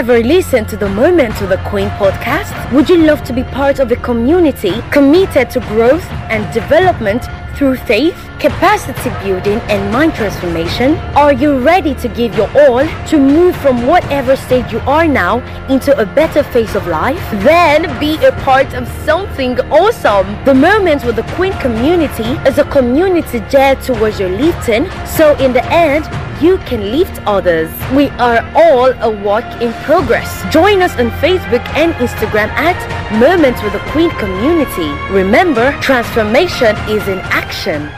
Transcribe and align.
ever 0.00 0.22
listened 0.22 0.66
to 0.66 0.78
the 0.78 0.88
Moment 0.88 1.36
to 1.36 1.46
the 1.46 1.58
Queen 1.68 1.90
podcast? 2.00 2.59
Would 2.72 2.88
you 2.88 2.98
love 2.98 3.24
to 3.24 3.32
be 3.32 3.42
part 3.42 3.80
of 3.80 3.90
a 3.90 3.96
community 3.96 4.80
committed 4.92 5.50
to 5.50 5.60
growth 5.60 6.08
and 6.30 6.54
development 6.54 7.24
through 7.56 7.74
faith, 7.74 8.14
capacity 8.38 9.10
building, 9.24 9.58
and 9.68 9.92
mind 9.92 10.14
transformation? 10.14 10.94
Are 11.16 11.32
you 11.32 11.58
ready 11.58 11.96
to 11.96 12.06
give 12.06 12.36
your 12.36 12.48
all 12.56 12.86
to 13.08 13.18
move 13.18 13.56
from 13.56 13.88
whatever 13.88 14.36
state 14.36 14.70
you 14.70 14.78
are 14.86 15.08
now 15.08 15.40
into 15.66 15.98
a 15.98 16.06
better 16.06 16.44
phase 16.44 16.76
of 16.76 16.86
life? 16.86 17.20
Then 17.42 17.98
be 17.98 18.14
a 18.24 18.30
part 18.44 18.72
of 18.74 18.86
something 19.04 19.58
awesome. 19.72 20.44
The 20.44 20.54
Moments 20.54 21.04
with 21.04 21.16
the 21.16 21.26
Queen 21.34 21.52
community 21.54 22.38
is 22.48 22.58
a 22.58 22.64
community 22.64 23.40
geared 23.50 23.82
towards 23.82 24.20
your 24.20 24.30
lifting, 24.30 24.88
so 25.06 25.36
in 25.38 25.52
the 25.52 25.64
end, 25.72 26.08
you 26.40 26.56
can 26.58 26.90
lift 26.90 27.20
others. 27.26 27.68
We 27.92 28.08
are 28.16 28.40
all 28.54 28.90
a 29.02 29.10
work 29.10 29.44
in 29.60 29.74
progress. 29.84 30.42
Join 30.50 30.80
us 30.80 30.96
on 30.98 31.10
Facebook 31.20 31.62
and 31.76 31.92
Instagram 31.94 32.48
at 32.60 32.76
Moments 33.18 33.62
with 33.62 33.72
the 33.72 33.78
Queen 33.90 34.10
Community. 34.10 34.90
Remember, 35.10 35.72
transformation 35.80 36.76
is 36.90 37.08
in 37.08 37.18
action. 37.30 37.88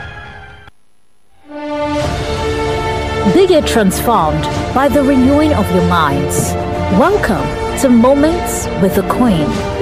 Be 3.33 3.45
get 3.45 3.67
transformed 3.67 4.43
by 4.73 4.87
the 4.87 5.03
renewing 5.03 5.53
of 5.53 5.69
your 5.75 5.85
minds. 5.89 6.53
Welcome 6.97 7.45
to 7.81 7.89
Moments 7.89 8.67
with 8.81 8.95
the 8.95 9.07
Queen. 9.09 9.72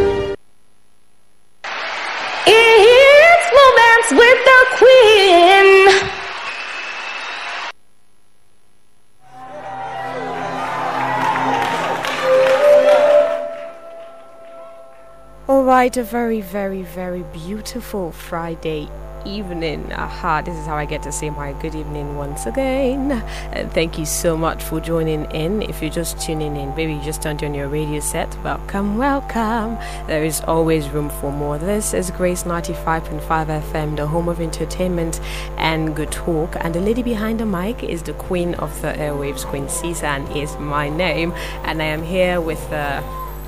Right, 15.81 15.97
a 15.97 16.03
very, 16.03 16.42
very, 16.42 16.84
very 16.84 17.24
beautiful 17.34 18.12
Friday 18.12 18.88
evening. 19.25 19.92
Aha, 19.92 20.44
this 20.44 20.56
is 20.56 20.68
how 20.68 20.75
I 20.75 20.86
get 20.86 21.02
to 21.02 21.12
say 21.12 21.31
my 21.31 21.53
good 21.53 21.74
evening 21.74 22.18
once 22.18 22.46
again. 22.46 23.12
And 23.52 23.74
thank 23.74 23.97
you 23.97 24.06
so 24.06 24.38
much 24.38 24.62
for 24.62 24.80
joining 24.80 25.25
in. 25.31 25.64
If 25.64 25.81
you're 25.81 25.90
just 25.90 26.22
tuning 26.22 26.56
in, 26.56 26.75
maybe 26.75 26.94
you 26.94 27.02
just 27.02 27.24
turned 27.24 27.44
on 27.44 27.56
your 27.56 27.68
radio 27.68 28.00
set, 28.00 28.30
welcome, 28.44 29.00
welcome. 29.00 29.75
There 30.06 30.24
is 30.24 30.41
always 30.41 30.88
room 30.90 31.09
for 31.09 31.31
more. 31.31 31.58
This 31.58 31.96
is 31.96 32.12
Grace 32.12 32.44
95.5 32.44 33.20
FM, 33.24 33.96
the 33.96 34.06
home 34.06 34.30
of 34.30 34.40
entertainment 34.40 35.20
and 35.58 35.96
good 35.96 36.12
talk. 36.12 36.58
And 36.59 36.75
the 36.75 36.80
lady 36.80 37.02
behind 37.02 37.40
the 37.40 37.47
mic 37.47 37.81
is 37.84 38.03
the 38.03 38.14
queen 38.14 38.53
of 38.53 38.70
the 38.84 38.90
airwaves, 38.90 39.44
Queen 39.44 39.68
Sisan 39.68 40.28
is 40.28 40.56
my 40.58 40.90
name. 40.90 41.34
And 41.64 41.81
I 41.81 41.86
am 41.86 42.03
here 42.03 42.40
with. 42.40 42.62
Uh, 42.72 43.02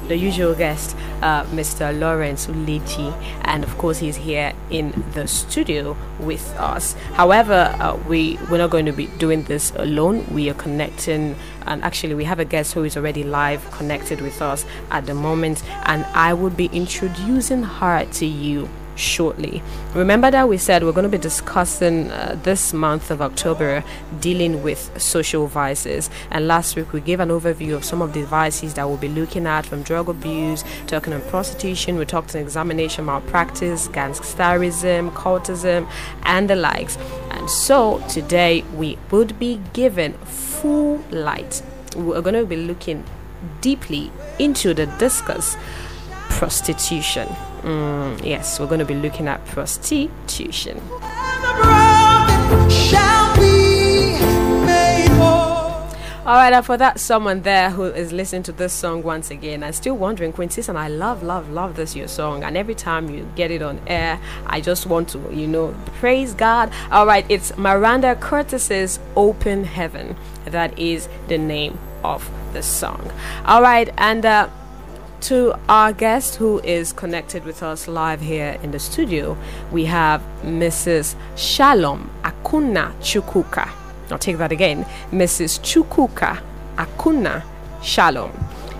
the 0.07 0.17
usual 0.17 0.53
guest, 0.53 0.95
uh, 1.21 1.43
Mr. 1.45 1.97
Lawrence 1.97 2.47
Uleji, 2.47 3.13
and 3.43 3.63
of 3.63 3.77
course 3.77 3.99
he's 3.99 4.15
here 4.15 4.53
in 4.69 5.03
the 5.13 5.27
studio 5.27 5.95
with 6.19 6.55
us. 6.57 6.93
However, 7.13 7.75
uh, 7.79 7.97
we 8.07 8.37
we're 8.49 8.57
not 8.57 8.69
going 8.69 8.85
to 8.85 8.91
be 8.91 9.07
doing 9.17 9.43
this 9.43 9.71
alone. 9.75 10.25
We 10.31 10.49
are 10.49 10.55
connecting, 10.55 11.35
and 11.65 11.83
actually 11.83 12.15
we 12.15 12.25
have 12.25 12.39
a 12.39 12.45
guest 12.45 12.73
who 12.73 12.83
is 12.83 12.97
already 12.97 13.23
live 13.23 13.69
connected 13.71 14.21
with 14.21 14.41
us 14.41 14.65
at 14.91 15.05
the 15.05 15.13
moment, 15.13 15.63
and 15.85 16.05
I 16.13 16.33
will 16.33 16.49
be 16.49 16.67
introducing 16.67 17.63
her 17.63 18.05
to 18.05 18.25
you 18.25 18.69
shortly. 18.95 19.61
Remember 19.93 20.29
that 20.31 20.47
we 20.47 20.57
said 20.57 20.83
we're 20.83 20.91
going 20.91 21.03
to 21.03 21.09
be 21.09 21.17
discussing 21.17 22.11
uh, 22.11 22.37
this 22.43 22.73
month 22.73 23.11
of 23.11 23.21
October 23.21 23.83
dealing 24.19 24.63
with 24.63 25.01
social 25.01 25.47
vices. 25.47 26.09
And 26.31 26.47
last 26.47 26.75
week 26.75 26.93
we 26.93 27.01
gave 27.01 27.19
an 27.19 27.29
overview 27.29 27.75
of 27.75 27.83
some 27.83 28.01
of 28.01 28.13
the 28.13 28.23
vices 28.23 28.73
that 28.75 28.87
we'll 28.87 28.97
be 28.97 29.07
looking 29.07 29.47
at 29.47 29.65
from 29.65 29.83
drug 29.83 30.09
abuse, 30.09 30.63
talking 30.87 31.13
on 31.13 31.21
prostitution, 31.21 31.97
we 31.97 32.05
talked 32.05 32.35
on 32.35 32.41
examination 32.41 33.05
malpractice, 33.05 33.87
gangsterism, 33.87 35.11
cultism, 35.11 35.89
and 36.23 36.49
the 36.49 36.55
likes. 36.55 36.97
And 37.31 37.49
so 37.49 38.03
today 38.09 38.63
we 38.75 38.97
would 39.11 39.39
be 39.39 39.59
given 39.73 40.13
full 40.13 40.97
light. 41.11 41.61
We're 41.95 42.21
going 42.21 42.35
to 42.35 42.45
be 42.45 42.55
looking 42.57 43.03
deeply 43.61 44.11
into 44.39 44.73
the 44.73 44.85
discuss 44.85 45.57
prostitution. 46.29 47.27
Mm, 47.63 48.23
yes, 48.25 48.59
we're 48.59 48.67
going 48.67 48.79
to 48.79 48.85
be 48.85 48.95
looking 48.95 49.27
at 49.27 49.43
prostitution. 49.45 50.81
All 56.25 56.35
right, 56.35 56.53
and 56.53 56.65
for 56.65 56.77
that 56.77 57.01
someone 57.01 57.41
there 57.41 57.69
who 57.69 57.83
is 57.83 58.13
listening 58.13 58.43
to 58.43 58.53
this 58.53 58.71
song 58.71 59.03
once 59.03 59.29
again 59.29 59.61
and 59.61 59.75
still 59.75 59.95
wondering, 59.95 60.31
Quincy, 60.31 60.61
and 60.69 60.77
I 60.77 60.87
love, 60.87 61.21
love, 61.21 61.49
love 61.49 61.75
this 61.75 61.97
your 61.97 62.07
song, 62.07 62.43
and 62.43 62.55
every 62.55 62.75
time 62.75 63.09
you 63.09 63.27
get 63.35 63.51
it 63.51 63.61
on 63.61 63.81
air, 63.87 64.19
I 64.45 64.61
just 64.61 64.85
want 64.85 65.09
to, 65.09 65.19
you 65.33 65.47
know, 65.47 65.75
praise 65.99 66.33
God. 66.33 66.71
All 66.91 67.05
right, 67.05 67.25
it's 67.27 67.57
Miranda 67.57 68.15
Curtis's 68.15 68.99
"Open 69.17 69.65
Heaven." 69.65 70.15
That 70.45 70.79
is 70.79 71.09
the 71.27 71.37
name 71.37 71.77
of 72.05 72.29
the 72.53 72.63
song. 72.63 73.11
All 73.45 73.61
right, 73.61 73.89
and. 73.97 74.25
Uh, 74.25 74.49
to 75.23 75.57
our 75.69 75.93
guest 75.93 76.35
who 76.35 76.59
is 76.59 76.91
connected 76.91 77.45
with 77.45 77.63
us 77.63 77.87
live 77.87 78.19
here 78.19 78.59
in 78.61 78.71
the 78.71 78.79
studio, 78.79 79.37
we 79.71 79.85
have 79.85 80.21
Mrs. 80.43 81.15
Shalom 81.37 82.09
Akuna 82.23 82.91
Chukuka. 82.99 83.69
I'll 84.11 84.17
take 84.17 84.37
that 84.37 84.51
again. 84.51 84.85
Mrs. 85.11 85.61
Chukuka 85.61 86.41
Akuna 86.75 87.41
Shalom. 87.81 88.31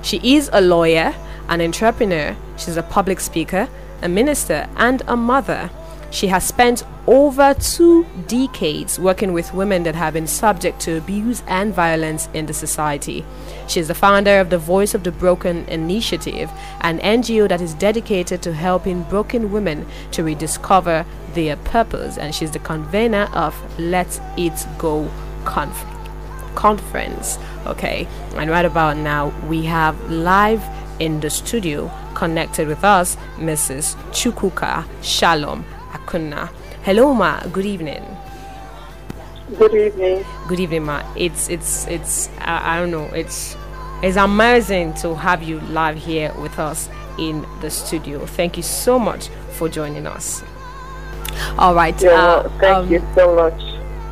She 0.02 0.36
is 0.36 0.50
a 0.52 0.60
lawyer, 0.60 1.16
an 1.48 1.62
entrepreneur, 1.62 2.36
she's 2.58 2.76
a 2.76 2.84
public 2.84 3.22
speaker, 3.22 3.70
a 4.02 4.10
minister, 4.10 4.68
and 4.76 5.02
a 5.08 5.16
mother. 5.16 5.70
She 6.14 6.28
has 6.28 6.46
spent 6.46 6.84
over 7.08 7.56
two 7.56 8.06
decades 8.28 9.00
working 9.00 9.34
with 9.34 9.52
women 9.52 9.82
that 9.82 9.96
have 9.96 10.14
been 10.14 10.28
subject 10.28 10.80
to 10.82 10.96
abuse 10.96 11.42
and 11.48 11.74
violence 11.74 12.30
in 12.36 12.46
the 12.46 12.54
society. 12.54 13.26
She 13.68 13.80
is 13.80 13.88
the 13.88 13.96
founder 13.96 14.40
of 14.40 14.52
the 14.52 14.60
Voice 14.60 14.94
of 14.94 15.04
the 15.04 15.12
Broken 15.12 15.66
Initiative, 15.66 16.52
an 16.82 17.00
NGO 17.00 17.50
that 17.50 17.62
is 17.62 17.74
dedicated 17.74 18.44
to 18.44 18.54
helping 18.54 19.02
broken 19.04 19.52
women 19.52 19.88
to 20.12 20.24
rediscover 20.24 21.04
their 21.34 21.56
purpose, 21.56 22.20
and 22.20 22.36
she's 22.36 22.52
the 22.52 22.60
convener 22.60 23.28
of 23.34 23.56
Let 23.80 24.22
It 24.38 24.68
Go 24.78 25.10
Conf- 25.46 25.84
Conference. 26.54 27.40
Okay, 27.66 28.08
and 28.36 28.52
right 28.52 28.66
about 28.66 28.98
now 28.98 29.34
we 29.48 29.66
have 29.66 30.00
live 30.12 30.64
in 31.00 31.22
the 31.22 31.32
studio 31.32 31.90
connected 32.14 32.68
with 32.68 32.84
us 32.84 33.18
Mrs. 33.38 33.96
Chukuka 34.12 34.86
Shalom 35.02 35.66
Hello, 36.84 37.14
ma. 37.14 37.40
Good 37.48 37.66
evening. 37.66 38.06
Good 39.58 39.74
evening. 39.74 40.26
Good 40.48 40.60
evening, 40.60 40.86
ma. 40.86 41.04
It's 41.16 41.50
it's 41.50 41.88
it's 41.88 42.30
I, 42.40 42.76
I 42.76 42.80
don't 42.80 42.92
know. 42.92 43.06
It's 43.14 43.56
it's 44.02 44.18
amazing 44.18 44.94
to 44.96 45.16
have 45.16 45.44
you 45.44 45.60
live 45.62 45.98
here 45.98 46.34
with 46.40 46.60
us 46.60 46.90
in 47.18 47.46
the 47.62 47.70
studio. 47.70 48.26
Thank 48.26 48.58
you 48.58 48.64
so 48.64 49.00
much 49.00 49.30
for 49.52 49.70
joining 49.70 50.08
us. 50.08 50.44
All 51.58 51.76
right. 51.76 52.00
Yeah, 52.02 52.12
uh, 52.12 52.50
thank 52.60 52.78
um, 52.78 52.92
you 52.92 53.02
so 53.16 53.36
much. 53.36 53.62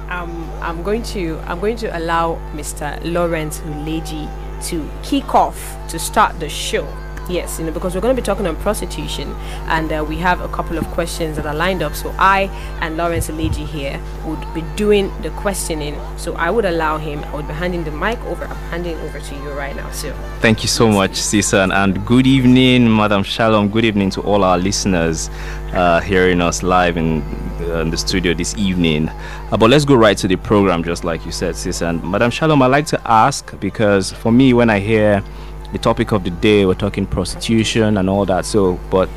Um, 0.09 0.49
I'm 0.61 0.83
going 0.83 1.03
to 1.03 1.39
I'm 1.45 1.59
going 1.59 1.77
to 1.77 1.97
allow 1.97 2.35
Mr. 2.53 2.99
Lawrence 3.03 3.59
Uleji 3.61 4.29
to 4.69 4.89
kick 5.03 5.33
off 5.33 5.57
to 5.89 5.97
start 5.97 6.39
the 6.39 6.49
show. 6.49 6.85
Yes, 7.29 7.59
you 7.59 7.65
know, 7.65 7.71
because 7.71 7.95
we're 7.95 8.01
going 8.01 8.15
to 8.15 8.21
be 8.21 8.25
talking 8.25 8.47
on 8.47 8.55
prostitution, 8.57 9.31
and 9.67 9.91
uh, 9.91 10.03
we 10.07 10.17
have 10.17 10.41
a 10.41 10.47
couple 10.49 10.77
of 10.77 10.85
questions 10.87 11.35
that 11.37 11.45
are 11.45 11.55
lined 11.55 11.81
up. 11.81 11.95
So 11.95 12.13
I 12.17 12.43
and 12.81 12.97
Lawrence 12.97 13.29
Leji 13.29 13.65
here 13.65 14.01
would 14.25 14.53
be 14.53 14.61
doing 14.75 15.11
the 15.21 15.29
questioning. 15.31 15.99
So 16.17 16.33
I 16.35 16.49
would 16.49 16.65
allow 16.65 16.97
him. 16.97 17.23
I 17.25 17.35
would 17.35 17.47
be 17.47 17.53
handing 17.53 17.83
the 17.83 17.91
mic 17.91 18.19
over. 18.25 18.45
I'm 18.45 18.55
handing 18.69 18.97
over 18.99 19.19
to 19.19 19.35
you 19.35 19.51
right 19.51 19.75
now. 19.75 19.89
So 19.91 20.13
thank 20.39 20.63
you 20.63 20.67
so 20.67 20.89
much, 20.89 21.15
Sisan, 21.15 21.71
and 21.71 22.05
good 22.05 22.27
evening, 22.27 22.93
Madam 22.93 23.23
Shalom. 23.23 23.69
Good 23.69 23.85
evening 23.85 24.09
to 24.11 24.21
all 24.21 24.43
our 24.43 24.57
listeners 24.57 25.29
uh, 25.73 25.99
hearing 26.01 26.41
us 26.41 26.63
live 26.63 26.97
in, 26.97 27.21
uh, 27.61 27.79
in, 27.79 27.89
the 27.89 27.97
studio 27.97 28.33
this 28.33 28.57
evening. 28.57 29.09
Uh, 29.09 29.57
but 29.57 29.69
let's 29.69 29.85
go 29.85 29.95
right 29.95 30.17
to 30.17 30.27
the 30.27 30.35
program, 30.35 30.83
just 30.83 31.03
like 31.03 31.25
you 31.25 31.31
said, 31.31 31.55
Sisan. 31.55 32.01
Madam 32.09 32.31
Shalom, 32.31 32.61
I 32.61 32.67
like 32.67 32.85
to 32.87 33.01
ask 33.09 33.57
because 33.59 34.11
for 34.11 34.31
me, 34.31 34.53
when 34.53 34.69
I 34.69 34.79
hear 34.79 35.23
the 35.71 35.79
topic 35.79 36.11
of 36.11 36.23
the 36.23 36.29
day. 36.29 36.65
We're 36.65 36.73
talking 36.73 37.05
prostitution 37.05 37.97
and 37.97 38.09
all 38.09 38.25
that. 38.25 38.45
So, 38.45 38.79
but 38.89 39.09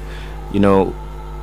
you 0.53 0.61
know, 0.61 0.95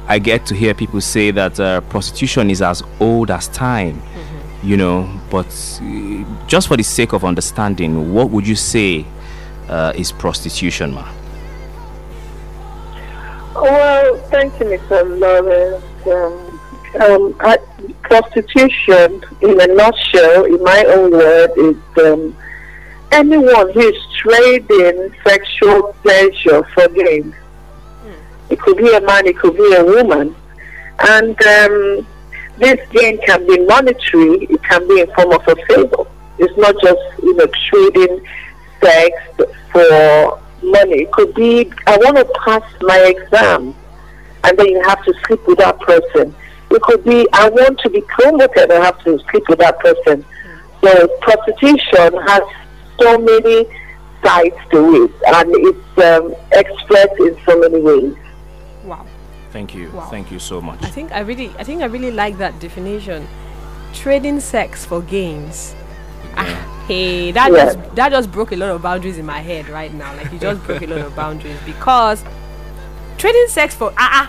I 0.07 0.19
get 0.19 0.45
to 0.47 0.55
hear 0.55 0.73
people 0.73 1.01
say 1.01 1.31
that 1.31 1.59
uh, 1.59 1.81
prostitution 1.81 2.49
is 2.49 2.61
as 2.61 2.83
old 2.99 3.31
as 3.31 3.47
time. 3.49 4.01
Mm-hmm. 4.01 4.67
You 4.67 4.77
know, 4.77 5.21
but 5.31 5.47
uh, 5.81 6.47
just 6.47 6.67
for 6.67 6.77
the 6.77 6.83
sake 6.83 7.13
of 7.13 7.25
understanding, 7.25 8.13
what 8.13 8.29
would 8.29 8.47
you 8.47 8.55
say 8.55 9.05
uh, 9.69 9.93
is 9.95 10.11
prostitution, 10.11 10.93
ma? 10.93 11.11
Well, 13.55 14.17
thank 14.29 14.59
you, 14.59 14.65
Mr. 14.65 15.19
Lawrence. 15.19 15.83
Um, 16.07 16.51
um, 16.99 17.35
I, 17.39 17.57
prostitution, 18.03 19.23
in 19.41 19.61
a 19.61 19.67
nutshell, 19.67 20.45
in 20.45 20.61
my 20.63 20.83
own 20.87 21.11
word, 21.11 21.51
is 21.57 21.77
um, 22.05 22.35
anyone 23.11 23.71
who 23.73 23.79
is 23.79 23.97
trading 24.17 25.13
sexual 25.23 25.93
pleasure 26.01 26.63
for 26.73 26.87
gain. 26.89 27.33
Mm. 28.05 28.15
It 28.49 28.59
could 28.59 28.77
be 28.77 28.93
a 28.93 29.01
man, 29.01 29.27
it 29.27 29.37
could 29.37 29.55
be 29.55 29.73
a 29.75 29.83
woman. 29.83 30.35
And 30.99 31.41
um, 31.43 32.07
this 32.57 32.79
gain 32.89 33.19
can 33.25 33.45
be 33.47 33.59
monetary, 33.65 34.45
it 34.45 34.63
can 34.63 34.87
be 34.87 35.01
in 35.01 35.13
form 35.13 35.33
of 35.33 35.47
a 35.47 35.55
favor. 35.67 36.05
It's 36.37 36.57
not 36.57 36.75
just 36.81 36.99
you 37.21 37.35
know 37.35 37.47
trading 37.69 38.25
sex 38.81 39.11
for 39.71 40.39
money. 40.63 41.03
It 41.03 41.11
could 41.11 41.33
be 41.33 41.71
I 41.87 41.97
want 41.97 42.17
to 42.17 42.25
pass 42.45 42.63
my 42.81 42.97
exam 42.97 43.75
and 44.43 44.57
then 44.57 44.67
you 44.67 44.81
have 44.83 45.03
to 45.05 45.13
sleep 45.25 45.45
with 45.47 45.59
that 45.59 45.79
person. 45.81 46.35
It 46.71 46.81
could 46.81 47.03
be 47.03 47.27
I 47.33 47.49
want 47.49 47.79
to 47.79 47.89
be 47.89 48.01
promoted, 48.01 48.71
I 48.71 48.83
have 48.83 49.03
to 49.03 49.19
sleep 49.29 49.43
with 49.49 49.59
that 49.59 49.79
person. 49.79 50.25
So 50.81 51.07
prostitution 51.21 52.19
has 52.27 52.41
so 52.99 53.17
many 53.17 53.65
sides 54.23 54.55
to 54.71 55.03
it, 55.03 55.11
and 55.27 55.49
it's 55.51 55.97
um, 56.03 56.35
expressed 56.51 57.19
in 57.19 57.37
so 57.45 57.59
many 57.59 57.79
ways. 57.81 58.15
Wow. 58.83 59.05
Thank 59.51 59.75
you. 59.75 59.91
Wow. 59.91 60.07
Thank 60.09 60.31
you 60.31 60.39
so 60.39 60.61
much. 60.61 60.81
I 60.83 60.87
think 60.87 61.11
I 61.11 61.19
really, 61.19 61.49
I 61.59 61.63
think 61.63 61.81
I 61.81 61.85
really 61.85 62.11
like 62.11 62.37
that 62.37 62.59
definition. 62.59 63.27
Trading 63.93 64.39
sex 64.39 64.85
for 64.85 65.01
gains. 65.01 65.75
Yeah. 66.23 66.33
Ah, 66.37 66.85
hey, 66.87 67.31
that 67.31 67.51
yeah. 67.51 67.65
just 67.65 67.95
that 67.95 68.11
just 68.11 68.31
broke 68.31 68.53
a 68.53 68.55
lot 68.55 68.69
of 68.69 68.81
boundaries 68.81 69.17
in 69.17 69.25
my 69.25 69.39
head 69.39 69.67
right 69.67 69.93
now. 69.93 70.15
Like 70.15 70.31
you 70.31 70.39
just 70.39 70.63
broke 70.63 70.81
a 70.81 70.87
lot 70.87 70.99
of 70.99 71.15
boundaries 71.15 71.57
because 71.65 72.23
trading 73.17 73.47
sex 73.47 73.75
for 73.75 73.93
ah 73.97 74.01
uh, 74.01 74.23
uh, 74.23 74.27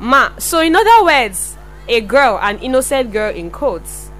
ma. 0.00 0.30
So 0.38 0.60
in 0.60 0.74
other 0.74 1.04
words, 1.04 1.56
a 1.88 2.00
girl, 2.00 2.38
an 2.40 2.58
innocent 2.60 3.12
girl 3.12 3.34
in 3.34 3.50
quotes, 3.50 4.10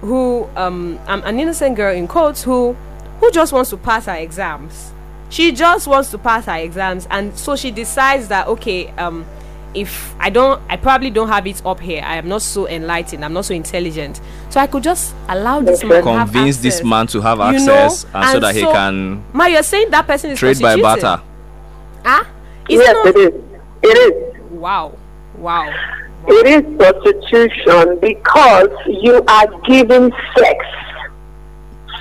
who 0.00 0.48
um, 0.56 1.00
an 1.06 1.40
innocent 1.40 1.76
girl 1.76 1.94
in 1.94 2.06
quotes 2.06 2.42
who 2.42 2.76
who 3.20 3.30
just 3.30 3.52
wants 3.52 3.70
to 3.70 3.76
pass 3.76 4.06
her 4.06 4.14
exams. 4.16 4.92
She 5.28 5.52
just 5.52 5.86
wants 5.86 6.10
to 6.12 6.18
pass 6.18 6.46
her 6.46 6.56
exams, 6.56 7.06
and 7.10 7.36
so 7.36 7.56
she 7.56 7.70
decides 7.70 8.28
that 8.28 8.46
okay, 8.46 8.88
um, 8.92 9.24
if 9.76 10.14
I 10.18 10.30
don't, 10.30 10.60
I 10.68 10.76
probably 10.76 11.10
don't 11.10 11.28
have 11.28 11.46
it 11.46 11.64
up 11.66 11.80
here. 11.80 12.02
I 12.04 12.16
am 12.16 12.28
not 12.28 12.42
so 12.42 12.66
enlightened. 12.66 13.24
I'm 13.24 13.32
not 13.32 13.44
so 13.44 13.54
intelligent. 13.54 14.20
So 14.50 14.60
I 14.60 14.66
could 14.66 14.82
just 14.82 15.14
allow 15.28 15.60
this 15.60 15.84
man 15.84 16.02
convince 16.02 16.56
this 16.58 16.82
man 16.82 17.06
to 17.08 17.20
have 17.20 17.40
access, 17.40 18.04
know? 18.04 18.10
and, 18.14 18.24
and 18.24 18.32
so 18.32 18.40
that 18.40 18.54
so, 18.54 18.60
he 18.60 18.66
can. 18.66 19.24
Ma, 19.32 19.46
you're 19.46 19.62
saying 19.62 19.90
that 19.90 20.06
person 20.06 20.30
is 20.30 20.38
trade 20.38 20.60
by 20.60 20.80
barter. 20.80 21.20
Ah, 22.04 22.26
is 22.68 22.80
yes, 22.80 23.06
it, 23.06 23.16
it 23.16 23.34
is. 23.34 23.42
It 23.82 23.98
is. 23.98 24.40
Wow, 24.50 24.96
wow. 25.36 25.72
It 26.28 26.46
is 26.46 26.76
prostitution 26.76 28.00
because 28.00 28.68
you 28.86 29.22
are 29.28 29.60
giving 29.62 30.10
sex 30.36 30.64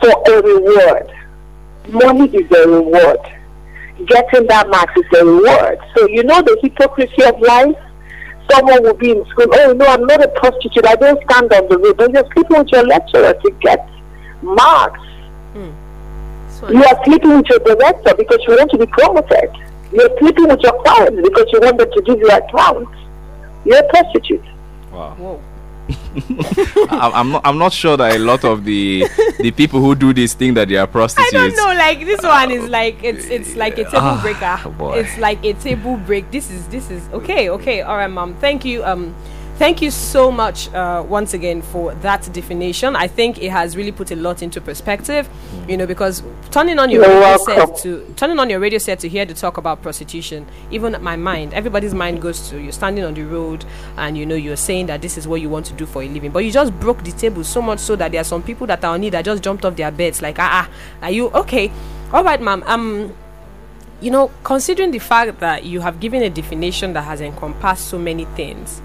for 0.06 0.40
a 0.40 0.42
reward. 0.42 1.12
Money 1.90 2.30
is 2.30 2.52
a 2.52 2.68
reward. 2.68 3.20
Getting 4.06 4.48
that 4.48 4.70
mark 4.70 4.90
is 4.98 5.06
a 5.20 5.26
reward. 5.26 5.80
So 5.96 6.08
you 6.08 6.24
know 6.24 6.42
the 6.42 6.58
hypocrisy 6.62 7.24
of 7.24 7.40
life? 7.40 7.76
Someone 8.52 8.84
will 8.84 8.94
be 8.94 9.12
in 9.12 9.26
school, 9.30 9.48
oh 9.52 9.74
no, 9.74 9.86
I'm 9.88 10.06
not 10.06 10.24
a 10.24 10.28
prostitute, 10.28 10.86
I 10.86 10.96
don't 10.96 11.20
stand 11.30 11.52
on 11.52 11.68
the 11.68 11.80
road. 11.80 11.98
But 11.98 12.12
you're 12.12 12.30
sleeping 12.34 12.58
with 12.60 12.68
your 12.72 12.86
lecturer 12.86 13.34
to 13.34 13.52
get 13.60 13.90
marks. 14.44 15.00
Mm. 15.56 15.74
You 16.70 16.84
are 16.84 17.06
sleeping 17.06 17.38
with 17.38 17.48
your 17.50 17.60
director 17.60 18.14
because 18.16 18.40
you 18.48 18.56
want 18.56 18.72
to 18.72 18.78
be 18.78 18.86
promoted. 18.86 19.50
You're 19.92 20.18
sleeping 20.20 20.48
with 20.48 20.62
your 20.62 20.80
clients 20.84 21.22
because 21.22 21.48
you 21.54 21.60
want 21.62 21.78
them 21.80 21.90
to 21.92 22.02
give 22.04 22.20
you 22.20 22.30
accounts. 22.30 22.92
You're 23.66 23.80
a 23.80 23.90
prostitute. 23.90 24.46
Wow. 24.92 25.16
Whoa. 25.18 25.42
I'm 26.90 27.32
not. 27.32 27.42
I'm 27.46 27.58
not 27.58 27.72
sure 27.74 27.96
that 27.98 28.16
a 28.16 28.20
lot 28.20 28.44
of 28.44 28.66
the 28.66 29.06
the 29.40 29.52
people 29.52 29.80
who 29.80 29.94
do 29.94 30.14
this 30.14 30.34
think 30.34 30.56
that 30.56 30.68
they 30.68 30.78
are 30.78 30.88
prostitutes. 30.88 31.34
I 31.34 31.38
don't 31.38 31.56
know. 31.56 31.68
Like 31.78 32.00
this 32.06 32.22
one 32.24 32.52
is 32.52 32.68
like 32.70 33.04
it's 33.04 33.26
it's 33.26 33.56
like 33.56 33.78
a 33.78 33.84
table 33.84 34.18
ah, 34.18 34.22
breaker. 34.22 34.60
Oh 34.82 34.94
it's 34.94 35.18
like 35.20 35.44
a 35.46 35.54
table 35.54 35.98
break. 35.98 36.32
This 36.32 36.50
is 36.50 36.68
this 36.70 36.90
is 36.90 37.08
okay. 37.14 37.50
Okay. 37.50 37.82
All 37.82 37.98
right, 37.98 38.10
mom. 38.10 38.34
Thank 38.36 38.66
you. 38.66 38.84
Um 38.84 39.14
Thank 39.58 39.82
you 39.82 39.90
so 39.90 40.34
much 40.34 40.72
uh, 40.74 41.02
once 41.08 41.34
again 41.34 41.62
for 41.62 41.94
that 41.96 42.28
definition. 42.34 42.94
I 42.94 43.08
think 43.08 43.42
it 43.42 43.52
has 43.52 43.78
really 43.78 43.94
put 43.94 44.12
a 44.12 44.16
lot 44.18 44.44
into 44.44 44.60
perspective, 44.60 45.30
you 45.66 45.78
know, 45.78 45.88
because 45.88 46.22
turning 46.52 46.78
on 46.78 46.90
your 46.90 47.04
You're 47.06 47.14
radio 47.14 47.38
welcome. 47.38 47.76
set 47.76 47.84
to 47.84 48.14
turning 48.18 48.38
on 48.38 48.50
your 48.50 48.60
radio 48.60 48.80
set 48.80 49.00
to 49.00 49.08
hear 49.08 49.24
the 49.24 49.34
talk 49.34 49.56
about 49.56 49.82
prostitution, 49.82 50.46
even 50.72 51.02
my 51.02 51.16
mind, 51.16 51.54
everybody's 51.54 51.94
mind 51.94 52.22
goes 52.22 52.50
to 52.50 52.60
you're 52.60 52.74
standing 52.74 53.06
on 53.06 53.14
the 53.14 53.24
road 53.24 53.64
and 53.96 54.18
you 54.18 54.26
know 54.26 54.36
you're 54.36 54.58
saying 54.58 54.88
that 54.88 55.02
this 55.02 55.18
is 55.18 55.26
what 55.26 55.40
you 55.40 55.48
want 55.50 55.66
to 55.68 55.74
do 55.74 55.86
for 55.86 56.04
a 56.04 56.08
living, 56.10 56.32
but 56.32 56.40
you 56.40 56.52
just 56.52 56.78
broke 56.82 57.02
the 57.06 57.14
table 57.14 57.42
so 57.46 57.62
much 57.62 57.80
so 57.80 57.96
that 57.96 58.12
there 58.12 58.20
are 58.20 58.26
some 58.26 58.44
people 58.44 58.68
that 58.68 58.84
are 58.84 58.94
on 58.94 59.00
need 59.00 59.14
that 59.14 59.24
just 59.24 59.42
jumped 59.42 59.64
off 59.64 59.78
their 59.78 59.90
beds 59.90 60.22
like 60.22 60.38
ah, 60.38 60.68
ah 60.70 61.06
are 61.06 61.12
you 61.12 61.30
okay? 61.30 61.72
All 62.12 62.26
right, 62.26 62.42
ma'am. 62.42 62.62
Um 62.68 63.16
you 64.02 64.12
know, 64.12 64.30
considering 64.44 64.92
the 64.92 65.00
fact 65.00 65.40
that 65.40 65.64
you 65.64 65.80
have 65.80 66.02
given 66.02 66.22
a 66.22 66.30
definition 66.30 66.92
that 66.92 67.04
has 67.04 67.22
encompassed 67.22 67.88
so 67.88 67.98
many 67.98 68.26
things, 68.26 68.82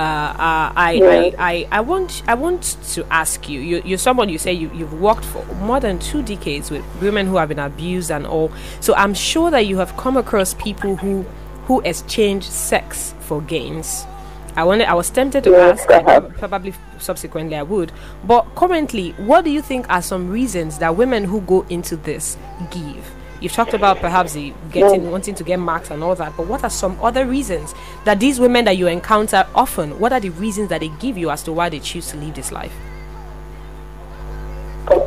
uh, 0.00 0.32
uh, 0.32 0.72
I, 0.76 0.92
yeah. 0.92 1.06
I, 1.38 1.50
I, 1.52 1.68
I, 1.72 1.80
want 1.80 2.22
I 2.26 2.34
want 2.34 2.78
to 2.94 3.04
ask 3.12 3.48
you, 3.48 3.60
you 3.60 3.82
you're 3.84 3.98
someone 3.98 4.28
you 4.30 4.38
say 4.38 4.52
you, 4.52 4.70
you've 4.72 4.98
worked 4.98 5.24
for 5.24 5.44
more 5.56 5.78
than 5.78 5.98
two 5.98 6.22
decades 6.22 6.70
with 6.70 6.82
women 7.02 7.26
who 7.26 7.36
have 7.36 7.50
been 7.50 7.58
abused 7.58 8.10
and 8.10 8.26
all. 8.26 8.50
So 8.80 8.94
I'm 8.94 9.12
sure 9.12 9.50
that 9.50 9.66
you 9.66 9.76
have 9.76 9.94
come 9.98 10.16
across 10.16 10.54
people 10.54 10.96
who 10.96 11.22
who 11.66 11.80
exchange 11.82 12.44
sex 12.44 13.14
for 13.20 13.42
gains. 13.42 14.06
I 14.56 14.64
wanted 14.64 14.86
I 14.86 14.94
was 14.94 15.10
tempted 15.10 15.44
to 15.44 15.50
yes, 15.50 15.86
ask 15.90 16.34
probably 16.38 16.72
subsequently 16.98 17.56
I 17.56 17.62
would. 17.62 17.92
But 18.24 18.54
currently 18.54 19.10
what 19.12 19.44
do 19.44 19.50
you 19.50 19.60
think 19.60 19.88
are 19.90 20.02
some 20.02 20.30
reasons 20.30 20.78
that 20.78 20.96
women 20.96 21.24
who 21.24 21.42
go 21.42 21.66
into 21.68 21.96
this 21.96 22.38
give 22.70 23.14
You've 23.40 23.52
talked 23.52 23.72
about 23.72 23.98
perhaps 24.00 24.34
the 24.34 24.52
getting 24.70 25.10
wanting 25.10 25.34
to 25.34 25.44
get 25.44 25.58
marks 25.58 25.90
and 25.90 26.02
all 26.02 26.14
that, 26.14 26.36
but 26.36 26.46
what 26.46 26.62
are 26.62 26.70
some 26.70 26.98
other 27.02 27.24
reasons 27.24 27.74
that 28.04 28.20
these 28.20 28.38
women 28.38 28.66
that 28.66 28.76
you 28.76 28.86
encounter 28.86 29.46
often? 29.54 29.98
What 29.98 30.12
are 30.12 30.20
the 30.20 30.28
reasons 30.30 30.68
that 30.68 30.80
they 30.80 30.88
give 31.00 31.16
you 31.16 31.30
as 31.30 31.42
to 31.44 31.52
why 31.52 31.70
they 31.70 31.80
choose 31.80 32.10
to 32.10 32.18
live 32.18 32.34
this 32.34 32.52
life? 32.52 32.72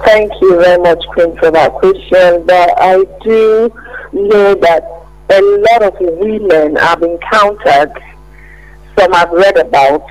thank 0.05 0.31
you 0.41 0.61
very 0.61 0.81
much, 0.81 1.03
Queen, 1.13 1.35
for 1.37 1.51
that 1.51 1.73
question. 1.73 2.45
But 2.45 2.73
I 2.77 3.03
do 3.21 3.73
know 4.13 4.55
that 4.55 4.83
a 5.29 5.41
lot 5.41 5.83
of 5.83 5.95
women 5.99 6.77
I've 6.77 7.01
encountered, 7.01 7.91
some 8.97 9.13
I've 9.13 9.31
read 9.31 9.57
about, 9.57 10.07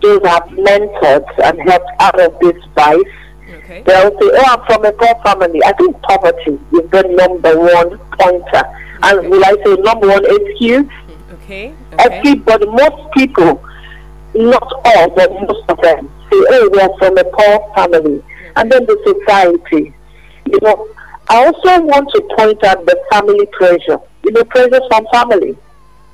those 0.00 0.20
I've 0.24 0.42
mentored 0.50 1.24
and 1.44 1.60
helped 1.68 1.90
out 2.00 2.20
of 2.20 2.38
this 2.40 2.62
vice 2.74 3.21
Okay. 3.64 3.82
They'll 3.82 4.10
say, 4.10 4.30
oh, 4.34 4.44
I'm 4.46 4.66
from 4.66 4.84
a 4.84 4.92
poor 4.92 5.14
family. 5.24 5.62
I 5.64 5.72
think 5.72 6.00
poverty 6.02 6.58
is 6.72 6.90
the 6.90 7.02
number 7.16 7.58
one 7.58 7.98
pointer. 8.18 8.44
Okay. 8.56 8.98
And 9.02 9.30
will 9.30 9.44
I 9.44 9.54
say 9.64 9.74
number 9.82 10.08
one 10.08 10.24
excuse? 10.24 10.90
Okay. 11.32 11.74
okay. 11.92 12.18
Everybody, 12.18 12.66
most 12.66 13.12
people, 13.14 13.64
not 14.34 14.72
all, 14.84 15.10
but 15.10 15.32
most 15.32 15.68
of 15.68 15.80
them 15.80 16.10
say, 16.30 16.38
oh, 16.50 16.68
we 16.72 16.80
are 16.80 16.98
from 16.98 17.18
a 17.18 17.24
poor 17.24 17.72
family. 17.74 18.16
Okay. 18.16 18.52
And 18.56 18.70
then 18.70 18.84
the 18.86 18.98
society. 19.06 19.94
You 20.46 20.58
know, 20.60 20.88
I 21.28 21.46
also 21.46 21.82
want 21.82 22.10
to 22.14 22.20
point 22.36 22.62
out 22.64 22.84
the 22.84 23.00
family 23.10 23.46
pressure. 23.52 23.98
You 24.24 24.32
know, 24.32 24.44
pressure 24.44 24.80
from 24.88 25.06
family. 25.12 25.56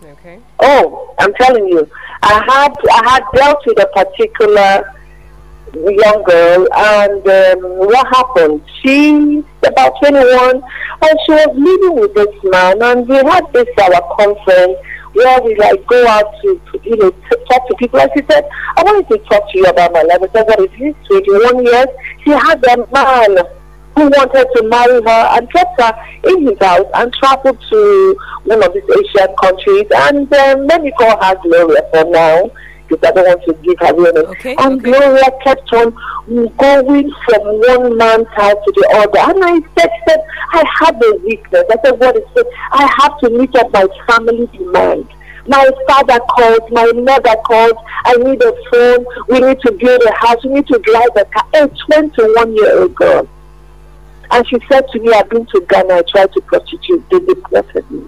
Okay. 0.05 0.39
Oh, 0.61 1.15
I'm 1.19 1.33
telling 1.35 1.67
you, 1.69 1.89
I 2.23 2.35
had 2.47 2.75
I 2.93 3.11
had 3.11 3.25
dealt 3.35 3.65
with 3.67 3.81
a 3.81 3.87
particular 3.87 4.95
young 5.75 6.23
girl, 6.25 6.69
and 6.75 7.27
um, 7.27 7.79
what 7.79 8.07
happened? 8.09 8.63
She's 8.81 9.45
about 9.67 9.95
21, 10.01 10.57
and 10.57 11.19
she 11.25 11.33
was 11.33 11.51
living 11.55 12.01
with 12.01 12.15
this 12.15 12.35
man, 12.45 12.83
and 12.83 13.09
we 13.09 13.17
had 13.17 13.45
this 13.53 13.69
our 13.79 14.17
conference 14.17 14.79
where 15.15 15.43
we 15.43 15.55
like 15.57 15.85
go 15.87 16.07
out 16.07 16.33
to, 16.43 16.61
you 16.85 16.97
know, 16.97 17.11
to 17.11 17.45
talk 17.51 17.67
to 17.69 17.75
people. 17.79 17.99
And 17.99 18.11
she 18.17 18.23
said, 18.31 18.49
I 18.77 18.83
wanted 18.83 19.09
to 19.09 19.19
talk 19.29 19.51
to 19.51 19.59
you 19.59 19.65
about 19.65 19.93
my 19.93 20.03
life. 20.03 20.19
I 20.23 20.29
said, 20.33 20.47
what 20.47 20.61
is 20.61 20.71
this? 20.79 20.95
21 21.09 21.65
years? 21.65 21.87
She 22.25 22.31
had 22.31 22.65
a 22.65 22.77
man 22.93 23.45
who 23.97 24.09
wanted 24.11 24.47
to 24.55 24.63
marry 24.69 25.03
her 25.03 25.25
and 25.37 25.53
kept 25.53 25.81
her 25.81 25.93
in 26.25 26.47
his 26.47 26.59
house 26.59 26.87
and 26.95 27.13
traveled 27.15 27.59
to 27.71 28.17
one 28.45 28.63
of 28.63 28.73
these 28.73 28.85
Asian 28.85 29.35
countries. 29.37 29.87
And 29.95 30.33
um, 30.33 30.67
let 30.67 30.83
me 30.83 30.93
call 30.93 31.21
her 31.23 31.37
Gloria 31.43 31.83
for 31.93 32.05
now 32.05 32.51
because 32.89 33.09
I 33.09 33.13
don't 33.13 33.27
want 33.27 33.45
to 33.45 33.55
give 33.63 33.79
her 33.81 33.93
name. 33.93 34.31
Okay, 34.31 34.57
and 34.59 34.81
okay. 34.81 34.91
Gloria 34.91 35.31
kept 35.45 35.73
on 35.73 35.91
going 36.57 37.13
from 37.25 37.43
one 37.43 37.97
man's 37.97 38.29
house 38.29 38.57
to 38.65 38.73
the 38.75 38.89
other. 38.95 39.31
And 39.31 39.45
I 39.45 39.61
said, 39.79 39.91
said 40.09 40.25
I 40.53 40.65
have 40.81 40.97
a 40.97 41.17
weakness. 41.25 41.65
I 41.71 41.77
said, 41.85 42.01
what 42.01 42.17
is 42.17 42.25
it? 42.37 42.47
I 42.73 42.89
have 43.01 43.19
to 43.21 43.31
meet 43.31 43.55
up 43.57 43.73
my 43.73 43.87
family 44.09 44.47
demand. 44.47 45.09
My 45.47 45.71
father 45.89 46.21
called, 46.21 46.71
my 46.73 46.93
mother 46.93 47.37
called, 47.47 47.77
I 48.05 48.17
need 48.17 48.43
a 48.43 48.53
phone, 48.71 49.07
we 49.29 49.41
need 49.41 49.59
to 49.61 49.73
build 49.73 50.03
a 50.03 50.15
house, 50.15 50.45
we 50.45 50.55
need 50.55 50.67
to 50.67 50.79
drive 50.79 51.09
a 51.17 51.25
car. 51.25 51.45
A 51.55 51.69
21 51.69 52.55
year 52.55 52.81
old 52.81 52.95
girl. 52.95 53.29
And 54.31 54.47
she 54.47 54.59
said 54.71 54.87
to 54.93 55.01
me, 55.01 55.11
I've 55.15 55.31
been 55.31 55.47
to 55.47 55.67
Ghana, 55.71 55.95
I 55.95 56.03
tried 56.03 56.33
to 56.35 56.41
prostitute, 56.43 57.03
they 57.11 57.21
deported 57.21 57.91
me. 57.91 58.05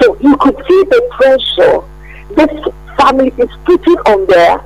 So 0.00 0.18
you 0.18 0.36
could 0.38 0.56
see 0.56 0.82
the 0.90 1.08
pressure 1.12 1.84
this 2.36 2.74
family 2.96 3.32
is 3.38 3.50
putting 3.64 3.98
on 4.06 4.26
their 4.26 4.58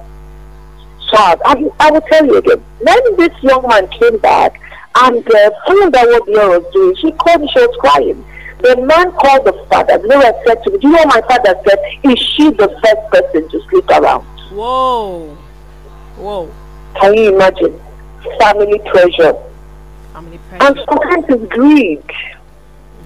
child. 1.11 1.41
I, 1.45 1.71
I 1.81 1.91
will 1.91 2.01
tell 2.03 2.27
you 2.27 2.37
again, 2.37 2.63
when 2.81 3.17
this 3.17 3.43
young 3.43 3.67
man 3.69 3.89
came 3.89 4.19
back 4.19 4.61
and 4.97 5.27
uh, 5.35 5.51
found 5.67 5.95
out 5.95 6.07
what 6.07 6.27
Gloria 6.27 6.61
was 6.61 6.73
doing, 6.73 6.97
she 6.97 7.13
called 7.13 7.43
me, 7.43 7.49
she 7.53 7.61
was 7.61 7.77
crying. 7.81 8.25
The 8.63 8.77
man 8.77 9.13
called 9.13 9.45
the 9.45 9.53
father. 9.69 9.99
Gloria 9.99 10.33
said 10.47 10.63
to 10.65 10.71
me, 10.71 10.79
Do 10.79 10.89
you 10.89 10.95
know 10.95 11.05
what 11.05 11.09
my 11.09 11.21
father 11.29 11.55
said? 11.69 11.79
Is 12.05 12.19
she 12.19 12.51
the 12.51 12.69
first 12.83 13.11
person 13.13 13.49
to 13.51 13.69
sleep 13.69 13.89
around? 13.91 14.25
Whoa. 14.51 15.37
Whoa. 16.17 16.51
Can 17.01 17.15
you 17.15 17.35
imagine? 17.35 17.79
Family 18.39 18.79
pressure. 18.79 19.35
Family 20.13 20.41
treasure. 20.49 20.65
And 20.65 20.75
pressure. 20.75 20.85
sometimes 20.89 21.25
it's 21.29 21.53
greed. 21.53 22.03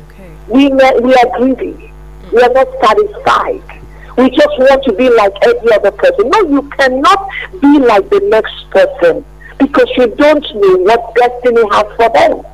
Okay. 0.08 0.30
we 0.48 0.68
we 0.68 1.14
are 1.14 1.38
greedy. 1.38 1.92
We 2.32 2.42
are 2.42 2.52
not 2.52 2.68
satisfied. 2.80 3.79
We 4.16 4.30
just 4.30 4.58
want 4.58 4.84
to 4.84 4.92
be 4.92 5.08
like 5.10 5.32
every 5.42 5.72
other 5.72 5.92
person. 5.92 6.28
No, 6.30 6.40
you 6.42 6.62
cannot 6.70 7.28
be 7.60 7.78
like 7.78 8.08
the 8.10 8.20
next 8.28 8.70
person 8.70 9.24
because 9.58 9.88
you 9.96 10.08
don't 10.16 10.44
know 10.54 10.76
what 10.78 11.14
destiny 11.14 11.62
has 11.70 11.86
for 11.96 12.08
them. 12.10 12.44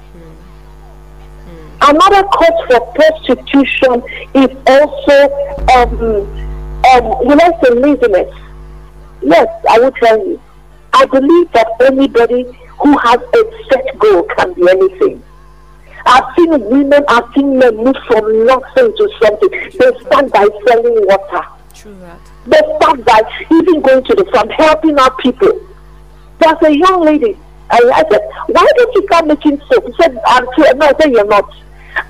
Another 1.80 2.22
cause 2.24 2.66
for 2.68 2.80
prostitution 2.94 4.02
is 4.34 4.50
also, 4.66 5.16
um, 5.76 6.00
um, 6.84 7.26
will 7.26 7.40
I 7.40 7.52
say 7.62 7.70
laziness? 7.74 8.34
Yes, 9.22 9.48
I 9.68 9.78
will 9.78 9.92
tell 9.92 10.18
you. 10.26 10.40
I 10.92 11.04
believe 11.06 11.52
that 11.52 11.68
anybody 11.80 12.44
who 12.80 12.96
has 12.98 13.20
a 13.20 13.64
set 13.68 13.98
goal 13.98 14.22
can 14.24 14.54
be 14.54 14.68
anything. 14.68 15.22
I've 16.06 16.34
seen 16.36 16.50
women, 16.50 17.04
I've 17.08 17.32
seen 17.34 17.58
men 17.58 17.76
move 17.76 17.96
from 18.06 18.46
nothing 18.46 18.96
to 18.96 19.10
something. 19.20 19.50
They 19.50 19.98
start 20.00 20.32
by 20.32 20.48
selling 20.66 21.06
water. 21.06 21.46
True 21.74 21.98
that. 22.00 22.20
They 22.46 22.60
start 22.76 23.04
by 23.04 23.20
even 23.50 23.82
going 23.82 24.04
to 24.04 24.14
the 24.14 24.24
farm, 24.32 24.48
helping 24.50 24.98
out 24.98 25.18
people. 25.18 25.60
There's 26.38 26.62
a 26.62 26.76
young 26.76 27.04
lady. 27.04 27.36
I, 27.70 27.80
I 27.92 28.04
said, 28.08 28.20
why 28.46 28.66
don't 28.76 28.94
you 28.94 29.06
start 29.06 29.26
making 29.26 29.60
soap? 29.68 29.86
She 29.86 30.02
said, 30.02 30.20
I'm 30.26 30.44
too, 30.54 30.64
no, 30.76 30.86
I 30.86 30.92
said, 31.00 31.10
you're 31.10 31.26
not. 31.26 31.52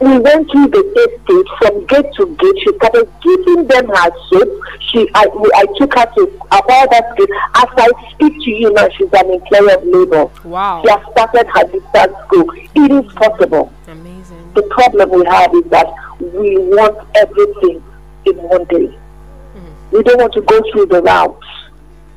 We 0.00 0.19
went 0.19 0.50
through 0.50 0.69
the 0.69 0.83
estate 0.83 1.49
from 1.59 1.87
gate 1.87 2.12
to 2.16 2.26
gate. 2.37 2.59
She 2.62 2.76
started 2.76 3.09
giving 3.23 3.66
them 3.66 3.88
her 3.88 4.11
soap. 4.28 4.62
She, 4.81 5.09
I, 5.14 5.26
I 5.55 5.66
took 5.78 5.95
her 5.95 6.07
to 6.14 6.23
about 6.47 6.90
that 6.90 7.16
gate. 7.16 7.31
As 7.55 7.69
I 7.76 7.88
speak 8.11 8.35
to 8.45 8.50
you 8.50 8.73
now, 8.73 8.88
she's 8.90 9.09
an 9.12 9.31
employer 9.31 9.76
of 9.76 9.85
labor. 9.85 10.26
Wow. 10.45 10.83
She 10.85 10.90
has 10.90 11.00
started 11.12 11.47
her 11.47 11.64
distance 11.64 12.16
school. 12.26 12.50
It 12.75 12.93
is 12.93 13.12
possible. 13.14 13.73
Amazing. 13.88 14.52
The 14.55 14.62
problem 14.64 15.11
we 15.11 15.25
have 15.26 15.55
is 15.55 15.64
that 15.71 15.87
we 16.21 16.59
want 16.59 16.99
everything 17.16 17.83
in 18.26 18.37
one 18.37 18.64
day. 18.64 18.88
Mm. 18.88 19.93
We 19.93 20.02
don't 20.02 20.19
want 20.21 20.33
to 20.35 20.43
go 20.43 20.61
through 20.73 20.87
the 20.87 21.02
routes 21.02 21.47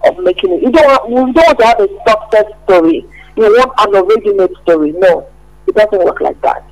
of 0.05 0.17
making 0.19 0.53
it. 0.53 0.63
You 0.63 0.71
don't 0.71 0.87
want, 0.87 1.09
we 1.09 1.15
don't 1.15 1.35
want 1.35 1.59
to 1.59 1.65
have 1.65 1.79
a 1.79 1.87
success 2.09 2.51
story. 2.65 3.05
You 3.35 3.43
want 3.43 3.73
an 3.77 3.95
original 3.95 4.49
story. 4.63 4.91
No, 4.93 5.27
it 5.67 5.75
doesn't 5.75 6.03
work 6.03 6.19
like 6.19 6.41
that. 6.41 6.68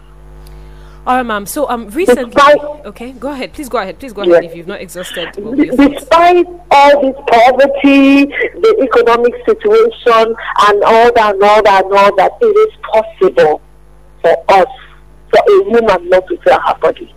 All 1.08 1.16
right, 1.16 1.24
ma'am. 1.26 1.46
So, 1.46 1.70
um, 1.70 1.88
recently. 1.92 2.26
Despite- 2.26 2.86
Okay, 2.86 3.12
go 3.14 3.30
ahead. 3.30 3.54
Please 3.54 3.70
go 3.70 3.78
ahead. 3.78 3.98
Please 3.98 4.12
go 4.12 4.24
ahead 4.24 4.44
if 4.44 4.54
you've 4.54 4.68
not 4.68 4.82
exhausted. 4.82 5.30
all 5.44 5.56
your 5.56 5.74
thoughts. 5.74 5.94
Despite 6.02 6.48
all 6.70 7.02
this 7.02 7.16
poverty, 7.28 8.26
the 8.26 8.72
economic 8.84 9.34
situation, 9.46 10.36
and 10.68 10.84
all 10.84 11.10
that, 11.14 11.36
and 11.36 11.44
all 11.44 11.64
that, 11.64 11.86
and 11.86 11.94
all 11.94 12.14
that, 12.18 12.32
it 12.42 12.46
is 12.46 12.74
possible 12.92 13.62
for 14.22 14.36
us, 14.50 14.68
for 15.32 15.40
a 15.48 15.64
woman 15.70 16.10
not 16.10 16.28
to 16.28 16.38
sell 16.46 16.60
her 16.60 16.76
body. 16.82 17.16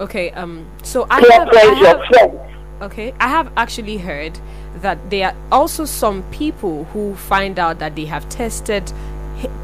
Okay. 0.00 0.30
Um. 0.30 0.64
So 0.82 1.06
I 1.10 1.20
have, 1.32 1.48
I 1.54 1.74
have 1.84 2.00
friends. 2.06 2.40
Okay, 2.80 3.12
I 3.20 3.28
have 3.28 3.52
actually 3.58 3.98
heard 3.98 4.38
that 4.80 5.10
there 5.10 5.28
are 5.28 5.34
also 5.52 5.84
some 5.84 6.22
people 6.30 6.84
who 6.94 7.14
find 7.14 7.58
out 7.58 7.78
that 7.78 7.94
they 7.94 8.06
have 8.06 8.26
tested 8.30 8.90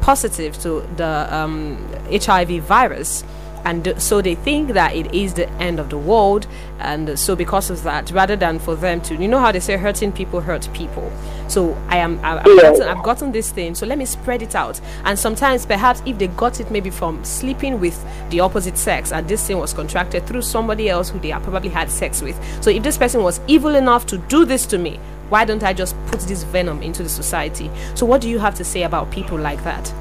positive 0.01 0.57
to 0.59 0.81
the 0.97 1.27
um, 1.35 1.77
HIV 2.11 2.61
virus. 2.63 3.23
And 3.69 4.01
so 4.01 4.19
they 4.19 4.33
think 4.33 4.69
that 4.69 4.95
it 4.95 5.13
is 5.13 5.35
the 5.35 5.47
end 5.61 5.79
of 5.79 5.91
the 5.91 5.97
world, 5.97 6.47
and 6.79 7.19
so 7.19 7.35
because 7.35 7.69
of 7.69 7.83
that, 7.83 8.09
rather 8.09 8.35
than 8.35 8.57
for 8.57 8.75
them 8.75 8.99
to, 9.01 9.15
you 9.15 9.27
know 9.27 9.37
how 9.37 9.51
they 9.51 9.59
say, 9.59 9.77
hurting 9.77 10.11
people 10.11 10.41
hurt 10.41 10.67
people. 10.73 11.11
So 11.47 11.77
I 11.87 11.97
am, 11.97 12.19
I, 12.25 12.39
I've, 12.39 12.45
gotten, 12.45 12.81
I've 12.81 13.03
gotten 13.03 13.31
this 13.31 13.51
thing, 13.51 13.75
so 13.75 13.85
let 13.85 13.99
me 13.99 14.05
spread 14.05 14.41
it 14.41 14.55
out. 14.55 14.81
And 15.05 15.19
sometimes, 15.19 15.67
perhaps, 15.67 16.01
if 16.07 16.17
they 16.17 16.29
got 16.29 16.59
it 16.59 16.71
maybe 16.71 16.89
from 16.89 17.23
sleeping 17.23 17.79
with 17.79 18.03
the 18.31 18.39
opposite 18.39 18.75
sex, 18.75 19.11
and 19.11 19.27
this 19.27 19.45
thing 19.45 19.59
was 19.59 19.71
contracted 19.71 20.25
through 20.25 20.41
somebody 20.41 20.89
else 20.89 21.11
who 21.11 21.19
they 21.19 21.29
have 21.29 21.43
probably 21.43 21.69
had 21.69 21.91
sex 21.91 22.23
with. 22.23 22.35
So 22.63 22.71
if 22.71 22.81
this 22.81 22.97
person 22.97 23.21
was 23.21 23.39
evil 23.45 23.75
enough 23.75 24.07
to 24.07 24.17
do 24.17 24.45
this 24.45 24.65
to 24.65 24.79
me, 24.79 24.99
why 25.29 25.45
don't 25.45 25.61
I 25.61 25.73
just 25.73 25.95
put 26.07 26.21
this 26.21 26.41
venom 26.41 26.81
into 26.81 27.03
the 27.03 27.09
society? 27.09 27.69
So 27.93 28.07
what 28.07 28.19
do 28.19 28.29
you 28.29 28.39
have 28.39 28.55
to 28.55 28.63
say 28.63 28.81
about 28.81 29.11
people 29.11 29.37
like 29.37 29.63
that? 29.63 29.93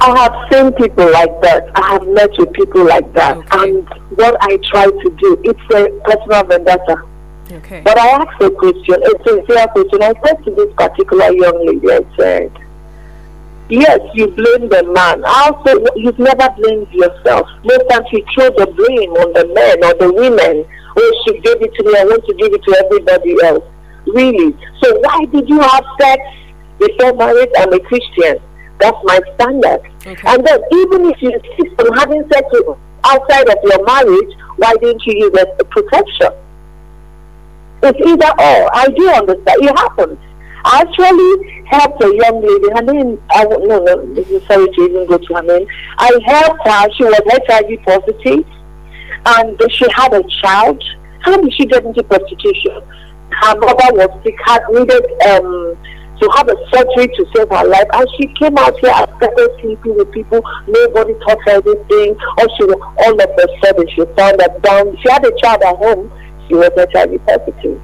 I 0.00 0.18
have 0.18 0.52
seen 0.52 0.72
people 0.72 1.10
like 1.10 1.40
that. 1.42 1.70
I 1.74 1.92
have 1.92 2.06
met 2.08 2.30
with 2.38 2.52
people 2.52 2.84
like 2.84 3.12
that. 3.14 3.36
Okay. 3.36 3.48
And 3.52 3.88
what 4.16 4.36
I 4.40 4.58
try 4.70 4.86
to 4.86 5.10
do, 5.18 5.40
it's 5.44 5.60
a 5.74 5.88
personal 6.04 6.44
vendetta. 6.44 7.02
Okay. 7.52 7.82
But 7.84 7.98
I 7.98 8.08
asked 8.08 8.42
a 8.42 8.50
question, 8.50 9.02
a 9.02 9.24
sincere 9.24 9.66
question. 9.68 10.02
I 10.02 10.12
said 10.24 10.44
to 10.44 10.50
this 10.50 10.72
particular 10.74 11.32
young 11.32 11.66
lady, 11.66 11.90
I 11.92 12.16
said, 12.16 12.52
Yes, 13.70 13.98
you 14.12 14.26
blame 14.28 14.68
the 14.68 14.84
man. 14.92 15.24
I 15.24 15.48
also, 15.48 15.86
you've 15.96 16.18
never 16.18 16.50
blamed 16.58 16.90
yourself. 16.92 17.48
Most 17.64 17.88
times 17.88 18.06
you 18.12 18.24
throw 18.34 18.50
the 18.50 18.66
blame 18.66 19.10
on 19.12 19.32
the 19.32 19.46
men 19.54 19.84
or 19.84 19.94
the 19.94 20.12
women. 20.12 20.66
Oh, 20.96 21.22
she 21.24 21.40
gave 21.40 21.62
it 21.62 21.74
to 21.74 21.84
me, 21.84 21.96
I 21.98 22.04
want 22.04 22.24
to 22.26 22.34
give 22.34 22.52
it 22.52 22.62
to 22.62 22.84
everybody 22.84 23.42
else. 23.42 23.64
Really? 24.06 24.54
So 24.82 24.98
why 25.00 25.24
did 25.32 25.48
you 25.48 25.60
have 25.60 25.84
sex 25.98 26.22
before 26.78 27.14
marriage? 27.14 27.50
I'm 27.56 27.72
a 27.72 27.80
Christian. 27.80 28.36
That's 28.84 29.02
my 29.04 29.18
standard. 29.36 29.80
Okay. 30.06 30.28
And 30.28 30.46
then 30.46 30.60
even 30.70 31.06
if 31.08 31.22
you 31.22 31.32
insist 31.32 31.80
on 31.80 31.96
having 31.96 32.22
sex 32.30 32.44
outside 33.04 33.48
of 33.48 33.56
your 33.64 33.82
marriage, 33.82 34.36
why 34.56 34.74
didn't 34.74 35.06
you 35.06 35.24
use 35.24 35.32
a, 35.38 35.46
a 35.58 35.64
protection? 35.64 36.32
It's 37.82 37.98
either 38.06 38.28
or. 38.28 38.76
I 38.76 38.88
do 38.94 39.08
understand. 39.08 39.64
It 39.64 39.78
happens. 39.78 40.18
I 40.66 40.82
actually 40.84 41.64
helped 41.64 42.04
a 42.04 42.14
young 42.14 42.42
lady. 42.44 42.68
Her 42.76 42.82
name, 42.82 43.22
I 43.30 43.44
no, 43.44 43.78
no, 43.78 44.14
this 44.14 44.28
is 44.28 44.46
sorry 44.46 44.66
to 44.66 44.80
even 44.82 45.06
go 45.06 45.16
to 45.16 45.34
her 45.34 45.42
name. 45.42 45.66
I 45.96 46.10
helped 46.26 46.68
her. 46.68 46.92
She 46.92 47.04
was 47.04 47.22
HIV 47.24 47.82
positive, 47.84 48.44
and 49.24 49.72
she 49.72 49.86
had 49.94 50.12
a 50.12 50.22
child. 50.42 50.84
How 51.20 51.40
did 51.40 51.54
she 51.54 51.64
get 51.64 51.86
into 51.86 52.02
prostitution? 52.02 52.82
Her 53.30 53.56
mother 53.56 53.94
was 53.96 54.20
sick, 54.22 54.36
had 54.44 54.62
needed 54.70 55.04
um, 55.22 55.76
to 56.20 56.30
have 56.36 56.48
a 56.48 56.56
surgery 56.72 57.08
to 57.08 57.26
save 57.34 57.48
her 57.48 57.64
life, 57.64 57.88
and 57.92 58.08
she 58.16 58.26
came 58.34 58.56
out 58.58 58.78
here 58.78 58.92
and 58.94 59.08
started 59.16 59.50
sleeping 59.60 59.96
with 59.96 60.10
people. 60.12 60.42
Nobody 60.66 61.14
taught 61.20 61.42
her 61.46 61.60
anything. 61.60 62.16
Or 62.38 62.46
she, 62.56 62.64
all 62.64 63.20
of 63.20 63.30
a 63.30 63.48
sudden, 63.62 63.88
she 63.88 64.04
found 64.16 64.40
that 64.40 64.62
down. 64.62 64.96
She 64.98 65.10
had 65.10 65.24
a 65.24 65.36
child 65.38 65.62
at 65.62 65.76
home. 65.76 66.12
She 66.46 66.54
was 66.54 66.70
HIV 66.76 67.24
positive. 67.26 67.80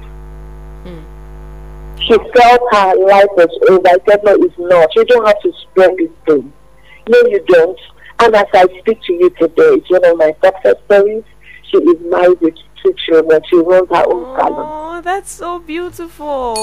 She 1.99 2.17
felt 2.17 2.61
her 2.71 2.95
life 2.95 3.31
was 3.37 3.51
over. 3.69 3.87
I 3.87 3.97
said, 4.07 4.23
no, 4.23 4.33
it's 4.33 4.57
not. 4.57 4.95
You 4.95 5.05
don't 5.05 5.25
have 5.25 5.39
to 5.41 5.53
spread 5.61 5.97
this 5.97 6.09
thing. 6.25 6.51
No, 7.07 7.17
you 7.27 7.43
don't. 7.47 7.79
And 8.19 8.35
as 8.35 8.47
I 8.53 8.65
speak 8.79 9.01
to 9.03 9.13
you 9.13 9.29
today, 9.31 9.81
it's 9.81 9.89
one 9.89 10.05
of 10.05 10.17
my 10.17 10.33
success 10.43 10.75
stories. 10.85 11.23
She 11.69 11.77
is 11.77 12.01
married 12.01 12.39
with 12.41 12.55
two 12.81 12.93
children. 13.05 13.41
She 13.49 13.57
runs 13.57 13.89
her 13.89 14.03
own 14.07 14.37
salon. 14.37 14.97
Oh, 14.97 15.01
that's 15.01 15.31
so 15.31 15.59
beautiful. 15.59 16.55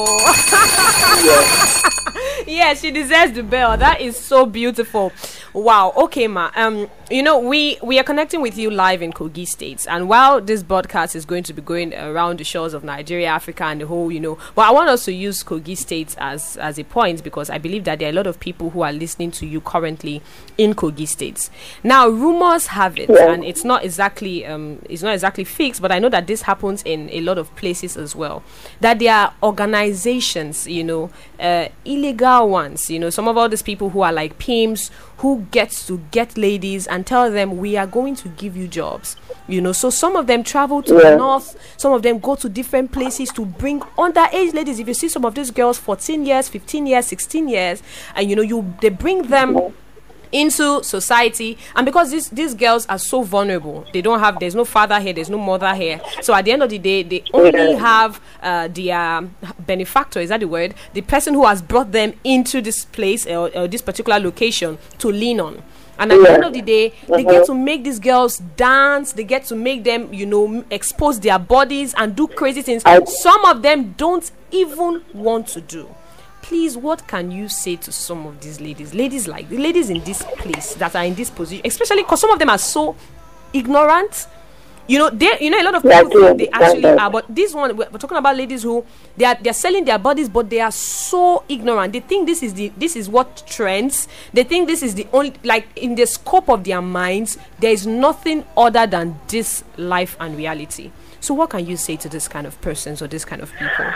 Yes. 1.25 1.83
yeah, 2.47 2.75
she 2.75 2.91
deserves 2.91 3.33
the 3.33 3.43
bell. 3.43 3.77
That 3.77 4.01
is 4.01 4.17
so 4.17 4.47
beautiful. 4.47 5.13
Wow. 5.53 5.93
Okay, 5.97 6.29
ma. 6.29 6.51
Um, 6.55 6.89
you 7.11 7.23
know, 7.23 7.39
we 7.39 7.79
we 7.83 7.99
are 7.99 8.03
connecting 8.05 8.43
with 8.43 8.59
you 8.59 8.71
live 8.71 9.01
in 9.01 9.13
Kogi 9.15 9.47
States, 9.47 9.87
and 9.87 10.09
while 10.11 10.41
this 10.43 10.63
broadcast 10.63 11.17
is 11.17 11.25
going 11.25 11.43
to 11.45 11.55
be 11.55 11.63
going 11.63 11.95
around 11.95 12.39
the 12.39 12.45
shores 12.45 12.75
of 12.75 12.85
Nigeria, 12.85 13.29
Africa, 13.29 13.65
and 13.65 13.81
the 13.81 13.87
whole, 13.87 14.13
you 14.13 14.21
know, 14.21 14.37
but 14.55 14.63
I 14.67 14.71
want 14.73 14.91
us 14.91 15.07
to 15.07 15.13
use 15.13 15.43
Kogi 15.43 15.77
States 15.77 16.15
as 16.19 16.59
as 16.59 16.79
a 16.79 16.85
point 16.85 17.25
because 17.25 17.49
I 17.49 17.57
believe 17.57 17.85
that 17.85 17.99
there 18.01 18.09
are 18.09 18.13
a 18.13 18.15
lot 18.15 18.27
of 18.27 18.39
people 18.39 18.71
who 18.71 18.83
are 18.83 18.93
listening 18.93 19.31
to 19.33 19.47
you 19.47 19.61
currently 19.63 20.21
in 20.59 20.75
Kogi 20.75 21.09
States. 21.09 21.51
Now, 21.83 22.09
rumors 22.09 22.67
have 22.69 22.99
it, 22.99 23.09
Yeah. 23.09 23.33
and 23.33 23.43
it's 23.43 23.65
not 23.65 23.85
exactly 23.85 24.45
um, 24.45 24.81
it's 24.91 25.03
not 25.03 25.15
exactly 25.15 25.45
fixed, 25.45 25.81
but 25.81 25.91
I 25.91 25.99
know 25.99 26.11
that 26.11 26.27
this 26.27 26.43
happens 26.43 26.83
in 26.85 27.09
a 27.11 27.21
lot 27.23 27.39
of 27.39 27.55
places 27.57 27.97
as 27.97 28.15
well. 28.15 28.43
That 28.81 28.99
there 28.99 29.15
are 29.15 29.35
organizations, 29.43 30.67
you 30.67 30.85
know, 30.85 31.11
uh, 31.41 31.69
illegal 31.85 32.51
ones, 32.51 32.91
you 32.91 32.99
know, 32.99 33.09
some 33.11 33.29
of 33.29 33.37
all 33.39 33.49
these 33.49 33.63
people 33.63 33.91
who 33.91 34.03
are 34.03 34.13
like 34.13 34.39
pimps 34.39 34.91
who 35.19 35.47
gets 35.51 35.87
to 35.87 35.99
get 36.11 36.37
ladies 36.39 36.87
and 36.87 37.07
tell 37.07 37.31
them 37.31 37.57
we 37.59 37.77
are 37.77 37.87
going 37.87 38.15
to 38.17 38.29
give 38.31 38.57
you 38.57 38.69
jobs. 38.69 39.17
You 39.49 39.61
know, 39.61 39.73
so 39.73 39.91
some 39.91 40.15
of 40.17 40.27
them 40.27 40.43
travel 40.45 40.83
to 40.83 40.95
Yeah. 40.95 41.11
the 41.11 41.17
north, 41.17 41.57
some 41.77 41.93
of 41.93 42.03
them 42.03 42.19
go 42.19 42.35
to 42.37 42.49
different 42.49 42.93
places 42.93 43.31
to 43.33 43.45
bring 43.45 43.81
underage 43.99 44.55
ladies. 44.55 44.79
If 44.79 44.87
you 44.89 44.95
see 44.95 45.09
some 45.09 45.25
of 45.25 45.35
these 45.35 45.51
girls, 45.51 45.79
14 45.79 46.25
years, 46.25 46.49
15 46.49 46.87
years, 46.87 47.07
16 47.07 47.49
years, 47.49 47.83
and 48.15 48.29
you 48.31 48.37
know, 48.37 48.43
you 48.43 48.75
they 48.81 48.91
bring 48.91 49.23
them 49.29 49.59
into 50.33 50.83
society. 50.83 51.57
And 51.75 51.85
because 51.85 52.11
these 52.11 52.29
these 52.31 52.55
girls 52.55 52.87
are 52.87 52.99
so 52.99 53.23
vulnerable 53.23 53.87
they 53.93 54.03
don't 54.03 54.21
have 54.21 54.39
there's 54.41 54.55
no 54.55 54.65
father 54.65 55.01
here 55.01 55.13
there's 55.13 55.31
no 55.31 55.39
mother 55.39 55.75
here. 55.75 56.01
So 56.23 56.35
at 56.35 56.45
the 56.45 56.53
end 56.53 56.63
of 56.63 56.71
the 56.71 56.79
day 56.79 57.03
they 57.03 57.25
only 57.33 57.75
have 57.75 58.21
uh, 58.43 58.69
the 58.69 58.93
um, 58.93 59.35
benefactor 59.67 60.21
is 60.21 60.29
that 60.31 60.41
the 60.41 60.49
word? 60.49 60.75
The 60.95 61.03
person 61.03 61.35
who 61.35 61.45
has 61.47 61.63
brought 61.63 61.93
them 61.93 62.15
into 62.25 62.61
this 62.61 62.85
place 62.85 63.27
or, 63.27 63.51
or 63.57 63.69
this 63.69 63.83
particular 63.83 64.19
location 64.19 64.79
to 64.99 65.09
lean 65.09 65.41
on. 65.41 65.63
And 66.01 66.13
at 66.13 66.21
the 66.23 66.31
end 66.31 66.45
of 66.45 66.53
the 66.53 66.63
day 66.63 66.93
they 67.09 67.25
get 67.25 67.45
to 67.47 67.55
make 67.55 67.83
these 67.83 67.99
girls 67.99 68.39
dance 68.57 69.13
they 69.13 69.25
get 69.25 69.45
to 69.47 69.57
make 69.57 69.83
them 69.83 70.13
you 70.15 70.27
know 70.27 70.65
expose 70.71 71.19
their 71.19 71.39
bodies 71.41 71.93
and 71.97 72.15
do 72.15 72.29
crazy 72.29 72.63
things. 72.63 72.83
I- 72.85 73.03
some 73.05 73.45
of 73.45 73.63
them 73.63 73.95
don't 73.97 74.31
even 74.53 75.03
want 75.13 75.49
to 75.49 75.61
do 75.61 75.89
please 76.43 76.77
what 76.77 77.07
can 77.07 77.31
you 77.31 77.49
say 77.49 77.77
to 77.77 77.93
some 77.93 78.27
of 78.27 78.41
these 78.41 78.61
ladies? 78.61 78.95
Ladies 78.95 79.29
like 79.29 79.49
the 79.49 79.59
ladies 79.59 79.91
in 79.91 80.03
this 80.05 80.23
place 80.39 80.75
that 80.75 80.95
are 80.97 81.05
in 81.05 81.15
this 81.15 81.31
position 81.31 81.63
especially 81.65 82.03
because 82.03 82.21
some 82.21 82.31
of 82.31 82.39
them 82.39 82.51
are 82.51 82.59
so 82.59 82.97
ignorant. 83.53 84.27
You 84.87 84.99
know 84.99 85.11
they 85.11 85.31
you 85.41 85.51
know 85.51 85.61
a 85.61 85.65
lot 85.65 85.75
of 85.75 85.83
people 85.83 86.09
think 86.09 86.39
they 86.39 86.49
actually 86.49 86.81
that. 86.81 86.99
are 86.99 87.11
but 87.11 87.27
this 87.29 87.53
one 87.53 87.77
we're 87.77 87.91
we're 87.91 87.99
talking 87.99 88.17
about 88.17 88.35
ladies 88.37 88.63
who 88.63 88.83
they 89.19 89.27
are 89.27 89.37
they're 89.39 89.53
selling 89.53 89.85
their 89.85 89.99
bodies 89.99 90.31
but 90.31 90.49
they 90.49 90.61
are 90.61 90.73
so 90.73 91.45
ignorant. 91.47 91.93
They 91.93 92.01
think 92.01 92.27
this 92.27 92.43
is 92.43 92.55
the 92.55 92.73
this 92.75 92.97
is 92.97 93.07
what 93.07 93.45
trends. 93.47 94.09
They 94.33 94.45
think 94.45 94.67
this 94.67 94.83
is 94.83 94.95
the 94.95 95.07
only 95.13 95.35
like 95.45 95.67
in 95.77 95.95
the 95.95 96.07
scope 96.07 96.49
of 96.49 96.65
their 96.65 96.81
minds 96.81 97.37
there 97.59 97.73
is 97.73 97.87
nothing 97.87 98.47
other 98.57 98.87
than 98.87 99.21
this 99.29 99.63
life 99.77 100.17
and 100.21 100.37
reality. 100.39 100.91
So 101.21 101.35
what 101.35 101.51
can 101.51 101.67
you 101.67 101.77
say 101.77 101.97
to 101.97 102.09
this 102.09 102.27
kind 102.27 102.47
of 102.47 102.59
persons 102.63 103.03
or 103.03 103.09
this 103.09 103.27
kind 103.27 103.43
of 103.43 103.53
people 103.53 103.93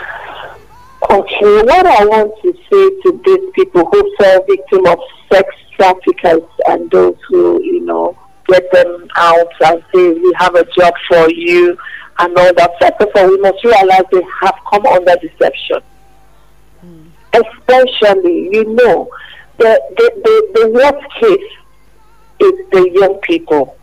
Okay, 1.09 1.61
what 1.63 1.85
I 1.85 2.05
want 2.05 2.33
to 2.41 2.53
say 2.53 3.01
to 3.01 3.21
these 3.25 3.51
people 3.53 3.85
who 3.85 4.15
fall 4.17 4.45
victim 4.45 4.85
of 4.87 4.99
sex 5.31 5.53
traffickers 5.75 6.43
and 6.67 6.89
those 6.91 7.17
who, 7.27 7.61
you 7.61 7.81
know, 7.81 8.17
get 8.47 8.71
them 8.71 9.07
out 9.15 9.47
and 9.65 9.83
say, 9.93 10.13
we 10.13 10.33
have 10.37 10.55
a 10.55 10.65
job 10.77 10.93
for 11.07 11.29
you 11.29 11.77
and 12.19 12.37
all 12.37 12.53
that. 12.53 12.71
First 12.79 13.01
of 13.01 13.09
all, 13.15 13.29
we 13.29 13.37
must 13.39 13.63
realize 13.63 14.03
they 14.11 14.21
have 14.41 14.55
come 14.69 14.85
under 14.85 15.15
deception. 15.17 15.79
Hmm. 16.81 17.07
Especially, 17.33 18.49
you 18.51 18.73
know, 18.73 19.09
the, 19.57 19.81
the, 19.97 20.11
the, 20.23 20.61
the 20.61 20.69
worst 20.69 21.13
case 21.19 21.51
is 22.39 22.69
the 22.71 22.89
young 22.93 23.19
people 23.21 23.77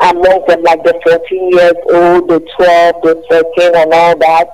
among 0.00 0.44
them, 0.48 0.62
like 0.62 0.82
the 0.84 0.98
14 1.04 1.50
years 1.50 1.74
old, 1.92 2.28
the 2.28 2.40
12, 2.56 3.02
the 3.02 3.24
13, 3.56 3.76
and 3.76 3.92
all 3.92 4.18
that. 4.18 4.48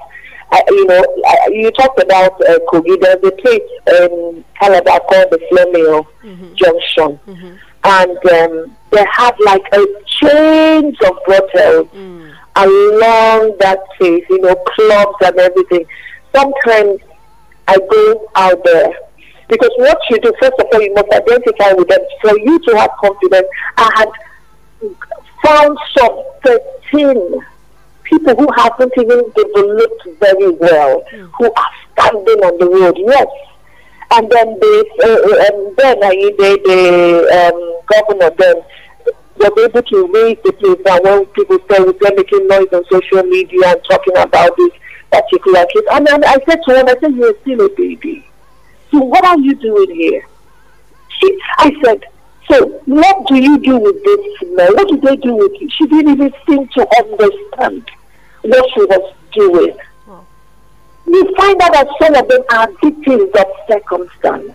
You 0.69 0.87
know, 0.87 1.05
you 1.51 1.71
talked 1.73 2.01
about 2.03 2.33
uh, 2.49 2.59
Kogi. 2.71 2.99
There's 3.01 3.23
a 3.23 3.31
place 3.33 3.71
in 4.01 4.45
Calabar 4.59 5.01
called 5.01 5.31
the 5.31 5.41
Flamingo 5.51 6.09
Junction. 6.55 7.21
And 7.85 8.19
um, 8.33 8.77
they 8.91 9.05
have 9.13 9.35
like 9.45 9.63
a 9.73 9.85
chains 10.07 10.97
of 11.07 11.17
brothels 11.27 11.89
along 12.57 13.57
that 13.61 13.79
place, 13.97 14.25
you 14.29 14.41
know, 14.41 14.55
clubs 14.75 15.15
and 15.25 15.39
everything. 15.39 15.85
Sometimes 16.35 17.01
I 17.69 17.77
go 17.91 18.29
out 18.35 18.65
there 18.65 18.93
because 19.49 19.71
what 19.77 19.99
you 20.11 20.19
do, 20.21 20.33
first 20.41 20.55
of 20.59 20.67
all, 20.73 20.83
you 20.83 20.93
must 20.95 21.13
identify 21.13 21.73
with 21.73 21.89
them. 21.89 22.01
For 22.23 22.39
you 22.39 22.59
to 22.59 22.77
have 22.79 22.91
confidence, 23.01 23.47
I 23.77 23.91
had 23.97 24.09
found 25.45 25.79
some 25.97 26.23
13 26.45 27.41
people 28.09 28.35
who 28.37 28.49
haven't 28.57 28.93
even 28.97 29.23
developed 29.37 30.03
very 30.19 30.51
well, 30.51 31.03
who 31.39 31.53
are 31.53 31.71
standing 31.93 32.41
on 32.45 32.59
the 32.59 32.69
road, 32.69 32.97
yes. 32.99 33.27
And 34.11 34.31
then 34.31 34.59
they, 34.59 34.79
uh, 35.05 35.53
and 35.53 35.77
then 35.77 36.03
uh, 36.03 36.09
the, 36.09 36.51
the 36.65 36.81
um, 37.39 37.59
governor 37.87 38.31
then 38.39 38.57
was 39.37 39.53
able 39.65 39.83
to 39.83 40.07
raise 40.13 40.39
the 40.45 40.53
place 40.53 40.83
down 40.85 41.03
when 41.03 41.27
people 41.27 41.59
started 41.67 41.97
making 42.17 42.49
noise 42.49 42.73
on 42.73 42.85
social 42.91 43.23
media 43.25 43.69
and 43.69 43.85
talking 43.85 44.17
about 44.17 44.57
this 44.57 44.73
particular 45.11 45.67
case. 45.67 45.85
And 45.93 46.07
then 46.07 46.25
I 46.25 46.39
said 46.49 46.61
to 46.65 46.81
him, 46.81 46.89
I 46.89 46.97
said, 47.01 47.15
you're 47.15 47.39
still 47.43 47.67
a 47.67 47.69
baby. 47.69 48.27
So 48.91 49.01
what 49.01 49.25
are 49.25 49.39
you 49.39 49.55
doing 49.55 49.95
here? 49.95 50.27
She, 51.21 51.39
I 51.59 51.73
said, 51.85 52.05
so 52.51 52.67
what 52.87 53.27
do 53.27 53.37
you 53.37 53.59
do 53.59 53.79
with 53.79 54.03
this 54.03 54.39
female? 54.41 54.75
What 54.75 54.89
do 54.89 55.01
they 55.01 55.17
do 55.17 55.35
with 55.35 55.53
you? 55.61 55.69
She 55.71 55.87
didn't 55.87 56.13
even 56.13 56.33
seem 56.47 56.67
to 56.69 56.89
understand 56.99 57.91
what 58.49 58.71
she 58.75 58.81
was 58.81 59.15
doing. 59.33 59.77
You 61.07 61.35
find 61.37 61.61
out 61.63 61.73
that 61.73 61.89
some 62.01 62.15
of 62.15 62.29
them 62.29 62.43
are 62.51 62.71
victims 62.83 63.31
of 63.35 63.47
circumstance. 63.67 64.55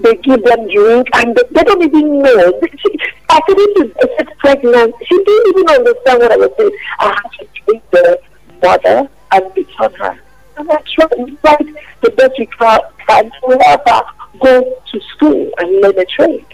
They 0.00 0.14
give 0.16 0.44
them 0.44 0.68
drink 0.68 1.08
and 1.14 1.34
they, 1.34 1.42
they 1.50 1.64
don't 1.64 1.82
even 1.82 2.22
know. 2.22 2.60
She, 2.78 2.98
I 3.30 3.40
said, 3.48 3.56
this 3.56 3.88
is, 3.88 4.28
pregnant. 4.38 4.94
She 5.06 5.16
didn't 5.16 5.48
even 5.48 5.68
understand 5.70 6.18
what 6.20 6.32
I 6.32 6.36
was 6.36 6.50
saying. 6.56 6.70
I 6.98 7.08
had 7.08 7.30
to 7.38 7.46
take 7.66 7.90
the 7.90 8.20
mother 8.62 9.08
and 9.32 9.66
on 9.80 9.94
her. 9.94 10.20
And 10.56 10.70
I 10.70 10.76
tried 10.94 11.08
to 11.08 11.36
fight 11.38 11.66
the 12.02 12.10
best 12.10 12.32
we 12.38 12.46
can 12.46 12.80
to 13.08 13.58
help 13.64 13.88
her 13.88 14.02
go 14.40 14.82
to 14.92 15.00
school 15.16 15.50
and 15.58 15.80
learn 15.80 15.98
a 15.98 16.04
trade. 16.04 16.46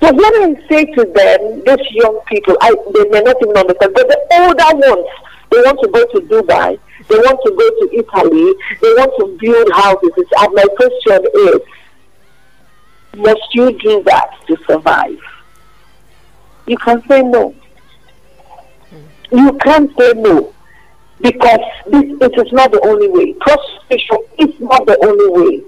So 0.00 0.12
when 0.14 0.56
I 0.56 0.68
say 0.68 0.84
to 0.86 1.04
them, 1.04 1.62
these 1.66 1.90
young 1.92 2.20
people, 2.26 2.56
I, 2.60 2.74
they 2.94 3.08
may 3.10 3.20
not 3.20 3.36
even 3.42 3.56
understand, 3.56 3.92
but 3.94 4.08
the 4.08 4.18
older 4.32 4.94
ones, 4.94 5.08
they 5.50 5.58
want 5.58 5.80
to 5.82 5.88
go 5.88 6.06
to 6.06 6.20
Dubai, 6.26 6.78
they 7.08 7.16
want 7.16 7.40
to 7.44 7.50
go 7.50 7.70
to 7.70 7.98
Italy, 7.98 8.54
they 8.80 8.94
want 8.94 9.12
to 9.18 9.38
build 9.38 9.70
houses. 9.72 10.10
And 10.38 10.54
my 10.54 10.64
question 10.76 11.26
is, 11.34 11.60
must 13.16 13.54
you 13.54 13.78
do 13.78 14.02
that 14.04 14.30
to 14.46 14.56
survive? 14.66 15.18
You 16.66 16.78
can 16.78 17.06
say 17.08 17.22
no. 17.22 17.54
You 19.32 19.52
can't 19.58 19.90
say 19.98 20.12
no 20.14 20.54
because 21.20 21.60
this 21.86 22.04
it 22.20 22.46
is 22.46 22.52
not 22.52 22.72
the 22.72 22.80
only 22.86 23.08
way. 23.08 23.34
Prostitution 23.34 24.18
is 24.38 24.60
not 24.60 24.86
the 24.86 24.98
only 25.04 25.28
way. 25.42 25.62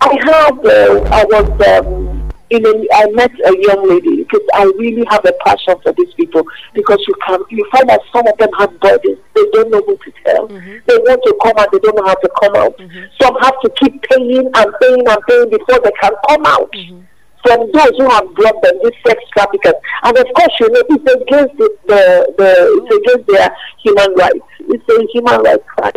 I 0.00 0.12
had, 0.22 0.66
uh, 0.66 1.00
I 1.10 1.24
was 1.24 1.86
um, 1.86 2.13
in 2.54 2.64
a, 2.66 2.86
I 2.94 3.10
met 3.10 3.32
a 3.32 3.54
young 3.60 3.88
lady 3.88 4.22
because 4.22 4.46
I 4.54 4.64
really 4.78 5.04
have 5.10 5.24
a 5.24 5.32
passion 5.44 5.74
for 5.82 5.92
these 5.92 6.12
people 6.14 6.44
because 6.74 6.98
you 7.06 7.14
can 7.26 7.40
you 7.50 7.68
find 7.72 7.88
that 7.88 8.00
some 8.12 8.26
of 8.26 8.36
them 8.38 8.50
have 8.58 8.78
bodies 8.80 9.18
they 9.34 9.44
don't 9.52 9.70
know 9.70 9.82
who 9.82 9.96
to 9.96 10.12
tell. 10.24 10.48
Mm-hmm. 10.48 10.78
They 10.86 10.96
want 10.98 11.20
to 11.24 11.34
come 11.42 11.58
out, 11.58 11.72
they 11.72 11.78
don't 11.78 11.96
know 11.96 12.06
how 12.06 12.14
to 12.14 12.30
come 12.40 12.54
out. 12.56 12.78
Mm-hmm. 12.78 13.04
Some 13.20 13.34
have 13.40 13.60
to 13.60 13.70
keep 13.82 14.02
paying 14.02 14.46
and 14.46 14.68
paying 14.80 15.06
and 15.06 15.18
paying 15.28 15.50
before 15.50 15.80
they 15.82 15.92
can 16.00 16.12
come 16.28 16.46
out. 16.46 16.70
Mm-hmm. 16.72 17.00
From 17.42 17.70
those 17.72 17.92
who 17.98 18.08
have 18.08 18.34
brought 18.34 18.62
them, 18.62 18.72
these 18.82 18.96
sex 19.06 19.20
traffickers, 19.36 19.74
and 20.04 20.16
of 20.16 20.26
course, 20.34 20.54
you 20.60 20.70
know, 20.70 20.82
it's 20.88 21.12
against 21.12 21.58
the, 21.58 21.68
the, 21.86 22.34
the 22.38 22.50
it's 22.80 22.96
against 22.96 23.26
their 23.28 23.50
human 23.82 24.14
rights. 24.14 24.48
It's 24.60 24.88
a 24.88 25.06
human 25.12 25.42
rights 25.42 25.64
crime, 25.66 25.92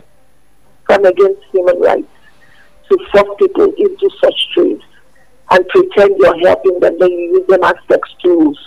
crime 0.83 1.05
against 1.05 1.41
human 1.53 1.79
rights 1.79 2.07
to 2.89 2.97
force 3.13 3.29
people 3.39 3.71
into 3.77 4.09
such 4.19 4.35
trade 4.53 4.81
and 5.51 5.67
pretend 5.69 6.15
you're 6.17 6.39
helping 6.39 6.79
them, 6.79 6.97
then 6.99 7.09
you 7.11 7.39
use 7.39 7.47
them 7.47 7.63
as 7.63 7.75
sex 7.89 8.09
tools 8.21 8.57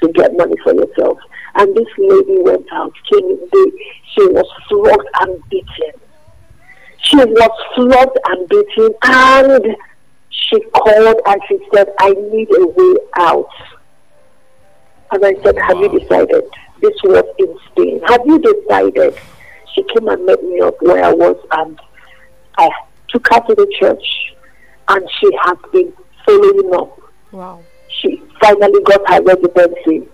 to 0.00 0.08
get 0.12 0.36
money 0.36 0.54
for 0.62 0.74
yourself. 0.74 1.18
And 1.54 1.76
this 1.76 1.86
lady 1.98 2.38
went 2.38 2.66
out, 2.72 2.92
came 3.10 3.30
in, 3.30 3.72
she 4.14 4.26
was 4.28 4.46
flogged 4.68 5.08
and 5.20 5.42
beaten. 5.50 6.00
She 7.02 7.16
was 7.16 7.50
flogged 7.74 8.18
and 8.26 8.48
beaten, 8.48 8.94
and 9.02 9.76
she 10.30 10.60
called 10.70 11.20
and 11.26 11.40
she 11.48 11.58
said, 11.74 11.88
I 12.00 12.10
need 12.10 12.48
a 12.56 12.66
way 12.66 12.94
out. 13.16 13.50
And 15.12 15.24
I 15.24 15.34
said, 15.42 15.58
Have 15.58 15.76
you 15.78 16.00
decided? 16.00 16.44
this 16.82 16.94
was 17.04 17.24
in 17.38 17.56
Spain. 17.70 18.00
Have 18.08 18.20
you 18.26 18.38
decided? 18.40 19.16
She 19.72 19.82
came 19.84 20.08
and 20.08 20.26
met 20.26 20.42
me 20.42 20.60
up 20.60 20.74
where 20.82 21.02
I 21.02 21.12
was, 21.12 21.36
and 21.52 21.80
I 22.58 22.68
took 23.08 23.26
her 23.32 23.40
to 23.40 23.54
the 23.54 23.72
church, 23.80 24.34
and 24.88 25.08
she 25.18 25.30
has 25.44 25.56
been 25.72 25.92
following 26.26 26.74
up. 26.74 26.98
Wow. 27.32 27.62
She 27.88 28.22
finally 28.40 28.82
got 28.84 29.00
her 29.10 29.22
residency, 29.22 30.08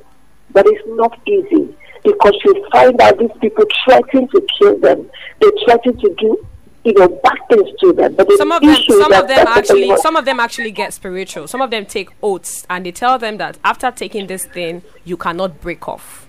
but 0.53 0.67
it's 0.67 0.83
not 0.89 1.19
easy 1.27 1.75
because 2.05 2.35
she 2.43 2.63
find 2.73 3.01
out 3.01 3.19
these 3.19 3.31
people 3.41 3.65
threaten 3.85 4.29
to 4.29 4.47
kill 4.59 4.79
them. 4.79 5.11
They 5.41 5.51
threaten 5.65 5.99
to 5.99 6.15
do 6.19 6.47
you 6.85 6.95
know 6.95 7.09
bad 7.09 7.39
things 7.51 7.69
to 7.81 7.93
them. 7.93 8.15
But 8.15 8.31
some 8.33 8.53
of 8.53 8.63
them, 8.63 8.77
some 8.89 9.13
of 9.13 9.29
them 9.29 9.47
actually, 9.47 9.97
some 9.99 10.17
of 10.17 10.25
them 10.25 10.41
actually 10.41 10.71
get 10.71 10.95
spiritual. 10.95 11.47
Some 11.47 11.61
of 11.61 11.71
them 11.71 11.87
take 11.87 12.11
oaths, 12.23 12.67
and 12.71 12.87
they 12.87 12.93
tell 12.93 13.19
them 13.19 13.37
that 13.39 13.59
after 13.65 13.91
taking 13.91 14.27
this 14.27 14.45
thing, 14.47 14.83
you 15.05 15.17
cannot 15.17 15.61
break 15.61 15.87
off. 15.89 16.27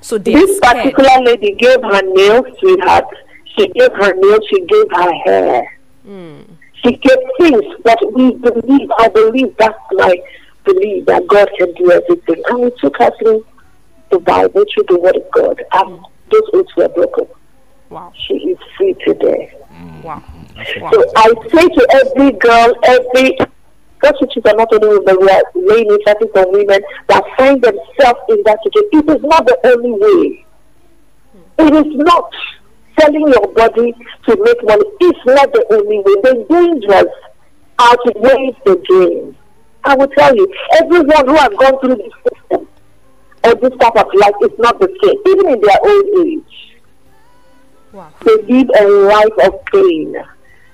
So 0.00 0.18
This 0.18 0.56
scared. 0.58 0.76
particular 0.76 1.20
lady 1.24 1.54
gave 1.54 1.82
her 1.82 2.02
nails, 2.02 2.46
sweetheart. 2.60 3.04
She 3.58 3.66
gave 3.68 3.92
her 3.92 4.14
nails, 4.14 4.40
she 4.48 4.64
gave 4.66 4.86
her 4.92 5.12
hair. 5.24 5.78
Hmm. 6.04 6.40
She 6.82 6.96
gave 6.96 7.18
things 7.40 7.64
that 7.84 7.98
we 8.14 8.34
believe, 8.34 8.90
I 8.98 9.08
believe 9.08 9.56
that's 9.56 9.78
my 9.92 10.16
belief 10.64 11.06
that 11.06 11.26
God 11.26 11.48
can 11.58 11.72
do 11.74 11.90
everything. 11.90 12.42
And 12.48 12.60
we 12.60 12.70
took 12.80 12.96
her 12.98 13.10
through 13.18 13.46
the 14.10 14.18
Bible, 14.18 14.64
through 14.72 14.84
the 14.88 14.98
Word 15.00 15.16
of 15.16 15.30
God, 15.32 15.62
and 15.72 16.00
those 16.30 16.42
oaths 16.54 16.76
were 16.76 16.88
broken. 16.88 17.26
Wow, 17.90 18.12
She 18.26 18.34
is 18.34 18.58
free 18.76 18.94
today. 19.04 19.54
Mm. 19.72 20.02
wow, 20.02 20.22
wow. 20.78 20.90
So 20.92 21.12
I 21.16 21.32
say 21.52 21.68
to 21.68 21.86
every 21.92 22.32
girl, 22.32 22.74
every 22.84 23.38
prostitutes 23.98 24.46
are 24.46 24.56
not 24.56 24.72
only 24.72 24.98
women, 24.98 25.16
we 25.20 25.30
are 25.30 25.42
laying 25.54 25.86
initiatives 25.86 26.32
on 26.36 26.52
women 26.52 26.80
that 27.08 27.24
find 27.36 27.62
themselves 27.62 28.20
in 28.28 28.42
that 28.44 28.58
situation. 28.62 28.90
It 28.92 29.16
is 29.16 29.22
not 29.22 29.46
the 29.46 29.58
only 29.64 29.92
way. 29.92 30.46
It 31.58 31.86
is 31.86 31.94
not 31.96 32.30
selling 32.98 33.28
your 33.28 33.48
body 33.52 33.92
to 34.26 34.36
make 34.42 34.64
money. 34.64 34.84
is 35.00 35.26
not 35.26 35.52
the 35.52 35.64
only 35.70 35.98
way. 35.98 36.14
The 36.22 36.46
dangers 36.48 37.12
outweighs 37.78 38.56
the 38.64 38.76
gain. 38.88 39.36
I 39.84 39.94
will 39.94 40.08
tell 40.08 40.34
you, 40.34 40.52
everyone 40.74 41.28
who 41.28 41.36
has 41.36 41.50
gone 41.58 41.80
through 41.80 41.96
this 41.96 42.12
system 42.24 42.68
or 43.44 43.54
this 43.54 43.78
type 43.78 43.96
of 43.96 44.08
life 44.14 44.34
is 44.42 44.58
not 44.58 44.80
the 44.80 44.88
same, 45.02 45.18
even 45.26 45.52
in 45.52 45.60
their 45.60 45.78
old 45.84 46.26
age. 46.26 46.76
wow. 47.92 48.12
They 48.24 48.36
live 48.42 48.70
a 48.80 48.88
life 48.88 49.38
of 49.44 49.64
pain. 49.66 50.16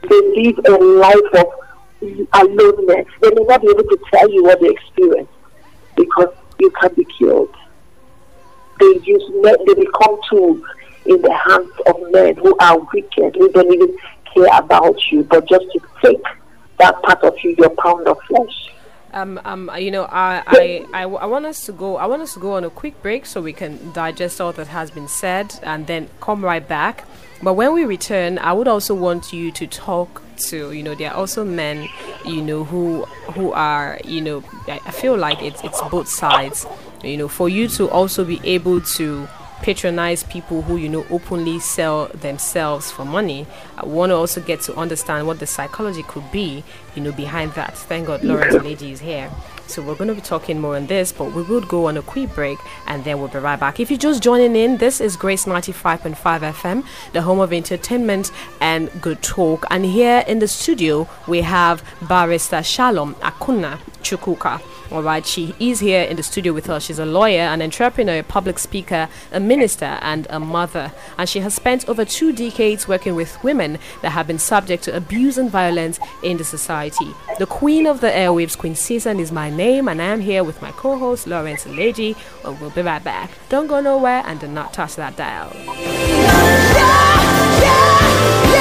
They 0.09 0.43
live 0.43 0.59
a 0.67 0.85
life 0.85 1.35
of 1.35 1.47
aloneness. 2.33 3.07
They 3.21 3.31
may 3.31 3.45
not 3.45 3.61
be 3.61 3.69
able 3.69 3.85
to 3.85 3.99
tell 4.13 4.31
you 4.31 4.45
what 4.45 4.61
they 4.61 4.71
experience 4.71 5.29
because 5.97 6.35
you 6.59 6.71
can 6.71 6.95
be 6.95 7.07
killed. 7.19 7.55
They 8.81 8.99
use 9.05 9.23
they 9.67 9.75
become 9.75 10.19
tools 10.29 10.63
in 11.07 11.21
the 11.23 11.33
hands 11.33 11.71
of 11.87 12.13
men 12.13 12.37
who 12.37 12.57
are 12.59 12.79
wicked, 12.93 13.37
who 13.37 13.51
don't 13.53 13.73
even 13.73 13.97
care 14.35 14.59
about 14.59 14.97
you, 15.11 15.25
but 15.25 15.49
just 15.49 15.65
to 15.73 15.81
take 16.03 16.23
that 16.79 17.01
part 17.03 17.23
of 17.23 17.35
you, 17.43 17.55
your 17.59 17.71
pound 17.71 18.07
of 18.07 18.19
flesh. 18.23 18.71
Um, 19.15 19.39
um, 19.45 19.71
you 19.77 19.91
know, 19.91 20.05
I, 20.05 20.43
I, 20.47 20.87
I, 20.95 21.03
I 21.03 21.27
want 21.27 21.45
us 21.45 21.67
to 21.67 21.73
go. 21.73 21.97
I 21.97 22.07
want 22.07 22.23
us 22.23 22.33
to 22.35 22.41
go 22.41 22.55
on 22.55 22.65
a 22.65 22.71
quick 22.71 23.03
break 23.03 23.27
so 23.27 23.43
we 23.43 23.53
can 23.53 23.93
digest 23.93 24.41
all 24.41 24.53
that 24.53 24.69
has 24.69 24.91
been 24.91 25.09
said 25.09 25.55
and 25.63 25.87
then 25.87 26.09
come 26.21 26.43
right 26.43 26.67
back. 26.67 27.05
But 27.43 27.55
when 27.55 27.75
we 27.75 27.85
return, 27.85 28.39
I 28.39 28.55
would 28.55 28.69
also 28.69 28.95
want 28.95 29.33
you 29.33 29.53
to 29.53 29.67
talk 29.67 30.23
to. 30.49 30.73
You 30.73 30.83
know, 30.83 30.95
there 30.95 31.11
are 31.11 31.17
also 31.17 31.45
men, 31.45 31.89
you 32.25 32.41
know, 32.41 32.65
who 32.65 33.05
who 33.35 33.53
are, 33.53 34.01
you 34.05 34.23
know, 34.23 34.43
I, 34.67 34.81
I 34.87 34.91
feel 34.93 35.17
like 35.19 35.43
it's 35.43 35.63
it's 35.63 35.83
both 35.91 36.09
sides. 36.09 36.67
You 37.05 37.19
know, 37.19 37.29
for 37.29 37.51
you 37.51 37.69
to 37.69 37.91
also 37.91 38.25
be 38.25 38.41
able 38.45 38.81
to 38.81 39.29
patronize 39.63 40.25
people 40.25 40.63
who 40.63 40.77
you 40.77 40.89
know 40.89 41.07
openly 41.11 41.59
sell 41.61 42.09
themselves 42.09 42.91
for 42.91 43.05
money. 43.05 43.47
I 43.79 43.87
want 43.87 44.11
to 44.11 44.17
also 44.17 44.41
get 44.41 44.61
to 44.63 44.75
understand 44.75 45.27
what 45.27 45.39
the 45.39 45.47
psychology 45.47 46.03
could 46.03 46.31
be 46.33 46.65
you 46.95 47.03
know 47.03 47.13
behind 47.13 47.53
that. 47.53 47.77
Thank 47.77 48.09
god 48.09 48.25
lawrence 48.25 48.63
lady 48.63 48.93
is 48.93 49.01
here. 49.01 49.31
So 49.69 49.81
we're 49.81 49.95
going 49.95 50.09
to 50.09 50.15
be 50.15 50.21
talking 50.21 50.61
more 50.61 50.77
on 50.77 50.87
this 50.87 51.13
but 51.13 51.33
we 51.33 51.43
will 51.43 51.61
go 51.61 51.87
on 51.87 51.97
a 51.97 52.03
quick 52.03 52.35
break 52.35 52.59
and 52.87 53.05
then 53.05 53.19
we'll 53.19 53.29
be 53.29 53.39
right 53.39 53.59
back. 53.59 53.81
If 53.81 53.91
you're 53.91 53.99
just 53.99 54.23
joining 54.23 54.57
in 54.57 54.77
this 54.79 55.01
is 55.01 55.17
grace 55.17 55.45
95.5 55.47 56.17
fm 56.17 56.85
the 57.13 57.23
home 57.23 57.41
of 57.41 57.53
entertainment 57.53 58.31
and 58.61 58.91
good 59.01 59.23
talk. 59.23 59.65
And 59.71 59.85
here 59.85 60.25
in 60.27 60.41
the 60.41 60.49
studio 60.49 61.09
we 61.27 61.41
have 61.43 61.83
barrister 62.03 62.63
shalom 62.63 63.15
akuna 63.17 63.79
chukuka 64.03 64.61
all 64.91 65.03
right, 65.03 65.25
she 65.25 65.55
is 65.59 65.81
here 65.81 66.03
in 66.03 66.17
the 66.17 66.23
studio 66.23 66.53
with 66.53 66.69
us. 66.69 66.85
She's 66.85 66.99
a 66.99 67.07
lawyer, 67.07 67.43
an 67.43 67.63
entrepreneur, 67.63 68.19
a 68.19 68.23
public 68.23 68.59
speaker, 68.59 69.09
a 69.31 69.41
minister, 69.41 69.99
and 70.03 70.27
a 70.31 70.41
mother. 70.41 70.93
And 71.19 71.29
she 71.29 71.41
has 71.41 71.55
spent 71.55 71.89
over 71.89 72.05
two 72.05 72.33
decades 72.33 72.89
working 72.89 73.15
with 73.15 73.43
women 73.43 73.79
that 74.03 74.11
have 74.11 74.27
been 74.27 74.39
subject 74.39 74.85
to 74.85 74.97
abuse 74.97 75.39
and 75.39 75.51
violence 75.51 75.99
in 76.23 76.37
the 76.37 76.45
society. 76.45 77.13
The 77.39 77.47
queen 77.47 77.87
of 77.87 78.01
the 78.01 78.09
airwaves, 78.09 78.57
Queen 78.57 78.75
Season, 78.75 79.21
is 79.21 79.33
my 79.33 79.51
name, 79.51 79.89
and 79.89 80.01
I 80.03 80.07
am 80.07 80.21
here 80.21 80.45
with 80.45 80.61
my 80.61 80.73
co 80.73 80.99
host, 80.99 81.27
Lawrence 81.27 81.65
Leji. 81.65 82.17
And 82.45 82.61
we'll 82.61 82.71
be 82.71 82.83
right 82.83 83.03
back. 83.03 83.31
Don't 83.49 83.67
go 83.67 83.81
nowhere 83.81 84.23
and 84.27 84.41
do 84.41 84.49
not 84.49 84.73
touch 84.73 84.97
that 84.97 85.17
dial. 85.17 85.51
There's 86.73 88.49
a 88.49 88.52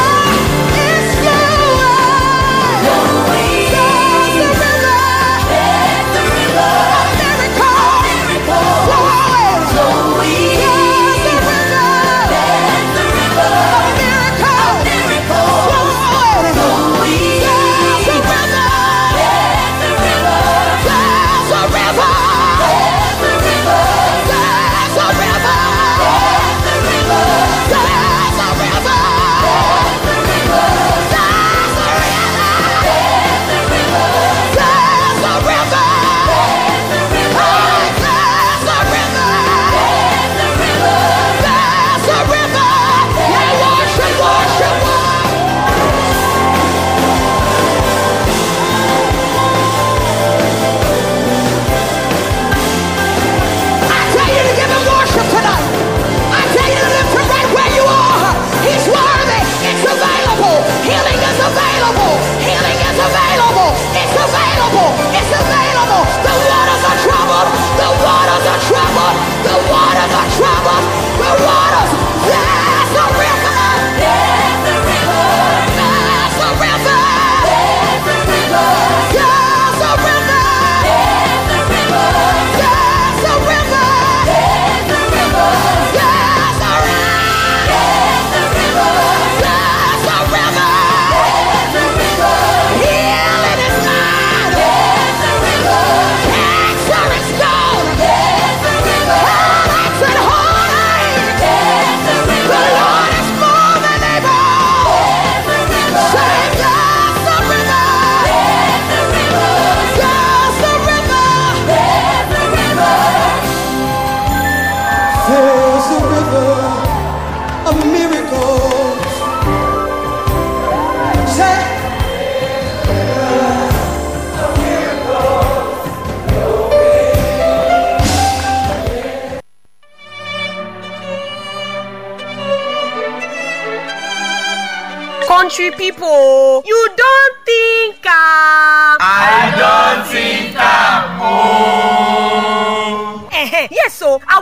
country 135.52 135.72
people. 135.78 136.64
You 136.66 136.90
don't 136.96 137.31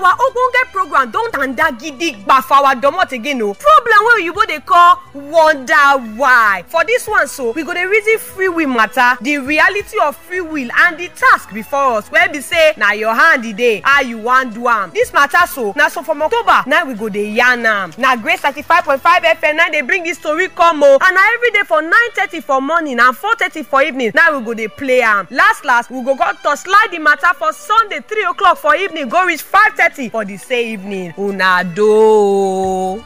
our 0.04 0.16
ogbonge 0.18 0.72
program 0.72 1.12
don 1.12 1.32
tanda 1.32 1.64
gidigba 1.78 2.42
for 2.44 2.56
our 2.56 2.76
domot 2.76 3.12
again 3.12 3.42
o. 3.42 3.54
Problem 3.54 4.00
wey 4.16 4.24
oyibo 4.30 4.48
dey 4.48 4.60
call 4.60 5.00
wonder 5.14 5.76
why. 6.16 6.64
For 6.68 6.84
this 6.86 7.08
one 7.08 7.28
so 7.28 7.52
we 7.52 7.64
go 7.64 7.74
dey 7.74 7.86
reason 7.86 8.18
free 8.20 8.50
will 8.50 8.68
matter 8.68 9.18
the 9.22 9.38
reality 9.38 9.98
of 10.04 10.16
free 10.16 10.42
will 10.42 10.70
and 10.72 10.98
the 10.98 11.10
task 11.10 11.54
before 11.54 11.98
us. 11.98 12.12
Wey 12.12 12.28
be 12.32 12.42
say 12.42 12.74
na 12.78 12.92
your 12.92 13.14
hand 13.14 13.46
e 13.46 13.54
dey 13.54 13.82
how 13.84 14.02
you 14.02 14.18
wan 14.18 14.54
do 14.54 14.68
am. 14.68 14.92
This 14.92 15.12
matter 15.14 15.46
so 15.48 15.74
na 15.76 15.88
so 15.90 16.02
from 16.04 16.22
october 16.22 16.64
na 16.68 16.86
we 16.86 16.94
go 16.94 17.10
dey 17.10 17.30
yarn 17.32 17.66
am. 17.66 17.92
Na 17.98 18.16
grace 18.16 18.40
thirty-five 18.42 18.84
point 18.84 19.02
five 19.02 19.24
fm 19.24 19.56
na 19.58 19.70
dey 19.70 19.82
bring 19.82 20.04
this 20.04 20.18
story 20.18 20.48
come 20.50 20.84
o. 20.84 20.98
And 21.02 21.16
na 21.16 21.22
everyday 21.36 21.64
for 21.64 21.82
nine 21.82 22.12
thirty 22.14 22.40
for 22.42 22.62
morning 22.62 23.00
and 23.00 23.16
four 23.16 23.36
thirty 23.36 23.64
for 23.64 23.82
evening 23.82 24.12
na 24.16 24.38
we 24.38 24.44
go 24.46 24.54
dey 24.54 24.68
play 24.68 25.02
am. 25.02 25.28
Last 25.32 25.66
last 25.66 25.90
we 25.92 26.04
go 26.04 26.16
go 26.16 26.26
torchlight 26.44 26.92
the 26.92 27.00
matter 27.00 27.34
for 27.38 27.52
sunday 27.54 28.00
three 28.02 28.24
o'clock 28.24 28.58
for 28.58 28.76
evening 28.76 29.10
go 29.10 29.26
reach 29.26 29.42
five 29.42 29.74
thirty 29.74 29.89
for 29.90 30.24
the 30.24 30.38
same 30.38 30.80
evening 30.80 31.14
una 31.18 31.64
do. 31.64 33.04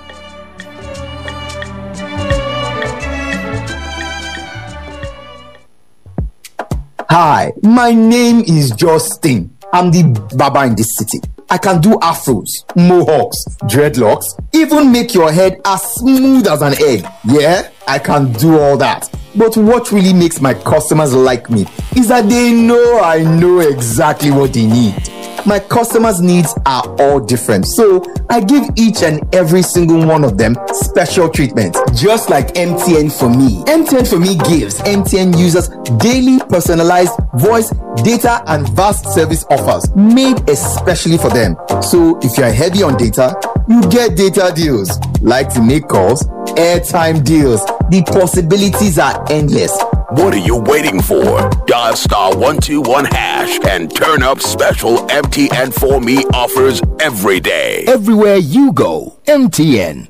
Hi, 7.09 7.53
my 7.61 7.91
name 7.91 8.41
is 8.41 8.71
Justin. 8.71 9.55
I'm 9.71 9.91
the 9.91 10.03
Baba 10.35 10.65
in 10.65 10.75
this 10.75 10.87
city. 10.97 11.19
I 11.49 11.57
can 11.57 11.79
do 11.79 11.91
afros, 12.01 12.49
mohawks, 12.75 13.37
dreadlocks, 13.63 14.25
even 14.53 14.91
make 14.91 15.13
your 15.13 15.31
head 15.31 15.61
as 15.65 15.81
smooth 15.95 16.47
as 16.47 16.61
an 16.61 16.73
egg. 16.81 17.05
Yeah, 17.23 17.69
I 17.87 17.99
can 17.99 18.33
do 18.33 18.59
all 18.59 18.77
that. 18.77 19.09
But 19.35 19.55
what 19.57 19.91
really 19.91 20.13
makes 20.13 20.41
my 20.41 20.53
customers 20.53 21.13
like 21.13 21.49
me 21.49 21.65
is 21.95 22.07
that 22.09 22.27
they 22.29 22.51
know 22.51 22.99
I 23.01 23.23
know 23.23 23.59
exactly 23.59 24.31
what 24.31 24.53
they 24.53 24.65
need. 24.65 25.12
My 25.45 25.59
customers' 25.59 26.21
needs 26.21 26.53
are 26.65 26.83
all 27.01 27.19
different, 27.19 27.67
so 27.67 28.01
I 28.29 28.39
give 28.39 28.63
each 28.77 29.03
and 29.03 29.21
every 29.35 29.61
single 29.61 30.05
one 30.05 30.23
of 30.23 30.37
them 30.37 30.55
special 30.71 31.29
treatment, 31.29 31.75
just 31.93 32.29
like 32.29 32.53
MTN 32.53 33.11
for 33.11 33.29
me. 33.29 33.61
MTN 33.65 34.09
for 34.09 34.19
me 34.19 34.35
gives 34.49 34.79
MTN 34.79 35.37
users 35.37 35.67
daily 35.97 36.39
personalized 36.47 37.11
voice, 37.35 37.71
data, 38.03 38.41
and 38.47 38.67
vast 38.69 39.05
service 39.13 39.45
offers 39.49 39.93
made 39.95 40.49
especially 40.49 41.17
for 41.17 41.29
them. 41.29 41.57
So 41.81 42.17
if 42.21 42.37
you're 42.37 42.51
heavy 42.51 42.81
on 42.81 42.95
data, 42.95 43.35
you 43.67 43.81
get 43.89 44.15
data 44.15 44.53
deals. 44.55 44.97
Like 45.21 45.49
to 45.55 45.61
make 45.61 45.89
calls, 45.89 46.23
airtime 46.55 47.23
deals. 47.25 47.65
The 47.89 48.01
possibilities 48.07 48.97
are 48.97 49.25
endless. 49.29 49.77
What 50.13 50.31
are 50.35 50.37
you 50.37 50.57
waiting 50.57 51.01
for? 51.01 51.49
Dial 51.65 51.95
star 51.95 52.29
121 52.33 53.05
hash 53.05 53.59
and 53.67 53.89
turn 53.95 54.21
up 54.21 54.41
special 54.41 54.97
MTN 55.07 55.73
for 55.73 55.99
me 55.99 56.17
offers 56.35 56.83
every 56.99 57.39
day. 57.39 57.83
Everywhere 57.87 58.35
you 58.35 58.71
go, 58.73 59.19
MTN. 59.25 60.09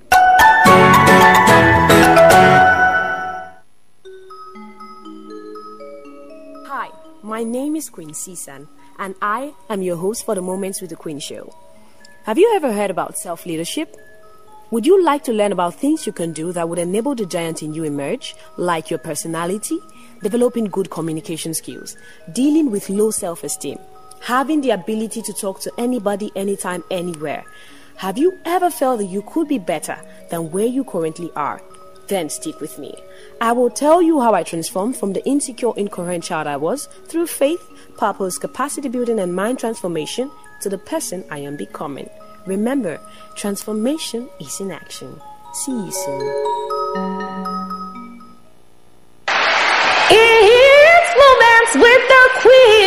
Hi, 6.68 6.90
my 7.22 7.46
name 7.46 7.78
is 7.78 7.90
Queen 7.90 8.14
Sisan, 8.14 8.68
and 9.00 9.16
I 9.22 9.54
am 9.70 9.82
your 9.82 9.96
host 9.96 10.26
for 10.26 10.36
the 10.36 10.42
Moments 10.42 10.82
with 10.82 10.90
the 10.90 10.98
Queen 10.98 11.20
show. 11.20 11.56
Have 12.26 12.38
you 12.38 12.52
ever 12.58 12.74
heard 12.74 12.92
about 12.92 13.18
self 13.18 13.46
leadership? 13.46 13.96
Would 14.72 14.86
you 14.86 15.04
like 15.04 15.24
to 15.26 15.34
learn 15.34 15.52
about 15.52 15.76
things 15.76 16.08
you 16.08 16.14
can 16.14 16.32
do 16.32 16.52
that 16.54 16.68
would 16.68 16.80
enable 16.80 17.14
the 17.14 17.26
giant 17.26 17.62
in 17.62 17.74
you 17.74 17.84
emerge, 17.84 18.36
like 18.58 18.90
your 18.90 18.98
personality, 18.98 19.80
developing 20.24 20.66
good 20.66 20.90
communication 20.90 21.54
skills, 21.54 21.96
dealing 22.32 22.72
with 22.72 22.90
low 22.90 23.12
self 23.12 23.44
esteem, 23.44 23.78
having 24.22 24.62
the 24.62 24.72
ability 24.72 25.22
to 25.22 25.34
talk 25.34 25.60
to 25.62 25.72
anybody, 25.78 26.32
anytime, 26.36 26.84
anywhere? 26.90 27.44
Have 27.98 28.18
you 28.18 28.40
ever 28.46 28.72
felt 28.72 29.00
that 29.00 29.06
you 29.06 29.22
could 29.22 29.48
be 29.48 29.60
better 29.60 29.98
than 30.30 30.50
where 30.52 30.66
you 30.66 30.84
currently 30.84 31.30
are? 31.36 31.62
Then 32.08 32.30
stick 32.30 32.60
with 32.60 32.80
me. 32.80 32.96
I 33.40 33.52
will 33.52 33.70
tell 33.70 34.02
you 34.02 34.22
how 34.22 34.34
I 34.34 34.44
transformed 34.44 34.98
from 34.98 35.14
the 35.14 35.26
insecure, 35.26 35.72
incoherent 35.78 36.24
child 36.24 36.48
I 36.48 36.58
was 36.58 36.88
through 37.06 37.28
faith, 37.28 37.62
purpose, 37.98 38.38
capacity 38.38 38.90
building, 38.90 39.20
and 39.20 39.36
mind 39.36 39.60
transformation 39.60 40.32
to 40.62 40.70
the 40.70 40.78
person 40.78 41.24
I 41.30 41.40
am 41.40 41.56
becoming. 41.56 42.10
Remember, 42.46 43.00
transformation 43.36 44.30
is 44.40 44.60
in 44.60 44.72
action. 44.72 45.20
See 45.54 45.72
you 45.72 45.92
soon. 45.92 46.22
It's 50.12 51.12
Moments 51.24 51.74
with 51.76 52.04
the 52.12 52.24
Queen. 52.42 52.83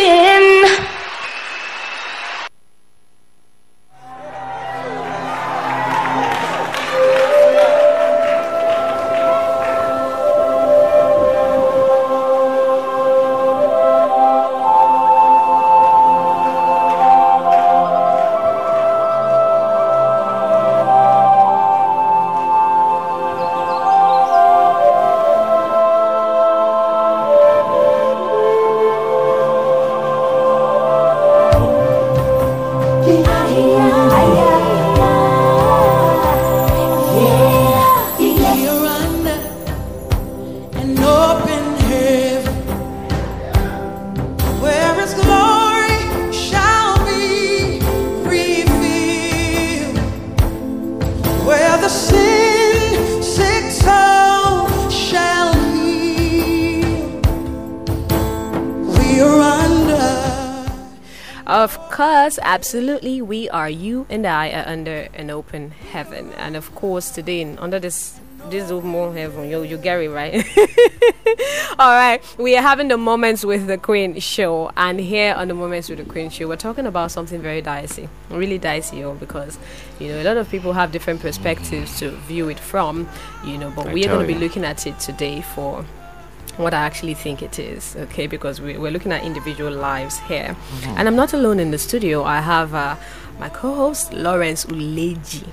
Absolutely, 62.66 63.22
we 63.22 63.48
are 63.50 63.70
you 63.70 64.04
and 64.10 64.26
I 64.26 64.50
are 64.50 64.66
under 64.66 65.06
an 65.14 65.30
open 65.30 65.70
heaven, 65.70 66.32
and 66.32 66.56
of 66.56 66.74
course, 66.74 67.10
today 67.10 67.44
under 67.58 67.78
this 67.78 68.18
this 68.50 68.72
open 68.72 69.16
heaven, 69.16 69.48
you 69.48 69.62
you 69.62 69.78
get 69.78 70.00
it 70.00 70.10
right. 70.10 70.34
All 71.78 71.92
right, 71.92 72.20
we 72.38 72.56
are 72.56 72.62
having 72.62 72.88
the 72.88 72.96
moments 72.96 73.44
with 73.44 73.68
the 73.68 73.78
Queen 73.78 74.18
show, 74.18 74.72
and 74.76 74.98
here 74.98 75.32
on 75.34 75.46
the 75.46 75.54
moments 75.54 75.88
with 75.88 75.98
the 75.98 76.04
Queen 76.04 76.28
show, 76.28 76.48
we're 76.48 76.56
talking 76.56 76.86
about 76.86 77.12
something 77.12 77.40
very 77.40 77.62
dicey, 77.62 78.08
really 78.30 78.58
dicey, 78.58 79.04
oh, 79.04 79.14
because 79.14 79.60
you 80.00 80.08
know 80.08 80.20
a 80.20 80.24
lot 80.24 80.36
of 80.36 80.50
people 80.50 80.72
have 80.72 80.90
different 80.90 81.20
perspectives 81.20 82.00
to 82.00 82.10
view 82.26 82.48
it 82.48 82.58
from, 82.58 83.08
you 83.44 83.58
know, 83.58 83.70
but 83.76 83.86
I 83.86 83.92
we 83.92 84.04
are 84.06 84.08
going 84.08 84.26
to 84.26 84.34
be 84.34 84.40
looking 84.40 84.64
at 84.64 84.88
it 84.88 84.98
today 84.98 85.40
for 85.40 85.84
what 86.56 86.74
I 86.74 86.78
actually 86.78 87.14
think 87.14 87.42
it 87.42 87.58
is, 87.58 87.96
okay? 87.96 88.26
Because 88.26 88.60
we, 88.60 88.78
we're 88.78 88.90
looking 88.90 89.12
at 89.12 89.24
individual 89.24 89.72
lives 89.72 90.18
here. 90.20 90.56
And 90.84 91.06
I'm 91.08 91.16
not 91.16 91.32
alone 91.32 91.60
in 91.60 91.70
the 91.70 91.78
studio. 91.78 92.24
I 92.24 92.40
have 92.40 92.74
uh, 92.74 92.96
my 93.38 93.48
co 93.48 93.74
host, 93.74 94.12
Lawrence 94.12 94.64
Uleji. 94.66 95.46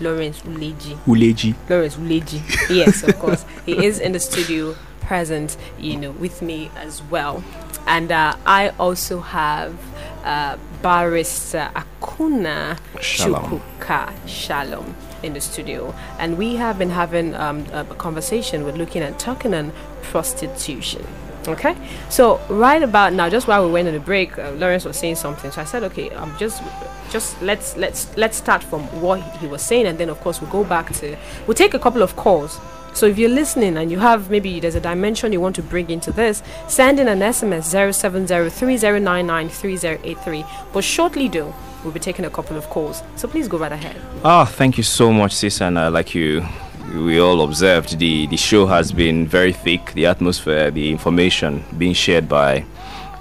Lawrence 0.00 0.40
Uleji. 0.42 0.96
Uleji. 1.06 1.54
Lawrence 1.70 1.96
Uleji. 1.96 2.42
yes, 2.70 3.02
of 3.02 3.18
course. 3.18 3.44
He 3.64 3.84
is 3.84 4.00
in 4.00 4.12
the 4.12 4.20
studio 4.20 4.74
present, 5.00 5.56
you 5.78 5.96
know, 5.96 6.10
with 6.12 6.42
me 6.42 6.70
as 6.76 7.02
well. 7.04 7.44
And 7.86 8.10
uh, 8.10 8.36
I 8.46 8.70
also 8.70 9.20
have 9.20 9.78
uh, 10.24 10.56
Barrister 10.82 11.70
Akuna 11.74 12.78
Shalom. 13.00 13.60
Chukuka 13.60 14.12
Shalom 14.26 14.96
in 15.24 15.32
the 15.32 15.40
studio. 15.40 15.94
And 16.18 16.38
we 16.38 16.56
have 16.56 16.78
been 16.78 16.90
having 16.90 17.34
um, 17.34 17.66
a 17.72 17.84
conversation 17.96 18.64
with 18.64 18.76
looking 18.76 19.02
at 19.02 19.18
talking 19.18 19.54
on 19.54 19.72
prostitution. 20.02 21.04
Okay, 21.46 21.76
so 22.08 22.40
right 22.48 22.82
about 22.82 23.12
now, 23.12 23.28
just 23.28 23.46
while 23.46 23.66
we 23.66 23.70
went 23.70 23.86
on 23.86 23.92
the 23.92 24.00
break, 24.00 24.38
uh, 24.38 24.52
Lawrence 24.52 24.86
was 24.86 24.96
saying 24.96 25.16
something. 25.16 25.50
So 25.50 25.60
I 25.60 25.64
said, 25.64 25.82
okay, 25.82 26.08
I'm 26.10 26.30
um, 26.30 26.36
just, 26.38 26.62
just 27.10 27.40
let's 27.42 27.76
let's 27.76 28.16
let's 28.16 28.38
start 28.38 28.62
from 28.62 28.82
what 29.02 29.20
he 29.38 29.46
was 29.46 29.60
saying, 29.60 29.86
and 29.86 29.98
then 29.98 30.08
of 30.08 30.18
course 30.20 30.40
we'll 30.40 30.50
go 30.50 30.64
back 30.64 30.90
to 30.94 31.16
we'll 31.46 31.54
take 31.54 31.74
a 31.74 31.78
couple 31.78 32.02
of 32.02 32.16
calls. 32.16 32.58
So 32.94 33.06
if 33.06 33.18
you're 33.18 33.28
listening 33.28 33.76
and 33.76 33.90
you 33.90 33.98
have 33.98 34.30
maybe 34.30 34.60
there's 34.60 34.76
a 34.76 34.80
dimension 34.80 35.32
you 35.32 35.40
want 35.40 35.56
to 35.56 35.62
bring 35.62 35.90
into 35.90 36.12
this, 36.12 36.44
send 36.68 37.00
in 37.00 37.08
an 37.08 37.18
SMS 37.18 37.74
07030993083. 37.74 40.46
But 40.72 40.84
shortly 40.84 41.26
though, 41.28 41.52
we'll 41.82 41.92
be 41.92 42.00
taking 42.00 42.24
a 42.24 42.30
couple 42.30 42.56
of 42.56 42.70
calls. 42.70 43.02
So 43.16 43.26
please 43.26 43.48
go 43.48 43.58
right 43.58 43.72
ahead. 43.72 43.96
Ah, 44.24 44.44
thank 44.44 44.76
you 44.76 44.84
so 44.84 45.12
much, 45.12 45.32
sis. 45.32 45.60
And 45.60 45.76
uh, 45.76 45.90
like 45.90 46.14
you 46.14 46.46
we 46.94 47.18
all 47.18 47.42
observed, 47.42 47.98
the, 47.98 48.28
the 48.28 48.36
show 48.36 48.66
has 48.66 48.92
been 48.92 49.26
very 49.26 49.52
thick. 49.52 49.92
The 49.94 50.06
atmosphere, 50.06 50.70
the 50.70 50.90
information 50.90 51.64
being 51.76 51.94
shared 51.94 52.28
by 52.28 52.64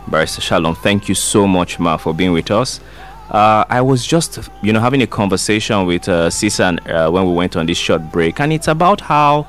Barrister 0.08 0.42
Shalom. 0.42 0.76
Thank 0.76 1.10
you 1.10 1.16
so 1.16 1.48
much, 1.48 1.80
Ma, 1.80 1.98
for 1.98 2.14
being 2.14 2.34
with 2.34 2.52
us. 2.52 2.80
Uh, 3.34 3.65
I 3.67 3.82
was 3.82 4.06
just, 4.06 4.38
you 4.62 4.72
know, 4.72 4.80
having 4.80 5.02
a 5.02 5.08
conversation 5.08 5.88
with 5.88 6.08
uh, 6.08 6.30
uh, 6.30 7.10
when 7.10 7.26
we 7.26 7.34
went 7.34 7.56
on 7.56 7.65
this 7.65 7.80
short 7.80 8.12
break, 8.12 8.39
and 8.39 8.54
it's 8.54 8.67
about 8.67 9.02
how, 9.02 9.48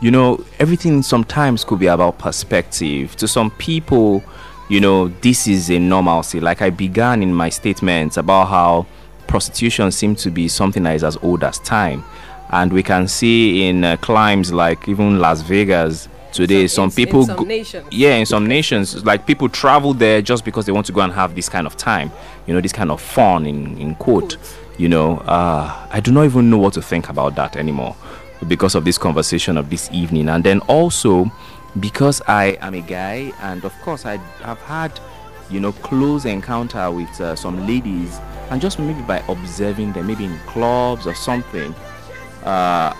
you 0.00 0.10
know, 0.10 0.42
everything 0.58 1.02
sometimes 1.02 1.62
could 1.62 1.78
be 1.78 1.88
about 1.88 2.18
perspective. 2.18 3.14
To 3.16 3.28
some 3.28 3.50
people, 3.50 4.24
you 4.70 4.80
know, 4.80 5.08
this 5.08 5.46
is 5.46 5.70
a 5.70 5.78
normalcy. 5.78 6.40
Like 6.40 6.62
I 6.62 6.70
began 6.70 7.22
in 7.22 7.34
my 7.34 7.50
statements 7.50 8.16
about 8.16 8.46
how 8.46 8.86
prostitution 9.26 9.90
seems 9.92 10.22
to 10.22 10.30
be 10.30 10.48
something 10.48 10.82
that 10.84 10.96
is 10.96 11.04
as 11.04 11.18
old 11.18 11.44
as 11.44 11.58
time. 11.58 12.04
And 12.50 12.72
we 12.72 12.82
can 12.82 13.08
see 13.08 13.68
in 13.68 13.84
uh, 13.84 13.98
climes 13.98 14.52
like 14.52 14.88
even 14.88 15.18
Las 15.18 15.42
Vegas 15.42 16.08
today, 16.32 16.66
some, 16.66 16.90
some 16.90 16.96
people, 16.96 17.20
in 17.20 17.26
some 17.26 17.36
go- 17.36 17.88
yeah, 17.90 18.14
in 18.16 18.24
some 18.26 18.46
nations, 18.46 19.04
like 19.04 19.26
people 19.26 19.48
travel 19.48 19.92
there 19.92 20.22
just 20.22 20.44
because 20.44 20.64
they 20.64 20.72
want 20.72 20.86
to 20.86 20.92
go 20.92 21.02
and 21.02 21.12
have 21.12 21.34
this 21.34 21.48
kind 21.48 21.66
of 21.66 21.76
time, 21.76 22.10
you 22.48 22.54
know, 22.54 22.60
this 22.62 22.72
kind 22.72 22.90
of 22.90 23.00
fun 23.00 23.44
in, 23.46 23.76
in 23.78 23.94
quote. 23.96 24.38
You 24.78 24.88
know, 24.88 25.18
uh, 25.18 25.86
I 25.90 26.00
do 26.00 26.10
not 26.10 26.24
even 26.24 26.48
know 26.50 26.56
what 26.56 26.72
to 26.74 26.82
think 26.82 27.08
about 27.10 27.34
that 27.36 27.56
anymore 27.56 27.94
because 28.46 28.74
of 28.74 28.84
this 28.84 28.96
conversation 28.96 29.58
of 29.58 29.68
this 29.68 29.90
evening. 29.92 30.28
And 30.30 30.42
then 30.42 30.60
also 30.60 31.30
because 31.78 32.22
I 32.26 32.56
am 32.62 32.72
a 32.74 32.80
guy, 32.80 33.32
and 33.42 33.64
of 33.64 33.74
course, 33.82 34.06
I 34.06 34.16
have 34.42 34.58
had, 34.62 34.98
you 35.50 35.60
know, 35.60 35.72
close 35.72 36.24
encounter 36.24 36.90
with 36.90 37.20
uh, 37.20 37.36
some 37.36 37.66
ladies, 37.66 38.18
and 38.50 38.62
just 38.62 38.78
maybe 38.78 39.02
by 39.02 39.22
observing 39.28 39.92
them, 39.92 40.06
maybe 40.06 40.24
in 40.24 40.38
clubs 40.46 41.06
or 41.06 41.14
something. 41.14 41.74
Uh, 42.44 42.94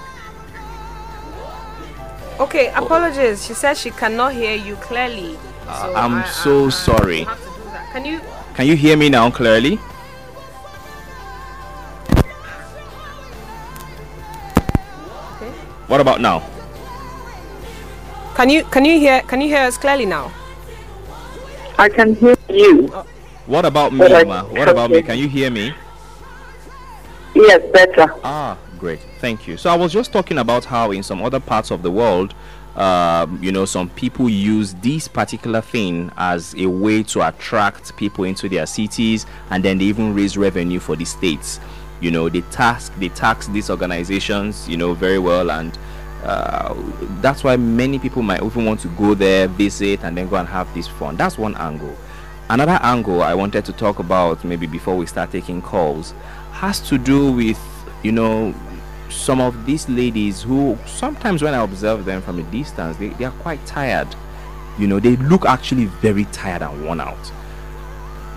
Okay, 2.40 2.68
apologies. 2.72 3.44
She 3.44 3.52
says 3.54 3.80
she 3.80 3.90
cannot 3.90 4.32
hear 4.32 4.54
you 4.54 4.76
clearly. 4.76 5.36
Uh, 5.66 5.82
So 5.90 5.94
I'm 5.96 6.14
I- 6.18 6.24
so 6.28 6.64
I- 6.64 6.66
I 6.66 6.70
sorry. 6.70 7.20
have 7.24 7.38
to 7.38 7.44
do 7.50 7.70
that. 7.72 7.92
Can 7.92 8.04
you? 8.04 8.20
Can 8.58 8.66
you 8.66 8.74
hear 8.74 8.96
me 8.96 9.08
now 9.08 9.30
clearly? 9.30 9.78
Okay. 15.36 15.52
What 15.86 16.00
about 16.00 16.20
now? 16.20 16.42
Can 18.34 18.50
you? 18.50 18.64
Can 18.64 18.84
you 18.84 18.98
hear? 18.98 19.22
Can 19.22 19.40
you 19.40 19.46
hear 19.46 19.62
us 19.62 19.78
clearly 19.78 20.06
now? 20.06 20.32
I 21.78 21.88
can 21.88 22.16
hear 22.16 22.34
you. 22.48 22.88
What 23.46 23.64
about 23.64 23.92
me, 23.92 24.00
But 24.00 24.12
I 24.12 24.24
Ma? 24.24 24.42
What 24.42 24.68
about 24.68 24.90
me? 24.90 25.02
Can 25.02 25.18
you 25.18 25.28
hear 25.28 25.52
me? 25.52 25.72
Yes, 27.36 27.62
better. 27.72 28.12
Ah, 28.24 28.58
great. 28.76 28.98
Thank 29.20 29.46
you. 29.46 29.56
So 29.56 29.70
I 29.70 29.76
was 29.76 29.92
just 29.92 30.12
talking 30.12 30.38
about 30.38 30.64
how 30.64 30.90
in 30.90 31.04
some 31.04 31.22
other 31.22 31.38
parts 31.38 31.70
of 31.70 31.84
the 31.84 31.92
world, 31.92 32.34
um, 32.78 33.42
you 33.42 33.50
know, 33.50 33.64
some 33.64 33.90
people 33.90 34.28
use 34.28 34.72
this 34.74 35.08
particular 35.08 35.60
thing 35.60 36.12
as 36.16 36.54
a 36.56 36.66
way 36.66 37.02
to 37.02 37.26
attract 37.26 37.96
people 37.96 38.24
into 38.24 38.48
their 38.48 38.66
cities, 38.66 39.26
and 39.50 39.64
then 39.64 39.78
they 39.78 39.86
even 39.86 40.14
raise 40.14 40.38
revenue 40.38 40.78
for 40.78 40.94
the 40.94 41.04
states. 41.04 41.58
You 42.00 42.12
know, 42.12 42.28
they 42.28 42.42
tax 42.42 42.90
they 42.90 43.08
tax 43.08 43.48
these 43.48 43.68
organizations, 43.68 44.68
you 44.68 44.76
know, 44.76 44.94
very 44.94 45.18
well, 45.18 45.50
and 45.50 45.76
uh, 46.22 46.72
that's 47.20 47.42
why 47.42 47.56
many 47.56 47.98
people 47.98 48.22
might 48.22 48.42
even 48.42 48.64
want 48.64 48.78
to 48.80 48.88
go 48.90 49.14
there, 49.14 49.48
visit, 49.48 50.04
and 50.04 50.16
then 50.16 50.28
go 50.28 50.36
and 50.36 50.46
have 50.48 50.72
this 50.72 50.86
fun. 50.86 51.16
That's 51.16 51.36
one 51.36 51.56
angle. 51.56 51.96
Another 52.48 52.78
angle 52.82 53.22
I 53.22 53.34
wanted 53.34 53.64
to 53.64 53.72
talk 53.72 53.98
about, 53.98 54.44
maybe 54.44 54.68
before 54.68 54.96
we 54.96 55.06
start 55.06 55.32
taking 55.32 55.60
calls, 55.60 56.14
has 56.52 56.80
to 56.88 56.96
do 56.96 57.32
with, 57.32 57.60
you 58.04 58.12
know, 58.12 58.54
some 59.10 59.40
of 59.40 59.66
these 59.66 59.88
ladies 59.88 60.42
who 60.42 60.78
sometimes 60.86 61.42
when 61.42 61.54
I 61.54 61.62
observe 61.62 62.04
them 62.04 62.22
from 62.22 62.38
a 62.38 62.42
distance, 62.44 62.96
they, 62.96 63.08
they 63.10 63.24
are 63.24 63.32
quite 63.32 63.64
tired. 63.66 64.08
You 64.78 64.86
know, 64.86 65.00
they 65.00 65.16
look 65.16 65.44
actually 65.44 65.86
very 65.86 66.24
tired 66.26 66.62
and 66.62 66.84
worn 66.84 67.00
out. 67.00 67.32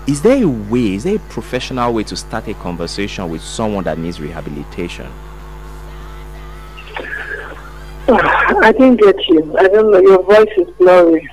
Is 0.06 0.20
there 0.22 0.42
a 0.42 0.48
way, 0.48 0.94
is 0.94 1.04
there 1.04 1.16
a 1.16 1.20
professional 1.20 1.92
way 1.94 2.02
to 2.04 2.16
start 2.16 2.48
a 2.48 2.54
conversation 2.54 3.28
with 3.30 3.42
someone 3.42 3.84
that 3.84 3.98
needs 3.98 4.20
rehabilitation? 4.20 5.10
I 8.08 8.72
didn't 8.72 8.96
get 8.96 9.16
you. 9.28 9.56
I 9.56 9.68
don't 9.68 9.90
know. 9.90 10.00
Your 10.00 10.22
voice 10.22 10.48
is 10.56 10.68
blurry. 10.76 11.30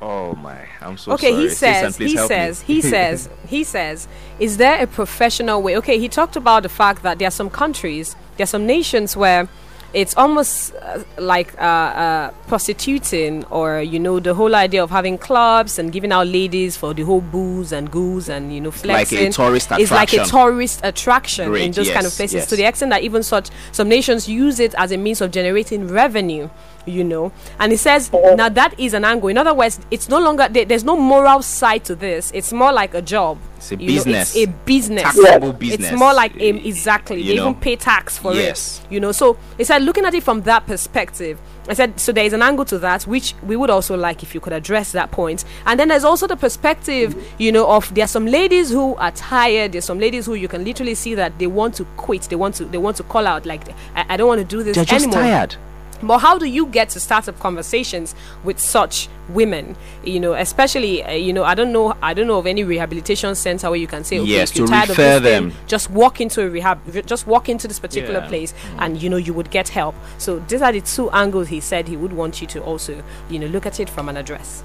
Oh 0.00 0.34
my, 0.34 0.66
I'm 0.82 0.98
so 0.98 1.12
okay, 1.12 1.30
sorry. 1.30 1.42
he 1.42 1.48
says, 1.48 1.96
please 1.96 2.10
he 2.10 2.16
help 2.16 2.30
me. 2.30 2.36
says, 2.36 2.60
he 2.60 2.80
says, 2.82 3.28
he 3.48 3.64
says, 3.64 4.08
is 4.38 4.58
there 4.58 4.82
a 4.82 4.86
professional 4.86 5.62
way? 5.62 5.76
Okay, 5.78 5.98
he 5.98 6.08
talked 6.08 6.36
about 6.36 6.64
the 6.64 6.68
fact 6.68 7.02
that 7.02 7.18
there 7.18 7.28
are 7.28 7.32
some 7.32 7.48
countries, 7.48 8.14
there 8.36 8.44
are 8.44 8.46
some 8.46 8.66
nations 8.66 9.16
where 9.16 9.48
it's 9.94 10.14
almost 10.16 10.74
uh, 10.74 11.02
like 11.16 11.54
uh, 11.58 11.64
uh, 11.64 12.30
prostituting, 12.48 13.44
or 13.46 13.80
you 13.80 13.98
know, 13.98 14.20
the 14.20 14.34
whole 14.34 14.54
idea 14.54 14.82
of 14.82 14.90
having 14.90 15.16
clubs 15.16 15.78
and 15.78 15.90
giving 15.92 16.12
out 16.12 16.26
ladies 16.26 16.76
for 16.76 16.92
the 16.92 17.02
whole 17.02 17.20
booze 17.22 17.72
and 17.72 17.90
goose 17.90 18.28
and 18.28 18.52
you 18.52 18.60
know, 18.60 18.68
Like 18.84 19.06
a 19.06 19.06
flexing. 19.06 19.32
tourist 19.32 19.68
It's 19.72 19.90
like 19.90 20.12
a 20.12 20.24
tourist 20.24 20.80
attraction 20.82 21.44
in 21.46 21.50
Great, 21.50 21.74
those 21.74 21.86
kind 21.88 22.00
of 22.04 22.12
yes, 22.12 22.16
places. 22.16 22.34
yes. 22.34 22.48
To 22.50 22.56
the 22.56 22.64
extent 22.64 22.90
that 22.90 23.02
even 23.02 23.22
such 23.22 23.48
some 23.72 23.88
nations 23.88 24.28
use 24.28 24.60
it 24.60 24.74
as 24.76 24.92
a 24.92 24.96
means 24.98 25.20
of 25.22 25.30
generating 25.30 25.88
revenue 25.88 26.50
you 26.86 27.02
know 27.04 27.32
and 27.58 27.72
he 27.72 27.76
says 27.76 28.10
now 28.12 28.48
that 28.48 28.78
is 28.78 28.94
an 28.94 29.04
angle 29.04 29.28
in 29.28 29.36
other 29.36 29.52
words 29.52 29.80
it's 29.90 30.08
no 30.08 30.18
longer 30.20 30.48
there, 30.48 30.64
there's 30.64 30.84
no 30.84 30.96
moral 30.96 31.42
side 31.42 31.84
to 31.84 31.94
this 31.94 32.30
it's 32.32 32.52
more 32.52 32.72
like 32.72 32.94
a 32.94 33.02
job 33.02 33.38
It's 33.56 33.72
a 33.72 33.76
you 33.76 33.88
know, 33.88 33.94
business. 33.94 34.36
it's 34.36 34.48
a 34.48 34.52
business 34.64 35.02
Taxable 35.02 35.52
business. 35.52 35.90
it's 35.90 35.98
more 35.98 36.14
like 36.14 36.32
um, 36.34 36.40
exactly 36.40 37.20
You 37.20 37.28
they 37.30 37.36
know. 37.36 37.50
even 37.50 37.60
pay 37.60 37.76
tax 37.76 38.16
for 38.18 38.34
Yes. 38.34 38.80
it 38.88 38.92
you 38.94 39.00
know 39.00 39.12
so 39.12 39.36
he 39.58 39.64
said 39.64 39.82
looking 39.82 40.04
at 40.04 40.14
it 40.14 40.22
from 40.22 40.42
that 40.42 40.66
perspective 40.66 41.40
I 41.68 41.74
said 41.74 41.98
so 41.98 42.12
there 42.12 42.24
is 42.24 42.32
an 42.32 42.42
angle 42.42 42.64
to 42.66 42.78
that 42.78 43.02
which 43.08 43.34
we 43.42 43.56
would 43.56 43.70
also 43.70 43.96
like 43.96 44.22
if 44.22 44.32
you 44.36 44.40
could 44.40 44.52
address 44.52 44.92
that 44.92 45.10
point. 45.10 45.16
point 45.42 45.44
and 45.66 45.80
then 45.80 45.88
there's 45.88 46.04
also 46.04 46.28
the 46.28 46.36
perspective 46.36 47.16
you 47.38 47.50
know 47.50 47.68
of 47.68 47.92
there 47.94 48.04
are 48.04 48.08
some 48.08 48.26
ladies 48.26 48.70
who 48.70 48.94
are 48.96 49.10
tired 49.10 49.72
there's 49.72 49.84
some 49.84 49.98
ladies 49.98 50.26
who 50.26 50.34
you 50.34 50.46
can 50.46 50.62
literally 50.64 50.94
see 50.94 51.16
that 51.16 51.36
they 51.40 51.48
want 51.48 51.74
to 51.74 51.84
quit 51.96 52.22
they 52.22 52.36
want 52.36 52.54
to 52.54 52.64
they 52.66 52.78
want 52.78 52.96
to 52.96 53.02
call 53.02 53.26
out 53.26 53.44
like 53.46 53.68
I, 53.96 54.04
I 54.10 54.16
don't 54.16 54.28
want 54.28 54.38
to 54.40 54.44
do 54.44 54.62
this 54.62 54.76
They're 54.76 54.84
just 54.84 55.06
anymore 55.06 55.22
tired. 55.24 55.56
But 56.02 56.18
how 56.18 56.38
do 56.38 56.46
you 56.46 56.66
get 56.66 56.88
to 56.90 57.00
start 57.00 57.28
up 57.28 57.38
conversations 57.40 58.14
with 58.44 58.58
such 58.58 59.08
women? 59.28 59.76
You 60.04 60.20
know, 60.20 60.32
especially 60.34 61.02
uh, 61.02 61.12
you 61.12 61.32
know, 61.32 61.44
I 61.44 61.54
don't 61.54 61.72
know, 61.72 61.96
I 62.02 62.14
don't 62.14 62.26
know 62.26 62.38
of 62.38 62.46
any 62.46 62.64
rehabilitation 62.64 63.34
center 63.34 63.70
where 63.70 63.78
you 63.78 63.86
can 63.86 64.04
say, 64.04 64.18
okay, 64.18 64.28
Yes, 64.28 64.50
if 64.50 64.56
you're 64.56 64.66
to 64.66 64.72
tired 64.72 64.88
refer 64.90 65.16
of 65.16 65.22
this 65.22 65.32
thing, 65.32 65.48
them. 65.50 65.58
just 65.66 65.90
walk 65.90 66.20
into 66.20 66.42
a 66.42 66.48
rehab, 66.48 66.80
re- 66.86 67.02
just 67.02 67.26
walk 67.26 67.48
into 67.48 67.66
this 67.68 67.78
particular 67.78 68.20
Yeah. 68.20 68.28
place, 68.28 68.54
and 68.78 69.00
you 69.00 69.08
know, 69.10 69.16
you 69.16 69.32
would 69.34 69.50
get 69.50 69.68
help. 69.68 69.94
So 70.18 70.38
these 70.48 70.62
are 70.62 70.72
the 70.72 70.80
two 70.80 71.10
angles 71.10 71.48
he 71.48 71.60
said 71.60 71.88
he 71.88 71.96
would 71.96 72.12
want 72.12 72.40
you 72.40 72.46
to 72.48 72.62
also, 72.62 73.02
you 73.30 73.38
know, 73.38 73.46
look 73.46 73.66
at 73.66 73.80
it 73.80 73.88
from 73.90 74.08
an 74.08 74.16
address. 74.16 74.62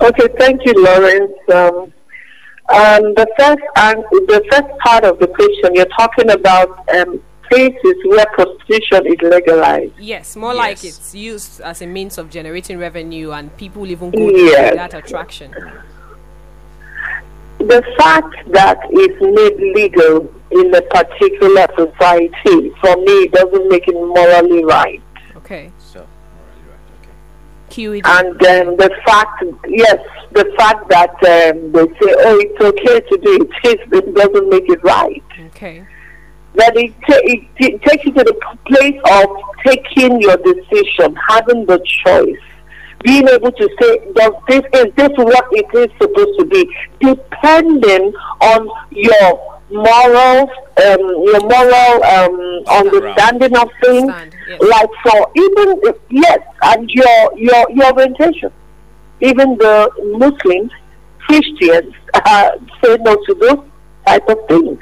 Okay, 0.00 0.28
thank 0.38 0.64
you, 0.66 0.74
Lawrence. 0.76 1.32
Um, 1.52 1.92
um, 2.68 3.14
the 3.14 3.26
first 3.38 3.62
and 3.76 4.02
the 4.28 4.44
first 4.50 4.78
part 4.80 5.04
of 5.04 5.18
the 5.20 5.26
question, 5.28 5.74
you're 5.74 5.86
talking 5.96 6.30
about 6.30 6.86
um, 6.94 7.22
places 7.50 7.94
where 8.04 8.26
prostitution 8.26 9.06
is 9.06 9.16
legalized. 9.22 9.92
Yes, 9.98 10.36
more 10.36 10.54
like 10.54 10.84
it's 10.84 11.14
used 11.14 11.60
as 11.60 11.82
a 11.82 11.86
means 11.86 12.18
of 12.18 12.30
generating 12.30 12.78
revenue, 12.78 13.32
and 13.32 13.54
people 13.56 13.86
even 13.86 14.10
go 14.10 14.28
Yes. 14.30 14.70
to 14.70 14.76
that 14.76 14.94
attraction. 14.94 15.52
The 17.58 17.82
fact 17.98 18.34
that 18.52 18.78
it's 18.90 19.20
made 19.20 19.74
legal 19.74 20.32
in 20.50 20.74
a 20.74 20.82
particular 20.82 21.66
society, 21.76 22.70
for 22.80 22.96
me, 22.96 23.28
doesn't 23.28 23.68
make 23.68 23.88
it 23.88 23.94
morally 23.94 24.62
right. 24.64 25.02
Okay, 25.36 25.72
So, 25.78 26.00
morally 26.00 26.62
right, 26.70 27.02
okay. 27.02 28.02
QED. 28.02 28.02
And 28.04 28.68
um, 28.68 28.76
the 28.76 28.90
fact, 29.06 29.42
yes, 29.68 29.98
the 30.32 30.44
fact 30.58 30.88
that 30.90 31.10
um, 31.10 31.72
they 31.72 31.86
say, 31.86 32.14
oh, 32.28 32.38
it's 32.40 32.60
okay 32.60 33.00
to 33.00 33.18
do 33.18 33.48
it, 33.64 33.80
it 33.92 34.14
doesn't 34.14 34.48
make 34.50 34.68
it 34.68 34.82
right. 34.84 35.22
Okay. 35.46 35.84
That 36.56 36.76
it, 36.76 36.92
ta- 37.06 37.24
it, 37.24 37.82
takes 37.82 38.04
you 38.04 38.12
to 38.12 38.24
the 38.24 38.34
place 38.66 39.00
of 39.12 39.26
taking 39.64 40.20
your 40.20 40.36
decision, 40.38 41.16
having 41.28 41.66
the 41.66 41.78
choice, 42.04 42.40
being 43.02 43.28
able 43.28 43.52
to 43.52 43.68
say, 43.80 44.12
does 44.14 44.32
this 44.48 44.62
is 44.74 44.94
this 44.96 45.10
what 45.16 45.46
it 45.52 45.66
is 45.74 45.90
supposed 46.00 46.38
to 46.38 46.46
be, 46.46 46.68
depending 47.00 48.12
on 48.40 48.68
your 48.90 49.60
moral, 49.70 50.50
um, 50.84 51.00
your 51.00 51.40
moral 51.40 52.04
um, 52.04 52.62
understanding 52.68 53.56
of 53.56 53.68
things, 53.82 54.10
yes. 54.48 54.60
like 54.60 54.90
for 55.02 55.30
even 55.36 55.80
if- 55.84 55.96
yes, 56.10 56.38
and 56.62 56.88
your 56.90 57.38
your 57.38 57.70
your 57.70 57.92
orientation. 57.92 58.50
Even 59.20 59.56
the 59.56 59.90
Muslims, 60.18 60.70
Christians 61.20 61.94
uh, 62.14 62.50
say 62.82 62.96
no 63.00 63.16
to 63.16 63.34
those 63.34 63.64
type 64.06 64.28
of 64.28 64.38
things. 64.48 64.78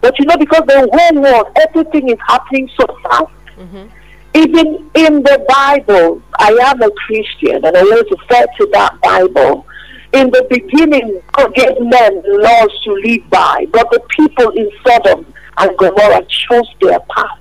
But 0.00 0.18
you 0.18 0.24
know, 0.24 0.36
because 0.36 0.62
the 0.66 0.88
whole 0.92 1.22
world, 1.22 1.48
everything 1.56 2.08
is 2.08 2.18
happening 2.26 2.70
so 2.78 2.86
fast. 3.02 3.26
Mm-hmm. 3.58 3.86
Even 4.34 4.90
in 4.94 5.22
the 5.22 5.44
Bible, 5.48 6.22
I 6.38 6.50
am 6.52 6.82
a 6.82 6.90
Christian 7.06 7.64
and 7.64 7.76
I 7.76 7.82
want 7.82 8.08
to 8.08 8.16
refer 8.16 8.46
to 8.58 8.70
that 8.72 9.00
Bible. 9.02 9.66
In 10.12 10.30
the 10.30 10.46
beginning, 10.48 11.20
God 11.32 11.54
gave 11.54 11.80
men 11.80 12.22
laws 12.26 12.70
to 12.84 12.92
live 12.92 13.28
by, 13.30 13.66
but 13.70 13.90
the 13.90 14.00
people 14.08 14.50
in 14.50 14.70
Sodom 14.84 15.26
and 15.58 15.76
Gomorrah 15.78 16.24
chose 16.26 16.66
their 16.80 17.00
path 17.00 17.40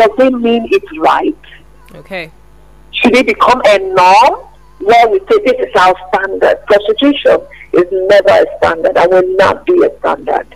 does 0.00 0.10
it 0.18 0.32
mean 0.32 0.66
it's 0.70 0.98
right? 0.98 1.36
Okay. 1.94 2.30
Should 2.92 3.14
it 3.16 3.26
become 3.26 3.60
a 3.64 3.78
norm 3.78 4.46
where 4.78 5.08
we 5.08 5.18
say 5.20 5.44
this 5.44 5.68
is 5.68 5.76
our 5.76 5.94
standard? 6.08 6.64
Prostitution 6.66 7.38
is 7.72 7.84
never 7.90 8.30
a 8.30 8.46
standard 8.58 8.96
and 8.96 9.10
will 9.10 9.36
not 9.36 9.66
be 9.66 9.84
a 9.84 9.98
standard. 9.98 10.46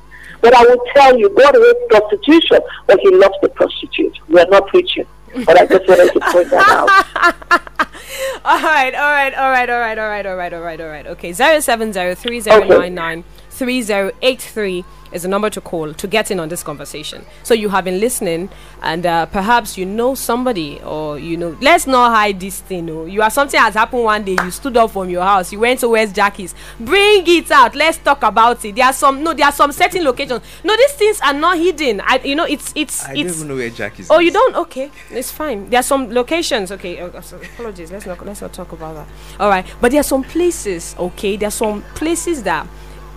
But 0.45 0.55
I 0.55 0.63
will 0.63 0.85
tell 0.93 1.19
you, 1.19 1.31
God 1.31 1.55
hates 1.55 1.81
prostitution, 1.89 2.59
but 2.87 3.01
He 3.01 3.11
loves 3.11 3.35
the 3.41 3.49
prostitute. 3.49 4.19
We 4.29 4.39
are 4.39 4.47
not 4.51 4.67
preaching, 4.67 5.07
but 5.47 5.59
I 5.59 5.65
just 5.65 5.89
wanted 5.89 6.13
to 6.13 6.21
point 6.21 6.51
that 6.51 6.69
out. 6.69 7.89
all 8.45 8.61
right, 8.61 8.95
all 8.95 9.11
right, 9.11 9.33
all 9.33 9.51
right, 9.51 9.71
all 9.71 9.79
right, 9.79 9.99
all 9.99 10.07
right, 10.07 10.27
all 10.27 10.37
right, 10.37 10.53
all 10.53 10.61
right, 10.61 10.81
all 10.83 10.89
right. 10.89 11.07
Okay, 11.07 11.33
zero 11.33 11.61
seven 11.61 11.95
zero 11.95 12.15
three 12.15 12.41
zero 12.41 12.63
nine 12.63 12.95
nine 12.95 13.25
three 13.55 13.83
zero 13.83 14.11
eight 14.23 14.43
three 14.43 14.85
is 15.13 15.23
the 15.23 15.29
number 15.29 15.49
to 15.49 15.61
call 15.61 15.95
to 15.95 16.07
get 16.09 16.31
in 16.33 16.41
on 16.41 16.49
this 16.49 16.65
conversation. 16.65 17.25
So 17.45 17.55
you 17.55 17.69
have 17.69 17.85
been 17.85 18.01
listening, 18.01 18.51
and 18.83 19.07
uh, 19.07 19.27
perhaps 19.27 19.79
you 19.79 19.87
know 19.87 20.17
somebody, 20.17 20.81
or 20.83 21.21
you 21.21 21.37
know, 21.37 21.57
let's 21.61 21.87
not 21.87 22.11
hide 22.11 22.41
this 22.41 22.61
thing. 22.61 22.91
Oh. 22.91 23.07
You 23.07 23.21
have 23.21 23.33
something 23.33 23.59
has 23.59 23.75
happened 23.75 24.03
one 24.03 24.25
day. 24.25 24.37
You 24.43 24.51
stood 24.51 24.77
up 24.77 24.91
from 24.91 25.09
your 25.09 25.23
house. 25.23 25.53
You 25.53 25.61
went 25.61 25.81
to 25.81 25.89
West 25.89 26.17
Jackie's. 26.17 26.53
Bring 26.81 27.23
it 27.27 27.49
out. 27.53 27.77
Let's 27.77 27.99
talk 27.99 28.25
about 28.25 28.65
it. 28.65 28.75
There 28.75 28.85
are 28.85 28.93
some 28.93 29.23
no. 29.23 29.33
There 29.33 29.47
are 29.47 29.53
some 29.53 29.71
certain 29.71 30.03
locations. 30.03 30.43
No, 30.65 30.77
these 30.77 30.93
things 30.93 31.21
are 31.21 31.33
not 31.33 31.59
hidden. 31.59 32.01
I, 32.05 32.19
you 32.25 32.35
know, 32.35 32.47
it's 32.47 32.73
it's. 32.75 33.05
I 33.05 33.13
it's, 33.13 33.21
don't 33.21 33.31
even 33.37 33.49
know 33.49 33.57
where 33.57 33.71
Jackie's. 33.71 34.11
Oh, 34.11 34.19
is. 34.19 34.25
you 34.27 34.33
don't? 34.33 34.57
Okay, 34.57 34.91
it's 35.11 35.31
fine. 35.31 35.71
There 35.71 35.79
are 35.79 35.85
some 35.85 36.11
locations. 36.11 36.73
Okay, 36.73 36.99
uh, 36.99 37.21
so 37.21 37.37
apologies. 37.37 37.93
Let's 37.93 38.07
not 38.07 38.25
let's 38.27 38.41
not 38.41 38.53
talk 38.53 38.73
about 38.73 38.95
that. 38.95 39.07
All 39.39 39.49
right, 39.49 39.65
but 39.81 39.93
there 39.93 40.01
are 40.01 40.05
some 40.05 40.25
places. 40.25 40.97
Okay, 40.99 41.37
there 41.37 41.49
are 41.49 41.53
some 41.53 41.83
places 41.95 42.43
that, 42.43 42.67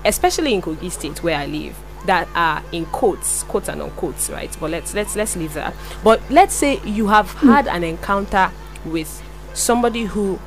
especially 0.08 0.54
in 0.54 0.62
Kogi 0.62 0.90
State 0.92 1.22
where 1.22 1.38
I 1.38 1.46
live, 1.46 1.78
that 2.06 2.28
are 2.34 2.64
in 2.72 2.86
quotes, 2.88 3.44
quotes 3.44 3.70
and 3.70 3.80
unquotes, 3.82 4.30
right? 4.30 4.56
But 4.60 4.72
let's 4.72 4.96
let's 4.96 5.16
let's 5.16 5.36
leave 5.36 5.54
that. 5.54 5.76
But 6.04 6.20
let's 6.30 6.56
say 6.56 6.82
you 6.84 7.08
have 7.08 7.30
hmm. 7.32 7.50
had 7.50 7.68
an 7.68 7.84
encounter 7.84 8.52
with 8.86 9.22
somebody 9.54 10.06
who 10.06 10.40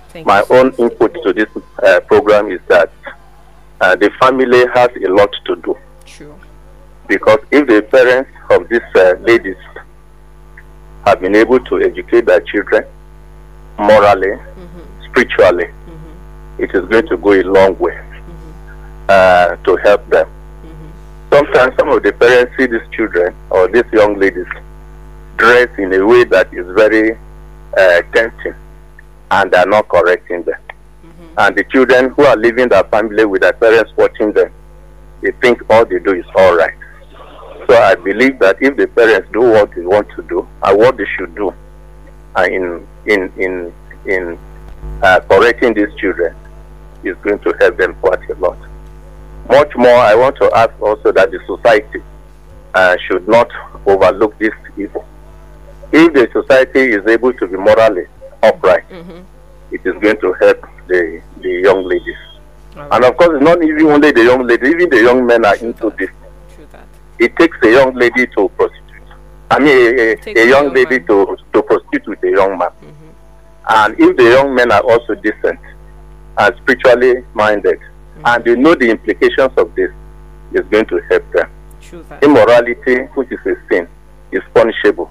Thank 0.08 0.26
My 0.26 0.38
you. 0.40 0.46
own 0.56 0.72
input 0.78 1.12
to 1.24 1.34
this 1.34 1.48
uh, 1.82 2.00
program 2.00 2.50
is 2.50 2.60
that 2.68 2.90
uh, 3.82 3.94
the 3.94 4.08
family 4.18 4.64
has 4.74 4.88
a 5.04 5.10
lot 5.10 5.30
to 5.44 5.56
do 5.56 5.76
True. 6.06 6.34
because 7.06 7.40
if 7.50 7.66
the 7.66 7.82
parents 7.82 8.30
of 8.50 8.66
these 8.70 8.80
uh, 8.96 9.12
ladies 9.20 9.56
have 11.04 11.20
been 11.20 11.34
able 11.36 11.60
to 11.66 11.82
educate 11.82 12.24
their 12.24 12.40
children 12.40 12.86
morally, 13.78 14.38
spiritually, 15.04 15.68
it 16.58 16.74
is 16.74 16.84
going 16.86 17.06
to 17.06 17.16
go 17.16 17.32
a 17.32 17.42
long 17.42 17.78
way 17.78 17.98
uh, 19.08 19.56
to 19.56 19.76
help 19.76 20.06
them. 20.08 20.28
Sometimes 21.30 21.74
some 21.76 21.88
of 21.90 22.02
the 22.02 22.12
parents 22.12 22.52
see 22.56 22.66
these 22.66 22.88
children 22.92 23.34
or 23.50 23.68
these 23.68 23.84
young 23.92 24.18
ladies 24.18 24.46
dress 25.36 25.68
in 25.78 25.92
a 25.92 26.04
way 26.04 26.24
that 26.24 26.52
is 26.52 26.66
very 26.74 27.16
uh, 27.76 28.02
tempting 28.12 28.54
and 29.30 29.50
they 29.50 29.58
are 29.58 29.66
not 29.66 29.88
correcting 29.88 30.42
them. 30.42 30.60
And 31.36 31.54
the 31.56 31.64
children 31.64 32.10
who 32.10 32.24
are 32.24 32.36
living 32.36 32.68
their 32.68 32.84
family 32.84 33.24
with 33.24 33.42
their 33.42 33.52
parents 33.52 33.92
watching 33.96 34.32
them, 34.32 34.52
they 35.20 35.30
think 35.32 35.62
all 35.70 35.84
they 35.84 35.98
do 36.00 36.14
is 36.14 36.24
all 36.34 36.56
right. 36.56 36.74
So 37.68 37.76
I 37.76 37.94
believe 37.94 38.38
that 38.40 38.56
if 38.60 38.76
the 38.76 38.86
parents 38.88 39.28
do 39.32 39.42
what 39.42 39.72
they 39.74 39.82
want 39.82 40.08
to 40.16 40.22
do 40.22 40.48
and 40.62 40.78
what 40.78 40.96
they 40.96 41.04
should 41.16 41.34
do 41.34 41.54
uh, 42.34 42.48
in 42.50 42.86
in 43.06 43.30
in 43.36 43.72
in 44.06 44.38
uh, 45.02 45.20
correcting 45.28 45.74
these 45.74 45.94
children, 45.96 46.34
is 47.04 47.16
going 47.18 47.38
to 47.40 47.52
help 47.60 47.76
them 47.76 47.94
quite 47.96 48.28
a 48.30 48.34
lot. 48.34 48.58
Much 49.48 49.74
more, 49.76 49.96
I 49.96 50.14
want 50.14 50.36
to 50.36 50.50
ask 50.54 50.72
also 50.80 51.12
that 51.12 51.30
the 51.30 51.40
society 51.46 52.02
uh, 52.74 52.96
should 53.06 53.26
not 53.26 53.50
overlook 53.86 54.38
this 54.38 54.52
evil. 54.76 55.04
If 55.92 56.12
the 56.12 56.28
society 56.32 56.80
is 56.80 57.06
able 57.06 57.32
to 57.32 57.46
be 57.46 57.56
morally 57.56 58.06
upright, 58.42 58.84
it 59.70 59.80
is 59.84 59.94
going 60.02 60.20
to 60.20 60.32
help 60.34 60.66
the, 60.86 61.22
the 61.40 61.48
young 61.48 61.84
ladies. 61.84 62.16
And 62.76 63.04
of 63.04 63.16
course, 63.16 63.30
it's 63.36 63.44
not 63.44 63.62
even 63.62 63.86
only 63.86 64.12
the 64.12 64.24
young 64.24 64.46
ladies, 64.46 64.68
even 64.68 64.90
the 64.90 65.00
young 65.02 65.26
men 65.26 65.44
are 65.44 65.56
into 65.56 65.90
this. 65.98 66.10
It 67.18 67.34
takes 67.36 67.56
a 67.64 67.70
young 67.70 67.94
lady 67.94 68.26
to 68.36 68.48
prostitute. 68.50 68.84
I 69.50 69.58
mean, 69.58 69.98
a, 69.98 70.12
a, 70.12 70.42
a 70.44 70.48
young 70.48 70.72
lady 70.74 71.00
to, 71.00 71.36
to 71.52 71.62
prostitute 71.62 72.06
with 72.06 72.22
a 72.22 72.30
young 72.30 72.58
man. 72.58 72.70
And 73.70 73.94
if 73.98 74.16
the 74.16 74.24
young 74.24 74.54
men 74.54 74.70
are 74.72 74.82
also 74.82 75.14
decent 75.16 75.58
and 76.38 76.54
spiritually 76.62 77.24
minded, 77.34 77.80
and 78.24 78.44
they 78.44 78.54
know 78.54 78.74
the 78.74 78.90
implications 78.90 79.52
of 79.56 79.74
this, 79.74 79.90
it's 80.52 80.68
going 80.68 80.86
to 80.86 81.00
help 81.10 81.32
them. 81.32 81.50
True 81.80 82.04
that. 82.08 82.22
Immorality, 82.22 83.02
which 83.14 83.30
is 83.32 83.40
a 83.46 83.54
sin, 83.68 83.88
is 84.32 84.42
punishable. 84.54 85.10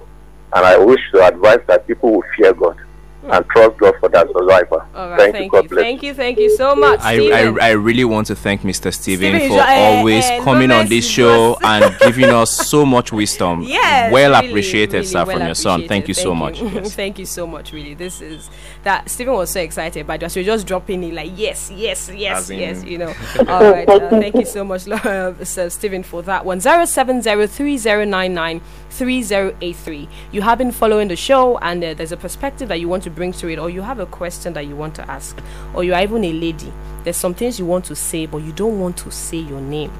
And 0.54 0.64
I 0.64 0.78
wish 0.78 1.00
to 1.12 1.22
advise 1.24 1.60
that 1.66 1.86
people 1.86 2.12
will 2.12 2.24
fear 2.36 2.52
God 2.52 2.78
and 3.24 3.46
trust 3.50 3.76
God 3.78 3.94
for 4.00 4.08
that 4.08 4.26
survival. 4.32 4.82
All 4.94 5.10
right, 5.10 5.18
thank, 5.18 5.32
thank, 5.34 5.44
you. 5.44 5.50
God 5.50 5.68
bless. 5.68 5.82
Thank 5.82 6.02
you, 6.02 6.14
thank 6.14 6.38
you 6.38 6.56
so 6.56 6.74
much, 6.74 7.00
I, 7.00 7.16
Stephen. 7.16 7.58
I, 7.60 7.68
I 7.68 7.70
really 7.72 8.04
want 8.04 8.28
to 8.28 8.36
thank 8.36 8.62
Mr. 8.62 8.92
Steven 8.94 9.32
Steven, 9.32 9.48
for 9.48 9.54
you- 9.54 9.60
eh, 9.60 9.96
always 9.96 10.24
eh, 10.24 10.42
coming 10.42 10.70
on 10.70 10.88
this 10.88 11.06
show 11.06 11.58
and 11.62 11.94
giving 11.98 12.30
us 12.30 12.68
so 12.68 12.86
much 12.86 13.12
wisdom. 13.12 13.62
Yes, 13.68 14.12
well 14.12 14.32
really, 14.32 14.48
appreciated, 14.48 14.92
really 14.94 15.06
sir, 15.06 15.24
well 15.24 15.36
from 15.36 15.46
your 15.46 15.54
son. 15.54 15.86
Thank 15.86 16.04
appreciated. 16.04 16.08
you 16.08 16.14
so 16.14 16.34
much. 16.34 16.60
you. 16.60 16.68
Yes. 16.68 16.94
Thank 17.02 17.18
you 17.18 17.26
so 17.26 17.46
much, 17.46 17.72
really. 17.72 17.94
This 17.94 18.20
is 18.22 18.48
that 18.88 19.10
Stephen 19.10 19.34
was 19.34 19.50
so 19.50 19.60
excited 19.60 20.06
by 20.06 20.16
just 20.16 20.34
you're 20.34 20.46
just 20.46 20.66
dropping 20.66 21.04
it 21.04 21.12
like 21.12 21.30
yes, 21.36 21.70
yes, 21.70 22.08
yes, 22.08 22.38
As 22.38 22.50
in- 22.50 22.58
yes. 22.58 22.82
You 22.84 22.96
know. 22.96 23.08
All 23.46 23.70
right. 23.70 23.86
Uh, 23.86 24.08
thank 24.08 24.34
you 24.34 24.46
so 24.46 24.64
much, 24.64 24.88
uh, 24.88 25.34
Sir 25.44 25.68
Stephen, 25.68 26.02
for 26.02 26.22
that 26.22 26.46
one. 26.46 26.58
Zero 26.58 26.86
seven 26.86 27.20
zero 27.20 27.46
three 27.46 27.76
zero 27.76 28.06
nine 28.06 28.32
nine 28.32 28.62
3083. 28.88 30.08
You 30.32 30.40
have 30.40 30.56
been 30.56 30.72
following 30.72 31.08
the 31.08 31.16
show 31.16 31.58
and 31.58 31.84
uh, 31.84 31.92
there's 31.92 32.12
a 32.12 32.16
perspective 32.16 32.68
that 32.68 32.80
you 32.80 32.88
want 32.88 33.02
to 33.02 33.10
bring 33.10 33.32
to 33.32 33.48
it, 33.48 33.58
or 33.58 33.68
you 33.68 33.82
have 33.82 33.98
a 34.00 34.06
question 34.06 34.54
that 34.54 34.66
you 34.66 34.74
want 34.74 34.94
to 34.94 35.10
ask, 35.10 35.38
or 35.74 35.84
you 35.84 35.92
are 35.92 36.02
even 36.02 36.24
a 36.24 36.32
lady. 36.32 36.72
There's 37.04 37.18
some 37.18 37.34
things 37.34 37.58
you 37.58 37.66
want 37.66 37.84
to 37.86 37.94
say, 37.94 38.24
but 38.24 38.38
you 38.38 38.52
don't 38.52 38.80
want 38.80 38.96
to 38.98 39.10
say 39.10 39.36
your 39.36 39.60
name. 39.60 39.92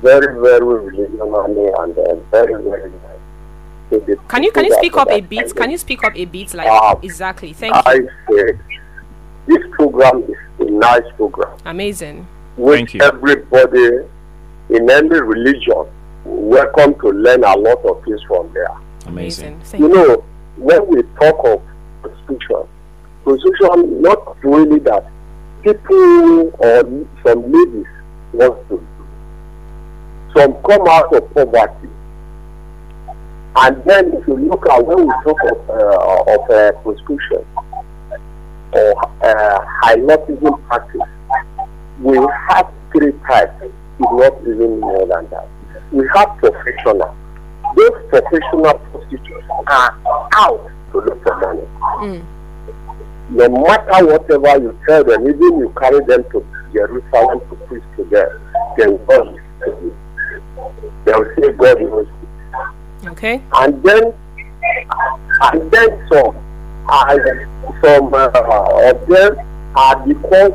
Very, 0.00 0.40
very 0.40 0.60
religionally 0.60 1.82
and 1.82 1.98
uh, 1.98 2.14
very, 2.30 2.62
very 2.62 2.90
nice. 2.90 4.18
Can 4.28 4.42
you 4.42 4.50
can 4.52 4.64
you 4.64 4.74
speak 4.78 4.96
up 4.96 5.08
a 5.10 5.20
bit? 5.20 5.54
Can 5.54 5.70
you 5.70 5.76
speak 5.76 6.02
up 6.02 6.14
a 6.16 6.24
bit? 6.24 6.54
Like 6.54 6.66
Ah, 6.70 6.98
exactly. 7.02 7.52
Thank 7.52 7.74
I 7.74 7.94
you. 7.94 8.08
said 8.30 8.58
this 9.46 9.58
program 9.72 10.22
is 10.22 10.36
a 10.60 10.70
nice 10.70 11.02
program. 11.16 11.58
Amazing. 11.66 12.26
which 12.56 12.94
everybody 12.96 14.06
in 14.70 14.88
any 14.90 15.08
religion 15.20 15.84
welcome 16.24 16.94
to 17.00 17.08
learn 17.10 17.44
a 17.44 17.54
lot 17.56 17.84
of 17.84 18.02
things 18.04 18.22
from 18.28 18.50
there. 18.54 18.70
Amazing. 19.06 19.60
You 19.76 19.88
know, 19.88 20.24
when 20.56 20.86
we 20.86 21.02
talk 21.20 21.44
of 21.44 21.62
prostitution, 22.02 22.68
prostitution 23.24 24.02
not 24.02 24.44
really 24.44 24.78
that 24.80 25.06
people 25.62 26.50
or 26.58 27.06
some 27.24 27.52
ladies 27.52 27.86
want 28.32 28.68
to 28.68 28.76
do. 28.78 28.86
Some 30.36 30.54
come 30.62 30.86
out 30.88 31.14
of 31.14 31.34
poverty. 31.34 31.88
And 33.54 33.84
then 33.84 34.12
if 34.14 34.26
you 34.26 34.36
look 34.36 34.66
at 34.68 34.84
when 34.86 35.06
we 35.06 35.12
talk 35.24 35.36
of, 35.50 35.70
uh, 35.70 36.34
of 36.34 36.50
uh, 36.50 36.72
prostitution 36.82 37.44
or 38.72 38.94
uh, 39.22 39.66
hypnotism 39.84 40.62
practice, 40.62 41.00
we 42.00 42.16
have 42.48 42.72
three 42.92 43.12
types, 43.28 43.52
if 43.62 43.72
not 44.00 44.40
even 44.42 44.80
more 44.80 45.06
than 45.06 45.28
that. 45.30 45.48
We 45.92 46.08
have 46.14 46.36
professional. 46.38 47.14
Those 47.76 48.08
professional 48.08 48.74
prostitutes 48.74 49.46
are 49.66 49.98
out 50.36 50.70
to 50.92 50.98
look 51.00 51.22
for 51.22 51.36
money. 51.40 52.22
No 53.30 53.48
matter 53.48 54.06
whatever 54.06 54.62
you 54.62 54.78
tell 54.86 55.04
them, 55.04 55.26
even 55.26 55.58
you 55.58 55.74
carry 55.78 56.04
them 56.04 56.24
to 56.32 56.44
Jerusalem 56.72 57.40
to 57.48 57.56
preach 57.66 57.82
to 57.96 58.04
them, 58.04 58.28
they 58.76 58.86
will 58.86 59.00
not 59.08 59.26
listen. 59.60 59.96
They 61.04 61.12
will 61.12 61.34
say 61.36 61.52
God 61.52 61.80
knows. 61.80 62.08
Okay. 63.06 63.42
And 63.54 63.82
then, 63.82 64.12
and 65.40 65.70
then 65.70 66.08
some, 66.12 66.36
are, 66.88 67.46
some 67.82 68.14
uh, 68.14 68.90
of 68.90 69.06
them 69.08 69.38
are 69.76 70.06
because 70.06 70.52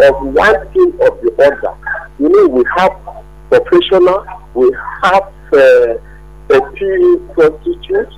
of 0.00 0.26
one 0.34 0.68
thing 0.72 0.92
or 1.00 1.18
the 1.22 1.34
other. 1.38 1.76
You 2.18 2.28
know, 2.28 2.48
we 2.48 2.64
have 2.76 2.92
professional, 3.48 4.26
we 4.54 4.70
have 5.02 5.32
uh, 5.52 5.94
petty 6.48 7.16
prostitutes, 7.32 8.16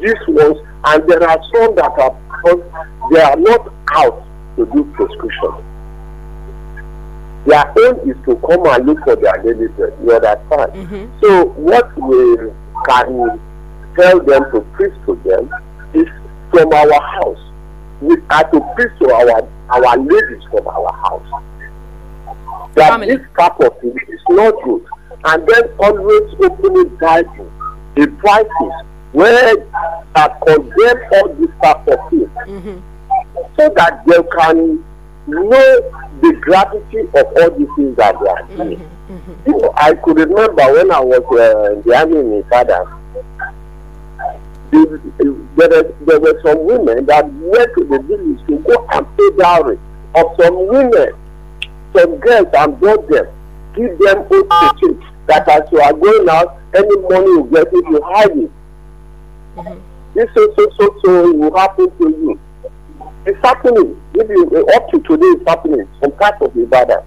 these 0.00 0.14
ones, 0.28 0.58
and 0.84 1.08
there 1.08 1.22
are 1.22 1.40
some 1.54 1.74
that 1.76 1.92
are 1.98 2.16
they 3.10 3.20
are 3.20 3.36
not 3.36 3.72
out 3.92 4.24
to 4.56 4.66
do 4.66 4.84
prescription. 4.94 5.64
Their 7.46 7.72
aim 7.86 8.10
is 8.10 8.16
to 8.24 8.36
come 8.36 8.66
and 8.66 8.86
look 8.86 9.02
for 9.04 9.16
their 9.16 9.36
daily 9.42 9.68
bread. 9.68 9.92
Eh, 9.92 10.04
you 10.04 10.12
understand? 10.12 10.72
Mm-hmm. 10.72 11.20
So 11.20 11.46
what 11.46 11.90
we 11.98 12.50
can 12.86 13.40
tell 13.96 14.20
them 14.20 14.50
to 14.52 14.60
preach 14.72 14.94
to 15.06 15.14
them 15.24 15.50
is 15.94 16.08
from 16.50 16.72
our 16.72 17.00
house. 17.00 17.40
We 18.00 18.16
are 18.30 18.50
to 18.50 18.60
preach 18.74 18.92
to 19.00 19.12
our 19.12 19.48
our 19.70 19.96
ladies 19.98 20.42
from 20.50 20.66
our 20.66 20.92
house. 20.92 21.42
That 22.74 23.00
this 23.00 23.20
type 23.38 23.60
of 23.60 23.78
thing 23.80 23.96
is 24.08 24.20
not 24.28 24.54
good. 24.64 24.86
And 25.24 25.46
then 25.46 25.64
always 25.78 26.34
opening 26.42 26.96
Bible, 26.96 27.50
the 27.94 28.06
prices 28.18 28.86
where 29.12 29.56
that 30.14 30.40
condemn 30.46 31.00
all 31.12 31.28
this 31.34 31.50
type 31.62 31.86
of 31.88 32.10
things. 32.10 32.30
So 33.56 33.68
that 33.76 34.02
they 34.06 34.22
can 34.36 34.84
know 35.26 35.90
the 36.20 36.32
gravity 36.40 37.00
of 37.00 37.26
all 37.36 37.50
these 37.58 37.68
things 37.76 37.96
that 37.96 38.16
they 38.20 38.28
are 38.28 38.46
doing. 38.56 38.88
You 39.46 39.58
know, 39.58 39.72
I 39.76 39.94
could 39.94 40.16
remember 40.18 40.62
when 40.72 40.90
I 40.90 41.00
was 41.00 41.22
uh, 41.32 41.72
in 41.74 41.82
the 41.82 41.94
army 41.96 42.18
in 42.18 42.32
Ibadan, 42.40 42.86
there, 44.70 45.68
there, 45.68 45.82
there 46.06 46.20
were 46.20 46.40
some 46.42 46.64
women 46.64 47.04
that 47.06 47.26
went 47.32 47.70
to 47.76 47.84
the 47.84 47.98
village 48.00 48.40
to 48.48 48.58
go 48.60 48.86
and 48.92 49.06
pay 49.16 49.30
dowry 49.36 49.78
of 50.14 50.26
some 50.40 50.66
women, 50.66 51.12
some 51.94 52.16
girls 52.16 52.48
and 52.54 52.80
brought 52.80 53.06
them, 53.10 53.26
give 53.74 53.98
them 53.98 54.26
oath 54.30 54.80
to 54.80 55.02
that 55.26 55.48
as 55.48 55.62
you 55.72 55.80
are 55.80 55.92
going 55.92 56.28
out, 56.28 56.56
any 56.74 56.96
money 56.98 57.26
you 57.26 57.48
get, 57.52 57.66
if 57.68 57.88
you 57.88 58.00
hide 58.04 58.36
it, 58.36 58.50
this 60.14 60.28
so 60.34 60.52
so 60.56 60.68
so 60.78 60.96
so 61.04 61.32
will 61.32 61.56
happen 61.56 61.90
to 61.98 62.08
you. 62.08 62.40
It's 63.24 63.38
happening. 63.38 64.00
Maybe 64.14 64.34
uh, 64.34 64.76
up 64.76 64.90
to 64.90 65.00
today, 65.00 65.26
it's 65.26 65.44
happening. 65.48 65.88
Some 66.00 66.12
part 66.12 66.40
of 66.42 66.56
Ibadan. 66.56 67.02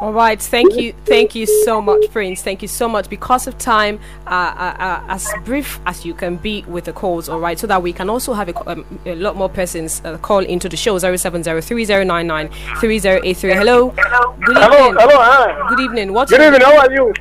All 0.00 0.12
right, 0.12 0.40
thank 0.42 0.74
you, 0.74 0.92
thank 1.04 1.34
you 1.36 1.46
so 1.64 1.80
much, 1.80 2.10
Prince. 2.10 2.42
Thank 2.42 2.60
you 2.62 2.66
so 2.68 2.88
much. 2.88 3.08
Because 3.08 3.46
of 3.46 3.56
time, 3.56 4.00
uh, 4.26 4.30
uh, 4.30 4.76
uh, 4.82 5.04
as 5.08 5.28
brief 5.44 5.78
as 5.86 6.04
you 6.04 6.12
can 6.12 6.36
be 6.36 6.64
with 6.66 6.86
the 6.86 6.92
calls, 6.92 7.28
all 7.28 7.38
right, 7.38 7.56
so 7.56 7.68
that 7.68 7.80
we 7.82 7.92
can 7.92 8.10
also 8.10 8.32
have 8.32 8.48
a, 8.48 8.70
um, 8.70 8.84
a 9.06 9.14
lot 9.14 9.36
more 9.36 9.48
persons 9.48 10.02
uh, 10.04 10.18
call 10.18 10.40
into 10.40 10.68
the 10.68 10.76
show. 10.76 10.98
Zero 10.98 11.14
seven 11.16 11.44
zero 11.44 11.60
three 11.60 11.84
zero 11.84 12.02
nine 12.02 12.26
nine 12.26 12.50
three 12.80 12.98
zero 12.98 13.20
eight 13.22 13.36
three. 13.36 13.52
Hello. 13.52 13.90
Good 13.90 14.56
Hello, 14.56 14.88
evening. 14.88 15.00
hello, 15.00 15.16
hi. 15.22 15.68
Good 15.68 15.80
evening. 15.80 16.12
What's 16.12 16.32
Good 16.32 16.40
evening, 16.40 16.62
how 16.62 16.78
are 16.78 16.92
you? 16.92 17.12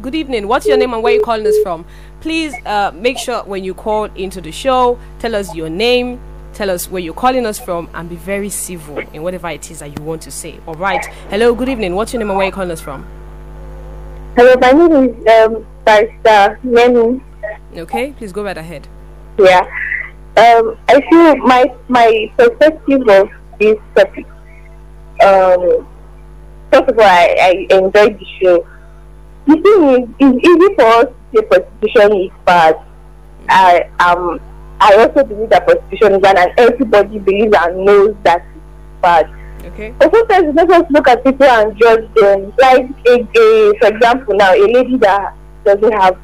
Good 0.00 0.14
evening. 0.14 0.46
What's 0.46 0.64
your 0.64 0.76
name 0.76 0.94
and 0.94 1.02
where 1.02 1.12
are 1.12 1.16
you 1.16 1.22
calling 1.22 1.44
us 1.44 1.56
from? 1.64 1.84
Please 2.20 2.54
uh, 2.64 2.92
make 2.94 3.18
sure 3.18 3.42
when 3.42 3.64
you 3.64 3.74
call 3.74 4.04
into 4.04 4.40
the 4.40 4.52
show, 4.52 4.96
tell 5.18 5.34
us 5.34 5.52
your 5.56 5.68
name, 5.68 6.20
tell 6.52 6.70
us 6.70 6.88
where 6.88 7.02
you're 7.02 7.12
calling 7.12 7.44
us 7.44 7.58
from, 7.58 7.90
and 7.94 8.08
be 8.08 8.14
very 8.14 8.48
civil 8.48 8.98
in 8.98 9.24
whatever 9.24 9.48
it 9.48 9.68
is 9.72 9.80
that 9.80 9.98
you 9.98 10.04
want 10.04 10.22
to 10.22 10.30
say. 10.30 10.60
All 10.68 10.74
right. 10.74 11.04
Hello. 11.30 11.52
Good 11.52 11.68
evening. 11.68 11.96
What's 11.96 12.12
your 12.12 12.20
name 12.20 12.30
and 12.30 12.36
where 12.36 12.46
you 12.46 12.52
calling 12.52 12.70
us 12.70 12.80
from? 12.80 13.04
Hello, 14.36 14.54
my 14.60 14.70
name 14.70 14.92
is 15.04 15.66
um, 15.84 16.56
Nemi. 16.62 17.20
Okay. 17.76 18.12
Please 18.12 18.32
go 18.32 18.44
right 18.44 18.56
ahead. 18.56 18.86
Yeah. 19.36 19.62
Um, 20.36 20.78
I 20.86 21.00
feel 21.10 21.36
my 21.38 21.74
my 21.88 22.32
perspective 22.36 23.08
of 23.08 23.30
this 23.58 23.76
topic. 23.96 24.26
Um, 25.24 25.88
first 26.70 26.88
of 26.88 26.96
all, 26.96 27.04
I, 27.04 27.34
I 27.40 27.74
enjoyed 27.74 28.20
the 28.20 28.26
show. 28.40 28.66
The 29.48 29.56
thing 29.56 29.82
is, 29.96 30.08
it's 30.20 30.46
easy 30.46 30.74
for 30.76 30.84
us 30.84 31.06
to 31.08 31.40
say 31.40 31.42
prostitution 31.46 32.16
is 32.20 32.30
bad. 32.44 32.76
I 33.48 33.88
um 33.98 34.38
I 34.80 34.94
also 34.96 35.24
believe 35.24 35.48
that 35.50 35.66
prostitution 35.66 36.16
is 36.16 36.20
bad, 36.20 36.36
and 36.36 36.52
everybody 36.58 37.18
believes 37.18 37.56
and 37.58 37.84
knows 37.84 38.14
that 38.24 38.44
it's 38.44 39.00
bad. 39.00 39.30
Okay. 39.64 39.94
But 39.98 40.14
sometimes 40.14 40.54
let 40.54 40.70
us 40.70 40.84
look 40.90 41.08
at 41.08 41.24
people 41.24 41.46
and 41.46 41.76
judge 41.78 42.04
them. 42.14 42.52
Like, 42.60 42.90
a, 43.06 43.14
a, 43.14 43.78
for 43.80 43.88
example, 43.88 44.34
now 44.36 44.52
a 44.52 44.66
lady 44.70 44.96
that 44.98 45.34
doesn't 45.64 45.92
have, 45.92 46.18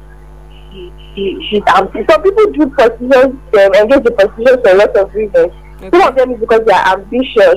she, 0.71 0.93
she, 1.15 1.47
she's. 1.49 1.63
Some 1.67 2.21
people 2.23 2.51
do 2.51 2.67
prostitution, 2.69 3.41
um, 3.59 3.73
engage 3.73 4.05
in 4.05 4.15
prostitution 4.15 4.61
for 4.61 4.69
a 4.69 4.75
lot 4.75 4.95
of 4.97 5.13
reasons. 5.13 5.51
Some 5.81 6.01
of 6.01 6.15
them 6.15 6.31
is 6.31 6.39
because 6.39 6.61
they 6.65 6.73
are 6.73 6.93
ambitious. 6.93 7.55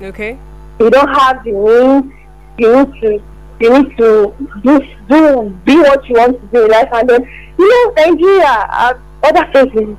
Okay. 0.00 0.38
You 0.78 0.90
don't 0.90 1.08
have 1.08 1.42
the 1.44 1.52
means. 1.52 2.14
You 2.58 2.84
need 2.84 3.00
to, 3.02 3.22
you 3.60 3.82
need 3.82 3.96
to 3.96 4.34
do, 4.62 4.80
do, 5.08 5.50
be 5.64 5.76
what 5.76 6.08
you 6.08 6.14
want 6.16 6.40
to 6.40 6.46
do 6.48 6.64
in 6.64 6.70
life. 6.70 6.88
And 6.92 7.08
then, 7.08 7.28
you 7.58 7.68
know, 7.68 7.92
Nigeria, 7.96 8.66
uh, 8.70 8.94
other 9.24 9.46
places, 9.52 9.96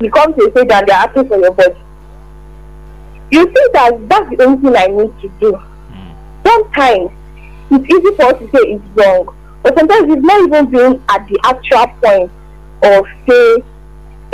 you 0.00 0.10
come 0.10 0.34
to 0.34 0.46
a 0.46 0.50
stage 0.50 0.70
and 0.70 0.88
they're 0.88 0.96
asking 0.96 1.28
for 1.28 1.38
your 1.38 1.52
body 1.52 1.76
you 3.30 3.44
think 3.46 3.72
that 3.72 4.08
that's 4.08 4.28
the 4.30 4.44
only 4.44 4.60
thing 4.60 4.76
I 4.76 4.86
need 4.86 5.20
to 5.20 5.28
do. 5.40 5.58
Sometimes 6.44 7.10
it's 7.70 7.84
easy 7.84 8.16
for 8.16 8.24
us 8.24 8.38
to 8.38 8.46
say 8.50 8.72
it's 8.74 8.84
wrong, 8.96 9.36
but 9.62 9.78
sometimes 9.78 10.12
it's 10.12 10.22
not 10.22 10.42
even 10.42 10.70
being 10.70 11.02
at 11.08 11.28
the 11.28 11.38
actual 11.44 11.86
point 12.02 12.30
of 12.82 13.06
say 13.28 13.54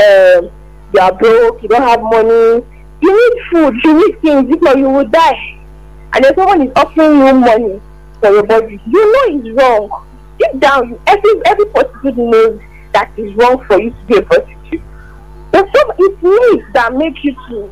um, 0.00 0.50
you 0.94 1.00
are 1.00 1.12
broke, 1.12 1.62
you 1.62 1.68
don't 1.68 1.82
have 1.82 2.02
money, 2.02 2.64
you 3.02 3.10
need 3.12 3.42
food, 3.52 3.74
you 3.84 3.94
need 3.94 4.20
things, 4.22 4.54
if 4.54 4.62
not 4.62 4.78
you 4.78 4.88
will 4.88 5.04
die. 5.04 5.58
And 6.14 6.24
then 6.24 6.34
someone 6.34 6.62
is 6.62 6.72
offering 6.76 7.18
you 7.18 7.34
money 7.34 7.80
for 8.20 8.30
your 8.30 8.42
body, 8.44 8.80
you 8.86 9.12
know 9.12 9.38
it's 9.38 9.58
wrong. 9.60 10.06
Deep 10.38 10.60
down, 10.60 10.90
you, 10.90 11.00
every 11.06 11.30
every 11.46 11.66
prostitute 11.66 12.16
knows 12.16 12.60
that 12.92 13.10
it's 13.16 13.34
wrong 13.36 13.64
for 13.66 13.80
you 13.80 13.90
to 13.90 14.04
be 14.06 14.16
a 14.18 14.22
prostitute. 14.22 14.82
But 15.50 15.66
some 15.74 15.92
it's 15.98 16.22
needs 16.22 16.72
that 16.74 16.94
make 16.94 17.22
you 17.24 17.34
to 17.48 17.70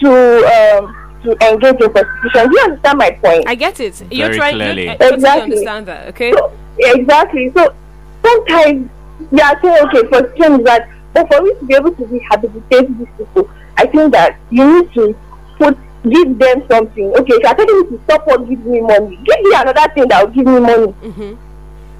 to 0.00 0.80
um 0.80 0.96
to 1.24 1.30
engage 1.50 1.80
in 1.80 1.92
prostitution. 1.92 2.50
Do 2.50 2.56
you 2.56 2.64
understand 2.64 2.98
my 2.98 3.10
point? 3.10 3.44
I 3.48 3.54
get 3.54 3.80
it. 3.80 4.00
You're 4.12 4.28
Very 4.28 4.36
trying 4.38 4.54
clearly. 4.54 4.82
you 4.84 4.90
totally 4.92 5.14
Exactly. 5.14 5.42
understand 5.42 5.86
that, 5.86 6.08
okay? 6.08 6.32
So, 6.32 6.52
exactly. 6.78 7.52
So 7.54 7.74
sometimes 8.24 8.90
you 9.32 9.40
are 9.42 9.60
saying, 9.62 9.86
okay, 9.88 10.02
prostitution 10.06 10.60
is 10.60 10.64
that, 10.66 10.88
but 11.12 11.26
for 11.32 11.44
you 11.44 11.58
to 11.58 11.64
be 11.64 11.74
able 11.74 11.92
to 11.94 12.04
rehabilitate 12.06 12.98
these 12.98 13.08
people, 13.18 13.50
I 13.76 13.86
think 13.86 14.12
that 14.12 14.38
you 14.50 14.82
need 14.82 14.92
to 14.94 15.16
put 15.58 15.76
give 16.10 16.38
them 16.38 16.62
something. 16.70 17.06
Okay, 17.16 17.34
if 17.34 17.42
you 17.42 17.48
are 17.48 17.54
telling 17.54 17.80
me 17.90 17.96
to 17.96 18.00
stop 18.04 18.26
or 18.28 18.38
give 18.38 18.64
me 18.64 18.80
money, 18.80 19.16
give 19.24 19.40
me 19.42 19.50
another 19.54 19.92
thing 19.94 20.08
that 20.08 20.24
will 20.24 20.32
give 20.34 20.46
me 20.46 20.60
money, 20.60 20.92
Mm-hmm. 21.02 21.34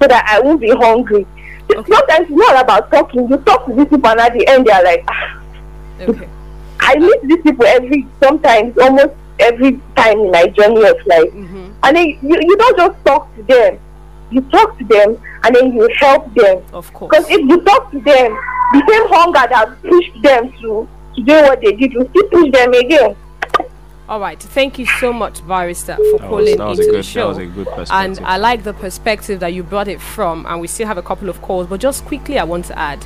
so 0.01 0.07
that 0.07 0.25
I 0.27 0.39
won't 0.41 0.61
be 0.61 0.69
hungry. 0.71 1.25
Sometimes 1.69 2.29
it's 2.29 2.31
not 2.31 2.63
about 2.63 2.89
talking. 2.91 3.27
You 3.29 3.37
talk 3.37 3.65
to 3.67 3.73
these 3.73 3.87
people 3.87 4.09
and 4.09 4.19
at 4.21 4.33
the 4.33 4.47
end 4.47 4.65
they 4.65 4.71
are 4.71 4.83
like, 4.83 5.03
ah, 5.09 5.41
Okay. 6.01 6.27
I 6.79 6.95
meet 6.97 7.21
these 7.23 7.41
people 7.41 7.65
every 7.65 8.07
sometimes 8.23 8.77
almost 8.77 9.13
every 9.39 9.79
time 9.95 10.19
in 10.19 10.31
my 10.31 10.47
journey 10.47 10.85
of 10.85 10.95
life. 11.05 11.31
Mm-hmm. 11.33 11.71
And 11.83 11.95
then 11.97 12.07
you, 12.21 12.37
you 12.39 12.55
don't 12.57 12.77
just 12.77 13.05
talk 13.05 13.35
to 13.35 13.43
them. 13.43 13.79
You 14.31 14.41
talk 14.41 14.77
to 14.77 14.85
them 14.85 15.17
and 15.43 15.55
then 15.55 15.73
you 15.73 15.89
help 15.99 16.33
them. 16.35 16.61
Of 16.73 16.91
course. 16.93 17.09
Because 17.09 17.29
if 17.29 17.39
you 17.49 17.61
talk 17.61 17.91
to 17.91 17.99
them, 17.99 18.37
the 18.73 18.83
same 18.87 19.07
hunger 19.09 19.45
that 19.49 19.81
pushed 19.81 20.21
them 20.21 20.51
to, 20.61 20.87
to 21.15 21.21
do 21.23 21.33
what 21.33 21.59
they 21.61 21.73
did 21.73 21.93
will 21.95 22.07
still 22.09 22.27
push 22.29 22.51
them 22.51 22.73
again. 22.73 23.15
All 24.09 24.19
right. 24.21 24.39
Thank 24.41 24.79
you 24.79 24.85
so 24.85 25.11
much, 25.11 25.45
Barrister, 25.45 25.95
for 25.95 26.01
was- 26.13 26.21
calling 26.21 26.57
that 26.57 26.67
was 26.67 26.79
into 26.79 26.89
a 26.89 26.91
the 26.91 26.97
good- 26.97 26.97
that 26.99 27.03
show. 27.05 27.27
was 27.27 27.37
a 27.37 27.45
good 27.45 27.67
and. 27.91 28.19
I 28.23 28.37
like 28.37 28.63
the 28.63 28.73
perspective 28.73 29.39
that 29.41 29.53
you 29.53 29.63
brought 29.63 29.87
it 29.89 29.99
from. 29.99 30.45
And 30.47 30.61
we 30.61 30.67
still 30.67 30.87
have 30.87 30.97
a 30.97 31.01
couple 31.01 31.27
of 31.29 31.41
calls, 31.41 31.67
but 31.67 31.79
just 31.81 32.05
quickly, 32.05 32.39
I 32.39 32.43
want 32.45 32.65
to 32.65 32.77
add, 32.79 33.05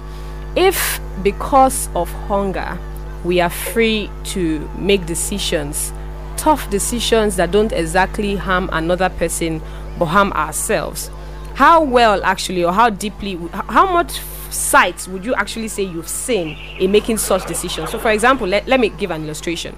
if 0.56 1.00
because 1.24 1.90
of 1.96 2.12
hunger 2.28 2.78
we 3.24 3.40
are 3.40 3.50
free 3.50 4.10
to 4.26 4.70
make 4.78 5.06
decisions, 5.06 5.92
tough 6.38 6.70
decisions 6.70 7.36
that 7.36 7.52
don't 7.52 7.72
exactly 7.72 8.36
harm 8.36 8.70
another 8.74 9.10
person 9.10 9.62
but 10.00 10.06
harm 10.06 10.32
ourselves, 10.34 11.10
how 11.56 11.84
well 11.84 12.24
actually 12.24 12.64
or 12.64 12.74
how 12.74 12.90
deeply, 12.90 13.38
how 13.70 13.92
much 13.92 14.20
sight 14.52 15.08
would 15.08 15.24
you 15.24 15.34
actually 15.36 15.68
say 15.68 15.84
you've 15.84 16.08
seen 16.08 16.58
in 16.80 16.92
making 16.92 17.18
such 17.18 17.46
decisions? 17.46 17.90
So, 17.90 18.00
for 18.00 18.12
example, 18.12 18.48
let, 18.48 18.68
let 18.68 18.80
me 18.80 18.90
give 18.90 19.12
an 19.12 19.24
illustration. 19.24 19.76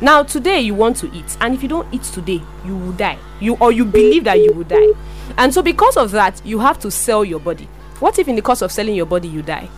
Now, 0.00 0.22
today 0.22 0.60
you 0.60 0.74
want 0.74 0.96
to 0.98 1.12
eat, 1.14 1.36
and 1.40 1.54
if 1.54 1.62
you 1.62 1.68
don't 1.68 1.92
eat 1.92 2.02
today, 2.02 2.42
you 2.64 2.76
will 2.76 2.92
die. 2.92 3.18
You 3.40 3.56
or 3.60 3.72
you 3.72 3.84
believe 3.84 4.24
that 4.24 4.40
you 4.40 4.52
will 4.52 4.64
die, 4.64 4.92
and 5.38 5.54
so 5.54 5.62
because 5.62 5.96
of 5.96 6.10
that, 6.10 6.44
you 6.44 6.58
have 6.58 6.78
to 6.80 6.90
sell 6.90 7.24
your 7.24 7.40
body. 7.40 7.68
What 7.98 8.18
if, 8.18 8.28
in 8.28 8.36
the 8.36 8.42
course 8.42 8.60
of 8.60 8.70
selling 8.70 8.94
your 8.94 9.06
body, 9.06 9.28
you 9.28 9.40
die? 9.40 9.70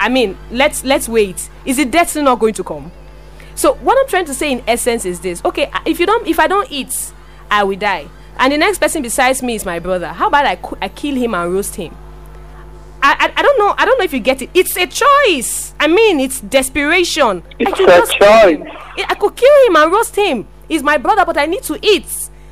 I 0.00 0.08
mean, 0.08 0.36
let's 0.50 0.84
let's 0.84 1.08
wait. 1.08 1.48
Is 1.64 1.78
it 1.78 1.90
death 1.90 2.16
not 2.16 2.40
going 2.40 2.54
to 2.54 2.64
come? 2.64 2.90
So 3.54 3.74
what 3.74 3.98
I'm 3.98 4.08
trying 4.08 4.26
to 4.26 4.34
say 4.34 4.50
in 4.50 4.62
essence 4.66 5.04
is 5.04 5.20
this: 5.20 5.44
okay, 5.44 5.70
if 5.86 6.00
you 6.00 6.06
don't, 6.06 6.26
if 6.26 6.40
I 6.40 6.48
don't 6.48 6.70
eat, 6.70 7.12
I 7.50 7.62
will 7.62 7.78
die, 7.78 8.08
and 8.38 8.52
the 8.52 8.58
next 8.58 8.78
person 8.78 9.02
besides 9.02 9.42
me 9.42 9.54
is 9.54 9.64
my 9.64 9.78
brother. 9.78 10.08
How 10.08 10.28
about 10.28 10.46
I 10.46 10.58
I 10.80 10.88
kill 10.88 11.14
him 11.14 11.34
and 11.34 11.52
roast 11.52 11.76
him? 11.76 11.96
I, 13.02 13.30
I, 13.34 13.40
I 13.40 13.42
don't 13.42 13.58
know. 13.58 13.74
I 13.78 13.84
don't 13.84 13.98
know 13.98 14.04
if 14.04 14.12
you 14.12 14.20
get 14.20 14.42
it. 14.42 14.50
It's 14.54 14.76
a 14.76 14.86
choice. 14.86 15.72
I 15.78 15.86
mean, 15.86 16.20
it's 16.20 16.40
desperation. 16.40 17.42
It's 17.58 17.72
I 17.72 17.76
could 17.76 17.88
a 17.88 18.06
kill 18.06 18.48
him. 18.48 18.64
choice. 18.64 19.06
I 19.08 19.14
could 19.14 19.36
kill 19.36 19.66
him 19.66 19.76
and 19.76 19.92
roast 19.92 20.16
him. 20.16 20.46
He's 20.68 20.82
my 20.82 20.98
brother, 20.98 21.24
but 21.24 21.36
I 21.38 21.46
need 21.46 21.62
to 21.64 21.78
eat, 21.82 22.06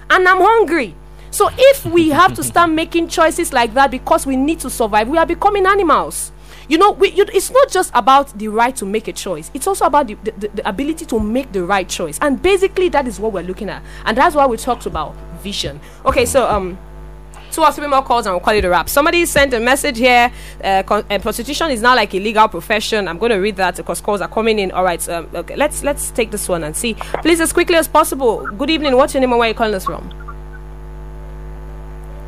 and 0.08 0.26
I'm 0.26 0.38
hungry. 0.40 0.94
So 1.30 1.50
if 1.56 1.84
we 1.84 2.08
have 2.20 2.34
to 2.34 2.42
start 2.42 2.70
making 2.70 3.08
choices 3.08 3.52
like 3.52 3.74
that 3.74 3.90
because 3.90 4.26
we 4.26 4.36
need 4.36 4.60
to 4.60 4.70
survive, 4.70 5.08
we 5.08 5.18
are 5.18 5.26
becoming 5.26 5.66
animals. 5.66 6.32
You 6.68 6.78
know, 6.78 6.90
we, 6.92 7.10
you, 7.12 7.24
it's 7.32 7.50
not 7.50 7.70
just 7.70 7.92
about 7.94 8.36
the 8.38 8.48
right 8.48 8.74
to 8.76 8.84
make 8.86 9.06
a 9.06 9.12
choice. 9.12 9.50
It's 9.54 9.66
also 9.68 9.84
about 9.84 10.08
the, 10.08 10.14
the, 10.14 10.30
the- 10.32 10.48
the 10.48 10.68
ability 10.68 11.04
to 11.06 11.20
make 11.20 11.52
the 11.52 11.64
right 11.64 11.88
choice. 11.88 12.18
And 12.20 12.40
basically, 12.42 12.88
that 12.88 13.06
is 13.06 13.20
what 13.20 13.32
we're 13.32 13.42
looking 13.44 13.68
at. 13.68 13.82
And 14.04 14.16
that's 14.16 14.34
why 14.34 14.46
we 14.46 14.56
talked 14.56 14.86
about 14.86 15.14
vision. 15.42 15.78
Okay, 16.04 16.24
so 16.26 16.48
um, 16.48 16.76
two 17.56 17.62
or 17.62 17.72
three 17.72 17.86
more 17.86 18.02
calls 18.02 18.26
and 18.26 18.34
we'll 18.34 18.40
call 18.40 18.54
it 18.54 18.64
a 18.64 18.68
wrap. 18.68 18.88
Somebody 18.88 19.24
sent 19.24 19.54
a 19.54 19.58
message 19.58 19.96
here. 19.96 20.30
Uh, 20.62 20.82
con- 20.82 21.06
uh, 21.10 21.18
prostitution 21.18 21.70
is 21.70 21.80
now 21.80 21.96
like 21.96 22.14
a 22.14 22.20
legal 22.20 22.46
profession. 22.48 23.08
I'm 23.08 23.18
going 23.18 23.32
to 23.32 23.38
read 23.38 23.56
that 23.56 23.76
because 23.76 24.02
calls 24.02 24.20
are 24.20 24.28
coming 24.28 24.58
in. 24.58 24.70
All 24.72 24.84
right, 24.84 25.06
um, 25.08 25.26
okay, 25.34 25.56
let's 25.56 25.82
let's 25.82 26.10
take 26.10 26.30
this 26.30 26.48
one 26.48 26.62
and 26.64 26.76
see. 26.76 26.94
Please, 27.22 27.40
as 27.40 27.52
quickly 27.54 27.76
as 27.76 27.88
possible. 27.88 28.46
Good 28.58 28.68
evening. 28.68 28.94
What's 28.94 29.14
your 29.14 29.22
name 29.22 29.32
and 29.32 29.38
where 29.38 29.46
are 29.46 29.52
you 29.52 29.54
calling 29.54 29.74
us 29.74 29.86
from? 29.86 30.10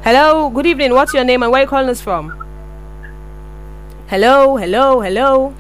Hello. 0.03 0.49
Good 0.49 0.67
evening. 0.67 0.95
What's 0.95 1.13
your 1.13 1.25
name 1.25 1.43
and 1.43 1.53
where 1.53 1.61
are 1.61 1.65
you 1.65 1.69
calling 1.69 1.91
us 1.91 2.01
from? 2.01 2.31
Hello. 4.09 4.57
Hello. 4.57 5.03
Hello. 5.03 5.55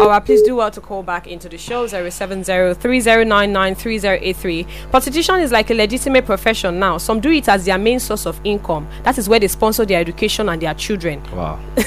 All 0.00 0.08
right, 0.08 0.24
please 0.24 0.42
do 0.42 0.56
well 0.56 0.70
to 0.70 0.80
call 0.80 1.02
back 1.02 1.26
into 1.26 1.48
the 1.48 1.58
show 1.58 1.86
070-3099-3083. 1.86 4.66
Prostitution 4.90 5.40
is 5.40 5.52
like 5.52 5.70
a 5.70 5.74
legitimate 5.74 6.24
profession 6.26 6.78
now. 6.78 6.98
Some 6.98 7.20
do 7.20 7.30
it 7.30 7.48
as 7.48 7.64
their 7.66 7.78
main 7.78 8.00
source 8.00 8.26
of 8.26 8.40
income. 8.42 8.88
That 9.04 9.18
is 9.18 9.28
where 9.28 9.38
they 9.38 9.48
sponsor 9.48 9.84
their 9.84 10.00
education 10.00 10.48
and 10.48 10.60
their 10.60 10.74
children. 10.74 11.22
Wow. 11.32 11.60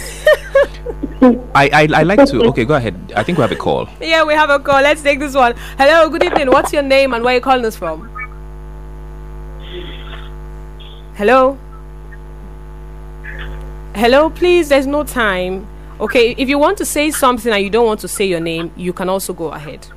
I, 1.56 1.70
I 1.74 1.88
I 1.94 2.04
like 2.04 2.26
to. 2.30 2.44
Okay, 2.50 2.66
go 2.66 2.76
ahead. 2.76 3.14
I 3.16 3.24
think 3.24 3.38
we 3.38 3.42
have 3.42 3.52
a 3.52 3.56
call. 3.56 3.90
Yeah, 4.00 4.24
we 4.24 4.34
have 4.34 4.50
a 4.50 4.60
call. 4.60 4.82
Let's 4.82 5.02
take 5.02 5.20
this 5.20 5.34
one. 5.34 5.56
Hello, 5.78 6.10
good 6.10 6.24
evening. 6.24 6.52
What's 6.52 6.72
your 6.72 6.84
name 6.84 7.14
and 7.14 7.24
where 7.24 7.34
are 7.34 7.38
you 7.38 7.42
calling 7.42 7.66
us 7.66 7.76
from? 7.76 8.08
Hello? 11.16 11.58
Hello, 13.96 14.30
please. 14.30 14.70
There's 14.70 14.86
no 14.86 15.04
time. 15.04 15.66
Okay, 16.00 16.36
if 16.38 16.50
you 16.50 16.58
want 16.58 16.78
to 16.80 16.86
say 16.86 17.10
something 17.10 17.54
and 17.54 17.64
you 17.64 17.70
don't 17.70 17.86
want 17.86 18.02
to 18.02 18.08
say 18.08 18.26
your 18.26 18.42
name, 18.42 18.72
you 18.76 18.92
can 18.92 19.08
also 19.08 19.34
go 19.34 19.52
ahead. 19.52 19.88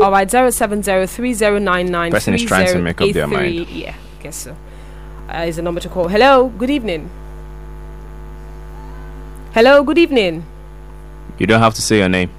All 0.00 0.10
right, 0.10 0.30
zero 0.30 0.50
seven 0.50 0.82
zero 0.82 1.06
three 1.06 1.32
zero 1.32 1.58
nine 1.58 1.86
nine. 1.86 2.12
Person 2.12 2.34
is 2.34 2.44
trying 2.44 2.66
to 2.68 2.78
make 2.78 3.00
up 3.00 3.10
their 3.12 3.26
mind. 3.26 3.68
Yeah, 3.68 3.94
I 3.94 4.22
guess 4.22 4.36
so. 4.36 4.56
Uh, 5.28 5.44
is 5.48 5.56
the 5.56 5.62
number 5.62 5.80
to 5.80 5.88
call. 5.88 6.08
Hello, 6.08 6.48
good 6.58 6.70
evening. 6.70 7.08
Hello, 9.54 9.82
good 9.82 9.98
evening. 9.98 10.44
You 11.38 11.46
don't 11.46 11.60
have 11.60 11.74
to 11.74 11.82
say 11.82 11.98
your 11.98 12.08
name. 12.08 12.30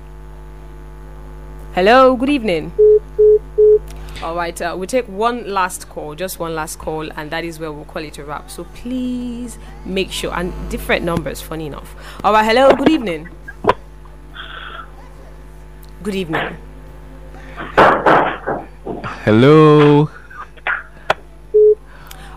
Hello, 1.73 2.15
good 2.15 2.29
evening. 2.29 2.71
All 4.23 4.37
right, 4.37 4.59
uh, 4.61 4.73
we'll 4.77 4.87
take 4.87 5.05
one 5.09 5.49
last 5.51 5.89
call, 5.89 6.15
just 6.15 6.39
one 6.39 6.55
last 6.55 6.79
call, 6.79 7.11
and 7.11 7.29
that 7.31 7.43
is 7.43 7.59
where 7.59 7.73
we'll 7.73 7.83
call 7.83 8.01
it 8.03 8.17
a 8.17 8.23
wrap. 8.23 8.49
So 8.49 8.63
please 8.73 9.57
make 9.83 10.11
sure, 10.11 10.33
and 10.33 10.53
different 10.71 11.03
numbers, 11.03 11.41
funny 11.41 11.65
enough. 11.65 11.93
All 12.23 12.31
right, 12.31 12.45
hello, 12.45 12.73
good 12.73 12.87
evening. 12.89 13.27
Good 16.03 16.15
evening. 16.15 16.55
Hello. 19.25 20.09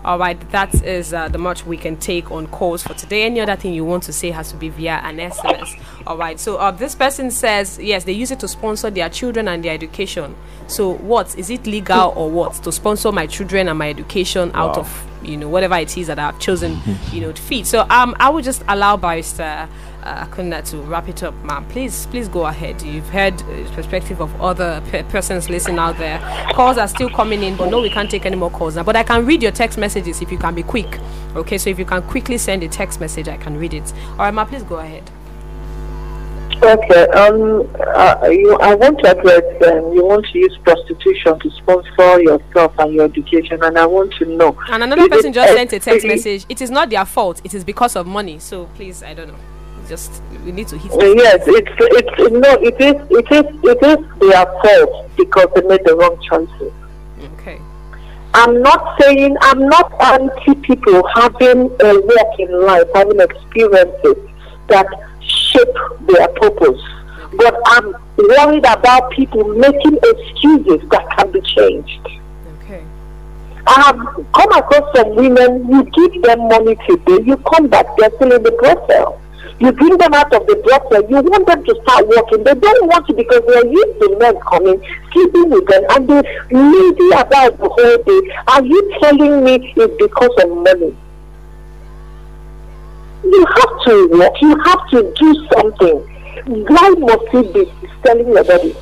All 0.07 0.17
right, 0.17 0.39
that 0.51 0.73
is 0.85 1.13
uh, 1.13 1.27
the 1.27 1.37
much 1.37 1.65
we 1.65 1.75
can 1.75 1.97
take 1.97 2.31
on 2.31 2.47
calls 2.47 2.81
for 2.81 2.93
today. 2.93 3.23
Any 3.25 3.41
other 3.41 3.57
thing 3.57 3.73
you 3.73 3.83
want 3.83 4.03
to 4.03 4.13
say 4.13 4.31
has 4.31 4.49
to 4.51 4.55
be 4.57 4.69
via 4.69 5.01
an 5.03 5.17
SMS. 5.17 5.77
All 6.07 6.17
right, 6.17 6.39
so 6.39 6.55
uh, 6.55 6.71
this 6.71 6.95
person 6.95 7.29
says 7.29 7.77
yes, 7.77 8.05
they 8.05 8.13
use 8.13 8.31
it 8.31 8.39
to 8.39 8.47
sponsor 8.47 8.89
their 8.89 9.09
children 9.09 9.49
and 9.49 9.65
their 9.65 9.73
education. 9.73 10.33
So, 10.67 10.93
what 10.93 11.37
is 11.37 11.49
it 11.49 11.67
legal 11.67 12.13
or 12.15 12.31
what 12.31 12.53
to 12.63 12.71
sponsor 12.71 13.11
my 13.11 13.27
children 13.27 13.67
and 13.67 13.77
my 13.77 13.89
education 13.89 14.49
out 14.53 14.77
Wow. 14.77 14.83
of 14.83 15.07
you 15.23 15.35
know 15.35 15.49
whatever 15.49 15.75
it 15.75 15.97
is 15.97 16.07
that 16.07 16.19
I've 16.19 16.39
chosen 16.39 16.79
you 17.11 17.19
know 17.19 17.33
to 17.33 17.41
feed? 17.41 17.67
So, 17.67 17.85
um, 17.89 18.15
I 18.17 18.29
would 18.29 18.45
just 18.45 18.63
allow 18.69 18.95
Barrister 18.95 19.67
Akunda 20.25 20.63
to 20.69 20.77
wrap 20.81 21.07
it 21.07 21.23
up, 21.23 21.33
ma'am. 21.43 21.65
Please, 21.69 22.05
please 22.07 22.27
go 22.27 22.45
ahead. 22.45 22.81
You've 22.81 23.09
heard 23.09 23.33
uh, 23.41 23.71
perspective 23.73 24.21
of 24.21 24.41
other 24.41 24.81
pe- 24.89 25.03
persons 25.03 25.49
listening 25.49 25.79
out 25.79 25.97
there. 25.97 26.19
Calls 26.53 26.77
are 26.77 26.87
still 26.87 27.09
coming 27.09 27.43
in, 27.43 27.55
but 27.55 27.69
no, 27.69 27.81
we 27.81 27.89
can't 27.89 28.09
take 28.09 28.25
any 28.25 28.35
more 28.35 28.49
calls 28.49 28.75
now. 28.75 28.83
But 28.83 28.95
I 28.95 29.03
can 29.03 29.25
read 29.25 29.43
your 29.43 29.51
text 29.51 29.77
messages 29.77 30.21
if 30.21 30.31
you 30.31 30.37
can 30.37 30.55
be 30.55 30.63
quick. 30.63 30.99
Okay, 31.35 31.57
so 31.57 31.69
if 31.69 31.77
you 31.77 31.85
can 31.85 32.01
quickly 32.03 32.37
send 32.37 32.63
a 32.63 32.67
text 32.67 32.99
message, 32.99 33.27
I 33.27 33.37
can 33.37 33.57
read 33.57 33.73
it. 33.73 33.93
All 34.11 34.17
right, 34.17 34.33
ma'am, 34.33 34.47
please 34.47 34.63
go 34.63 34.77
ahead. 34.77 35.09
Okay. 36.63 37.07
Um. 37.09 37.69
Uh, 37.79 38.29
you, 38.31 38.57
I 38.59 38.73
want 38.73 38.99
to 38.99 39.11
address. 39.11 39.43
Um, 39.67 39.93
you 39.93 40.03
want 40.03 40.25
to 40.31 40.39
use 40.39 40.57
prostitution 40.63 41.39
to 41.39 41.51
sponsor 41.51 42.21
yourself 42.21 42.73
and 42.79 42.93
your 42.93 43.05
education, 43.05 43.63
and 43.63 43.77
I 43.77 43.85
want 43.85 44.13
to 44.15 44.25
know. 44.25 44.57
And 44.69 44.81
another 44.81 45.07
person 45.07 45.33
just 45.33 45.53
sent 45.53 45.73
a 45.73 45.79
text 45.79 46.07
message. 46.07 46.45
It 46.49 46.61
is 46.61 46.71
not 46.71 46.89
their 46.89 47.05
fault. 47.05 47.41
It 47.43 47.53
is 47.53 47.63
because 47.63 47.95
of 47.95 48.07
money. 48.07 48.39
So 48.39 48.65
please, 48.75 49.03
I 49.03 49.13
don't 49.13 49.27
know. 49.27 49.37
Just 49.87 50.21
we 50.43 50.51
need 50.51 50.67
to 50.67 50.77
hit. 50.77 50.91
Uh, 50.91 51.05
yes, 51.13 51.43
it's 51.47 51.71
it's 51.79 52.31
no, 52.31 52.51
it 52.61 52.79
is 52.81 52.95
it 53.09 53.31
is 53.31 53.45
it 53.63 53.83
is 53.83 54.19
their 54.19 54.45
fault 54.61 55.09
because 55.15 55.47
they 55.55 55.61
made 55.61 55.83
the 55.85 55.95
wrong 55.95 56.19
choices. 56.27 56.73
Okay. 57.33 57.61
I'm 58.33 58.61
not 58.61 58.99
saying 58.99 59.37
I'm 59.41 59.67
not 59.69 59.93
anti 60.01 60.55
people 60.55 61.07
having 61.15 61.71
a 61.79 62.01
walk 62.01 62.39
in 62.39 62.65
life, 62.65 62.87
having 62.93 63.19
experiences 63.21 64.17
that 64.67 64.87
shape 65.21 65.75
their 66.01 66.27
purpose. 66.29 66.81
But 67.37 67.55
I'm 67.67 67.95
worried 68.17 68.65
about 68.65 69.11
people 69.11 69.43
making 69.55 69.97
excuses 70.03 70.89
that 70.89 71.07
can 71.17 71.31
be 71.31 71.41
changed. 71.41 72.07
Okay. 72.61 72.83
I 73.65 73.81
have 73.87 74.25
come 74.33 74.51
across 74.51 74.95
some 74.95 75.15
women, 75.15 75.69
you 75.69 75.83
give 75.83 76.23
them 76.23 76.47
money 76.47 76.75
today, 76.89 77.23
you 77.23 77.37
come 77.37 77.67
back, 77.67 77.85
they're 77.97 78.11
still 78.15 78.33
in 78.33 78.43
the 78.43 78.51
brothel. 78.51 79.21
You 79.59 79.71
bring 79.71 79.97
them 79.97 80.13
out 80.13 80.31
of 80.33 80.45
the 80.45 80.55
brothel, 80.57 81.09
you 81.09 81.17
want 81.17 81.47
them 81.47 81.65
to 81.65 81.81
start 81.81 82.07
working. 82.07 82.43
They 82.43 82.53
don't 82.53 82.87
want 82.87 83.07
to 83.07 83.13
because 83.13 83.41
they're 83.47 83.65
used 83.65 83.99
to 84.01 84.17
men 84.19 84.39
coming, 84.41 84.79
sleeping 85.11 85.49
with 85.49 85.65
them, 85.67 85.83
and 85.89 86.07
they're 86.07 86.23
lazy 86.51 87.09
about 87.09 87.57
the 87.57 87.67
whole 87.67 87.97
day. 88.05 88.21
Are 88.49 88.63
you 88.63 88.97
telling 89.01 89.43
me 89.43 89.73
it's 89.75 89.97
because 89.97 90.29
of 90.43 90.57
money? 90.57 90.95
You 93.23 93.45
have 93.45 93.83
to 93.85 94.09
work, 94.11 94.41
you 94.41 94.55
have 94.63 94.89
to 94.91 95.13
do 95.17 95.47
something. 95.51 95.97
Why 96.67 96.89
must 96.89 97.33
you 97.33 97.43
be 97.51 97.71
selling 98.05 98.27
your 98.27 98.43
body? 98.43 98.75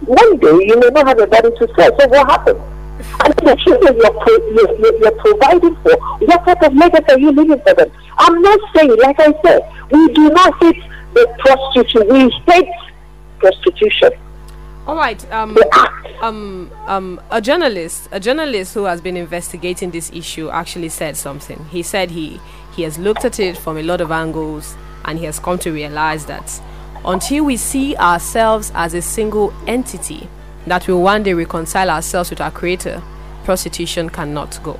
One 0.00 0.36
day 0.38 0.66
you 0.66 0.80
may 0.80 0.88
not 0.88 1.06
have 1.06 1.20
a 1.20 1.26
body 1.28 1.50
to 1.50 1.68
sell, 1.76 1.96
so 2.00 2.08
what 2.08 2.28
happens? 2.28 2.77
And 3.24 3.34
the 3.34 3.56
children 3.64 3.96
you're, 3.96 4.12
pro- 4.12 4.50
you're, 4.50 4.78
you're, 4.78 4.98
you're 4.98 5.18
providing 5.20 5.76
for, 5.76 5.96
what 6.26 6.44
type 6.44 6.62
of 6.62 6.74
legacy 6.74 7.12
are 7.12 7.18
you 7.18 7.32
leaving 7.32 7.60
for 7.60 7.74
them? 7.74 7.90
I'm 8.18 8.42
not 8.42 8.60
saying, 8.74 8.96
like 8.98 9.20
I 9.20 9.32
said, 9.42 9.72
we 9.90 10.12
do 10.12 10.30
not 10.30 10.54
hate 10.62 10.82
the 11.14 11.26
prostitution, 11.38 12.08
we 12.08 12.30
hate 12.52 12.68
prostitution. 13.38 14.10
All 14.86 14.96
right. 14.96 15.32
Um, 15.32 15.56
um, 16.22 16.70
um, 16.86 17.20
a 17.30 17.42
journalist, 17.42 18.08
a 18.10 18.18
journalist 18.18 18.72
who 18.72 18.84
has 18.84 19.02
been 19.02 19.18
investigating 19.18 19.90
this 19.90 20.10
issue, 20.12 20.48
actually 20.48 20.88
said 20.88 21.16
something. 21.16 21.62
He 21.66 21.82
said 21.82 22.10
he 22.10 22.40
he 22.74 22.84
has 22.84 22.98
looked 22.98 23.24
at 23.24 23.38
it 23.38 23.58
from 23.58 23.76
a 23.76 23.82
lot 23.82 24.00
of 24.00 24.10
angles, 24.10 24.76
and 25.04 25.18
he 25.18 25.26
has 25.26 25.38
come 25.38 25.58
to 25.58 25.72
realize 25.72 26.24
that 26.26 26.60
until 27.04 27.44
we 27.44 27.56
see 27.58 27.96
ourselves 27.96 28.72
as 28.74 28.94
a 28.94 29.02
single 29.02 29.52
entity 29.66 30.26
that 30.70 30.86
will 30.86 31.02
one 31.02 31.22
day 31.22 31.34
reconcile 31.34 31.90
ourselves 31.90 32.30
with 32.30 32.40
our 32.40 32.50
Creator, 32.50 33.02
prostitution 33.44 34.08
cannot 34.08 34.58
go. 34.62 34.78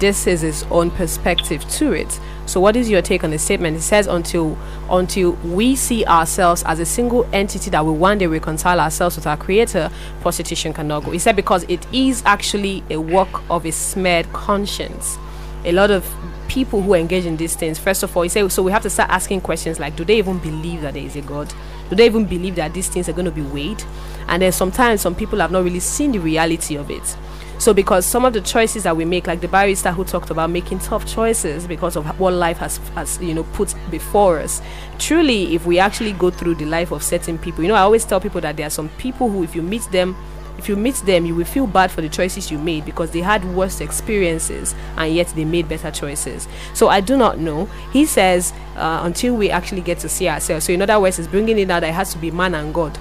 This 0.00 0.26
is 0.26 0.40
his 0.40 0.64
own 0.64 0.90
perspective 0.90 1.66
to 1.70 1.92
it. 1.92 2.18
So, 2.46 2.60
what 2.60 2.76
is 2.76 2.90
your 2.90 3.00
take 3.00 3.24
on 3.24 3.30
the 3.30 3.38
statement? 3.38 3.76
It 3.76 3.82
says, 3.82 4.06
"Until 4.06 4.58
until 4.90 5.32
we 5.44 5.76
see 5.76 6.04
ourselves 6.04 6.62
as 6.64 6.80
a 6.80 6.84
single 6.84 7.26
entity 7.32 7.70
that 7.70 7.86
will 7.86 7.96
one 7.96 8.18
day 8.18 8.26
reconcile 8.26 8.80
ourselves 8.80 9.16
with 9.16 9.26
our 9.26 9.36
Creator, 9.36 9.90
prostitution 10.20 10.72
cannot 10.74 11.04
go." 11.04 11.12
He 11.12 11.18
said 11.18 11.36
because 11.36 11.64
it 11.68 11.86
is 11.92 12.22
actually 12.26 12.82
a 12.90 12.96
work 12.96 13.42
of 13.48 13.64
a 13.64 13.70
smeared 13.70 14.30
conscience. 14.32 15.16
A 15.64 15.72
lot 15.72 15.90
of 15.90 16.04
people 16.48 16.82
who 16.82 16.94
engage 16.94 17.24
in 17.24 17.36
these 17.36 17.56
things, 17.56 17.78
first 17.78 18.02
of 18.02 18.14
all, 18.16 18.22
he 18.22 18.28
said, 18.28 18.50
so 18.52 18.62
we 18.62 18.70
have 18.70 18.82
to 18.82 18.90
start 18.90 19.08
asking 19.10 19.40
questions 19.40 19.80
like, 19.80 19.96
do 19.96 20.04
they 20.04 20.18
even 20.18 20.38
believe 20.38 20.82
that 20.82 20.94
there 20.94 21.02
is 21.02 21.16
a 21.16 21.22
God? 21.22 21.52
Do 21.94 21.98
they 21.98 22.06
even 22.06 22.24
believe 22.24 22.56
that 22.56 22.74
these 22.74 22.88
things 22.88 23.08
are 23.08 23.12
going 23.12 23.24
to 23.24 23.30
be 23.30 23.42
weighed? 23.42 23.80
And 24.26 24.42
then 24.42 24.50
sometimes 24.50 25.00
some 25.00 25.14
people 25.14 25.38
have 25.38 25.52
not 25.52 25.62
really 25.62 25.78
seen 25.78 26.10
the 26.10 26.18
reality 26.18 26.74
of 26.74 26.90
it. 26.90 27.16
So, 27.58 27.72
because 27.72 28.04
some 28.04 28.24
of 28.24 28.32
the 28.32 28.40
choices 28.40 28.82
that 28.82 28.96
we 28.96 29.04
make, 29.04 29.28
like 29.28 29.40
the 29.40 29.46
barrister 29.46 29.92
who 29.92 30.02
talked 30.02 30.30
about 30.30 30.50
making 30.50 30.80
tough 30.80 31.06
choices 31.06 31.68
because 31.68 31.94
of 31.94 32.18
what 32.18 32.32
life 32.34 32.58
has, 32.58 32.78
has 32.96 33.22
you 33.22 33.32
know, 33.32 33.44
put 33.44 33.76
before 33.92 34.40
us. 34.40 34.60
Truly, 34.98 35.54
if 35.54 35.66
we 35.66 35.78
actually 35.78 36.14
go 36.14 36.30
through 36.30 36.56
the 36.56 36.64
life 36.64 36.90
of 36.90 37.00
certain 37.00 37.38
people, 37.38 37.62
you 37.62 37.68
know, 37.68 37.76
I 37.76 37.82
always 37.82 38.04
tell 38.04 38.20
people 38.20 38.40
that 38.40 38.56
there 38.56 38.66
are 38.66 38.70
some 38.70 38.88
people 38.98 39.30
who, 39.30 39.44
if 39.44 39.54
you 39.54 39.62
meet 39.62 39.88
them, 39.92 40.16
if 40.58 40.68
you 40.68 40.76
meet 40.76 40.94
them, 40.96 41.26
you 41.26 41.34
will 41.34 41.44
feel 41.44 41.66
bad 41.66 41.90
for 41.90 42.00
the 42.00 42.08
choices 42.08 42.50
you 42.50 42.58
made 42.58 42.84
because 42.84 43.10
they 43.10 43.20
had 43.20 43.44
worse 43.54 43.80
experiences 43.80 44.74
and 44.96 45.14
yet 45.14 45.28
they 45.28 45.44
made 45.44 45.68
better 45.68 45.90
choices. 45.90 46.48
So 46.74 46.88
I 46.88 47.00
do 47.00 47.16
not 47.16 47.38
know. 47.38 47.66
He 47.92 48.06
says 48.06 48.52
uh, 48.76 49.00
until 49.02 49.34
we 49.34 49.50
actually 49.50 49.82
get 49.82 49.98
to 50.00 50.08
see 50.08 50.28
ourselves. 50.28 50.64
So 50.66 50.72
in 50.72 50.82
other 50.82 50.98
words, 51.00 51.18
it's 51.18 51.28
bringing 51.28 51.58
it 51.58 51.70
out 51.70 51.80
that 51.80 51.90
it 51.90 51.94
has 51.94 52.12
to 52.12 52.18
be 52.18 52.30
man 52.30 52.54
and 52.54 52.72
God, 52.72 52.98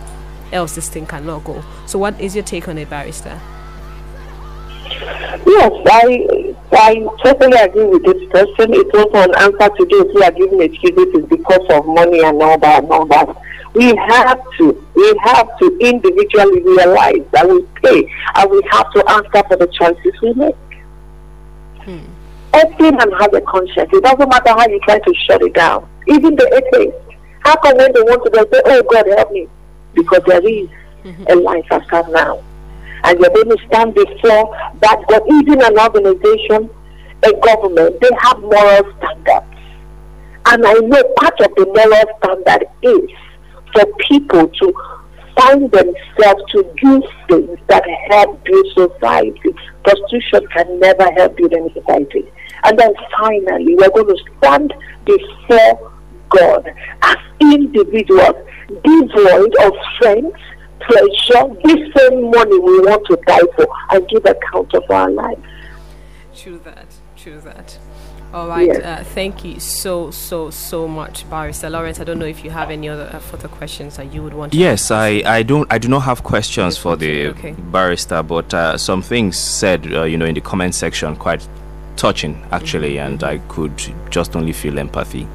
else 0.51 0.75
this 0.75 0.89
thing 0.89 1.05
cannot 1.05 1.43
go. 1.43 1.63
So 1.85 1.99
what 1.99 2.19
is 2.19 2.35
your 2.35 2.43
take 2.43 2.67
on 2.67 2.77
it, 2.77 2.89
barrister? 2.89 3.39
Yes, 5.45 5.71
I 5.85 6.55
I 6.71 7.07
totally 7.23 7.57
agree 7.57 7.85
with 7.85 8.03
this 8.03 8.29
person. 8.29 8.73
It's 8.73 8.95
also 8.97 9.17
an 9.17 9.35
answer 9.35 9.69
to 9.69 9.85
those 9.85 10.11
who 10.11 10.23
are 10.23 10.31
giving 10.31 10.61
excuses 10.61 11.25
because 11.27 11.65
of 11.69 11.85
money 11.85 12.23
and 12.23 12.41
all 12.41 12.57
that 12.57 12.83
and 12.83 12.91
all 12.91 13.05
that. 13.07 13.42
We 13.73 13.95
have 13.95 14.39
to, 14.57 14.85
we 14.93 15.19
have 15.23 15.57
to 15.59 15.77
individually 15.79 16.61
realize 16.61 17.25
that 17.31 17.49
we 17.49 17.63
pay 17.81 18.11
and 18.35 18.51
we 18.51 18.61
have 18.71 18.91
to 18.93 19.09
answer 19.09 19.47
for 19.47 19.57
the 19.57 19.67
choices 19.67 20.21
we 20.21 20.33
make. 20.33 20.55
Hmm. 21.81 21.99
Every 22.53 22.91
man 22.91 23.11
has 23.13 23.33
a 23.33 23.41
conscience. 23.41 23.89
It 23.91 24.03
doesn't 24.03 24.29
matter 24.29 24.49
how 24.49 24.67
you 24.67 24.79
try 24.81 24.99
to 24.99 25.13
shut 25.25 25.41
it 25.41 25.53
down. 25.53 25.89
Even 26.07 26.35
the 26.35 26.45
atheist. 26.53 26.97
How 27.39 27.55
come 27.57 27.77
when 27.77 27.91
they 27.93 28.01
want 28.01 28.23
to 28.23 28.29
go 28.29 28.43
say, 28.51 28.61
Oh 28.65 28.83
God 28.83 29.07
help 29.07 29.31
me? 29.31 29.47
Because 29.93 30.21
there 30.27 30.47
is 30.47 30.69
a 31.27 31.35
life 31.35 31.65
after 31.71 32.03
now. 32.11 32.43
And 33.03 33.19
you're 33.19 33.29
going 33.29 33.49
to 33.49 33.57
stand 33.67 33.95
before 33.95 34.55
that 34.79 35.03
God, 35.09 35.23
even 35.29 35.61
an 35.61 35.77
organization, 35.77 36.69
a 37.23 37.33
government, 37.41 37.99
they 37.99 38.09
have 38.21 38.39
moral 38.39 38.93
standards. 38.97 39.45
And 40.45 40.65
I 40.65 40.73
know 40.73 41.03
part 41.17 41.39
of 41.41 41.55
the 41.55 41.65
moral 41.65 42.17
standard 42.19 42.67
is 42.81 43.09
for 43.73 43.85
people 44.09 44.47
to 44.47 44.73
find 45.35 45.71
themselves 45.71 46.43
to 46.51 46.73
do 46.77 47.03
things 47.27 47.59
that 47.67 47.83
help 48.09 48.43
build 48.43 48.67
society. 48.73 49.55
Prostitution 49.83 50.47
can 50.55 50.79
never 50.79 51.11
help 51.13 51.35
build 51.37 51.53
any 51.53 51.73
society. 51.73 52.31
And 52.63 52.77
then 52.77 52.93
finally, 53.19 53.75
we're 53.75 53.89
going 53.89 54.07
to 54.07 54.23
stand 54.37 54.73
before 55.05 55.91
God 56.29 56.73
as 57.01 57.17
individuals, 57.41 58.35
devoid 58.83 59.55
of 59.61 59.73
friends, 59.99 60.33
pleasure, 60.81 61.53
this 61.63 61.93
same 61.95 62.31
money 62.31 62.59
we 62.59 62.79
want 62.81 63.05
to 63.07 63.17
die 63.25 63.39
for, 63.55 63.67
and 63.91 64.07
give 64.07 64.25
account 64.25 64.73
of 64.73 64.83
our 64.89 65.09
lives. 65.09 65.41
True 66.35 66.59
that. 66.59 66.87
True 67.15 67.39
that. 67.41 67.77
All 68.33 68.47
right. 68.47 68.67
Yes. 68.67 68.81
Uh, 68.83 69.03
thank 69.13 69.45
you 69.45 69.59
so 69.59 70.09
so 70.09 70.49
so 70.49 70.87
much, 70.87 71.29
Barrister 71.29 71.69
Lawrence. 71.69 71.99
I 71.99 72.03
don't 72.03 72.17
know 72.17 72.25
if 72.25 72.43
you 72.43 72.49
have 72.49 72.71
any 72.71 72.89
other 72.89 73.09
uh, 73.13 73.19
further 73.19 73.47
questions 73.47 73.97
that 73.97 74.11
you 74.11 74.23
would 74.23 74.33
want. 74.33 74.53
to 74.53 74.57
Yes, 74.57 74.89
I, 74.89 75.21
I 75.25 75.43
don't 75.43 75.71
I 75.71 75.77
do 75.77 75.87
not 75.87 75.99
have 76.01 76.23
questions 76.23 76.77
for 76.77 76.95
the 76.95 77.27
okay. 77.27 77.51
barrister, 77.71 78.23
but 78.23 78.51
uh, 78.53 78.75
some 78.77 79.01
things 79.03 79.37
said 79.37 79.85
uh, 79.93 80.03
you 80.03 80.17
know 80.17 80.25
in 80.25 80.33
the 80.33 80.41
comment 80.41 80.73
section 80.73 81.15
quite 81.15 81.47
touching 81.95 82.43
actually, 82.51 82.95
Mm-hmm. 82.95 83.13
and 83.13 83.23
I 83.23 83.37
could 83.49 83.79
just 84.09 84.35
only 84.35 84.51
feel 84.51 84.79
empathy 84.79 85.27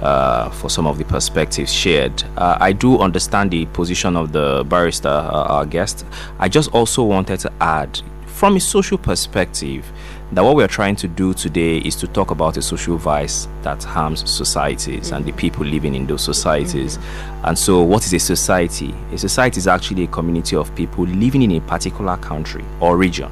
uh, 0.00 0.48
for 0.50 0.70
some 0.70 0.86
of 0.86 0.98
the 0.98 1.04
perspectives 1.04 1.72
shared. 1.72 2.22
Uh, 2.36 2.56
I 2.60 2.72
do 2.72 3.00
understand 3.00 3.50
the 3.50 3.66
position 3.66 4.16
of 4.16 4.30
the 4.30 4.64
barrister, 4.68 5.08
uh, 5.08 5.46
our 5.54 5.66
guest. 5.66 6.06
I 6.38 6.48
just 6.48 6.72
also 6.72 7.02
wanted 7.02 7.40
to 7.40 7.52
add, 7.60 8.00
from 8.26 8.54
a 8.56 8.60
social 8.60 8.98
perspective, 8.98 9.84
that 10.32 10.42
what 10.42 10.56
we 10.56 10.64
are 10.64 10.68
trying 10.68 10.96
to 10.96 11.06
do 11.06 11.32
today 11.32 11.78
is 11.78 11.94
to 11.96 12.06
talk 12.08 12.32
about 12.32 12.56
a 12.56 12.62
social 12.62 12.96
vice 12.96 13.46
that 13.62 13.82
harms 13.84 14.28
societies 14.28 15.12
and 15.12 15.24
the 15.24 15.32
mm. 15.32 15.36
people 15.36 15.64
living 15.64 15.94
in 15.94 16.06
those 16.06 16.22
societies. 16.22 16.98
Mm-hmm. 16.98 17.46
And 17.46 17.58
so, 17.58 17.82
what 17.82 18.04
is 18.04 18.12
a 18.12 18.18
society? 18.18 18.92
A 19.12 19.18
society 19.18 19.58
is 19.58 19.68
actually 19.68 20.04
a 20.04 20.08
community 20.08 20.56
of 20.56 20.74
people 20.74 21.04
living 21.04 21.42
in 21.42 21.52
a 21.52 21.60
particular 21.60 22.16
country 22.16 22.64
or 22.80 22.96
region 22.96 23.30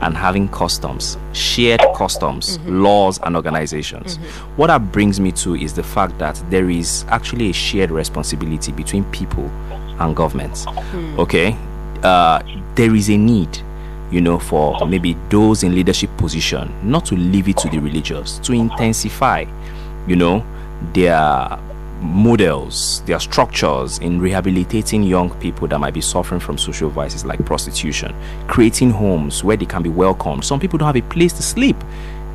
and 0.00 0.16
having 0.16 0.48
customs, 0.48 1.16
shared 1.32 1.80
customs, 1.94 2.58
mm-hmm. 2.58 2.82
laws, 2.82 3.20
and 3.22 3.36
organizations. 3.36 4.18
Mm-hmm. 4.18 4.56
What 4.56 4.66
that 4.66 4.90
brings 4.90 5.20
me 5.20 5.30
to 5.32 5.54
is 5.54 5.72
the 5.72 5.84
fact 5.84 6.18
that 6.18 6.42
there 6.50 6.68
is 6.68 7.04
actually 7.08 7.50
a 7.50 7.52
shared 7.52 7.92
responsibility 7.92 8.72
between 8.72 9.04
people 9.12 9.48
and 10.00 10.16
governments. 10.16 10.66
Mm. 10.66 11.18
Okay? 11.18 11.56
Uh, 12.02 12.42
there 12.74 12.94
is 12.94 13.08
a 13.08 13.16
need 13.16 13.56
you 14.14 14.20
know, 14.20 14.38
for 14.38 14.86
maybe 14.86 15.16
those 15.28 15.64
in 15.64 15.74
leadership 15.74 16.08
position, 16.16 16.72
not 16.88 17.04
to 17.06 17.16
leave 17.16 17.48
it 17.48 17.56
to 17.56 17.68
the 17.68 17.80
religious, 17.80 18.38
to 18.38 18.52
intensify, 18.52 19.44
you 20.06 20.14
know, 20.14 20.46
their 20.92 21.58
models, 22.00 23.02
their 23.06 23.18
structures 23.18 23.98
in 23.98 24.20
rehabilitating 24.20 25.02
young 25.02 25.34
people 25.40 25.66
that 25.66 25.80
might 25.80 25.94
be 25.94 26.00
suffering 26.00 26.38
from 26.38 26.56
social 26.56 26.88
vices 26.88 27.24
like 27.24 27.44
prostitution, 27.44 28.14
creating 28.46 28.90
homes 28.90 29.42
where 29.42 29.56
they 29.56 29.66
can 29.66 29.82
be 29.82 29.90
welcomed. 29.90 30.44
Some 30.44 30.60
people 30.60 30.78
don't 30.78 30.86
have 30.86 30.96
a 30.96 31.08
place 31.08 31.32
to 31.32 31.42
sleep, 31.42 31.76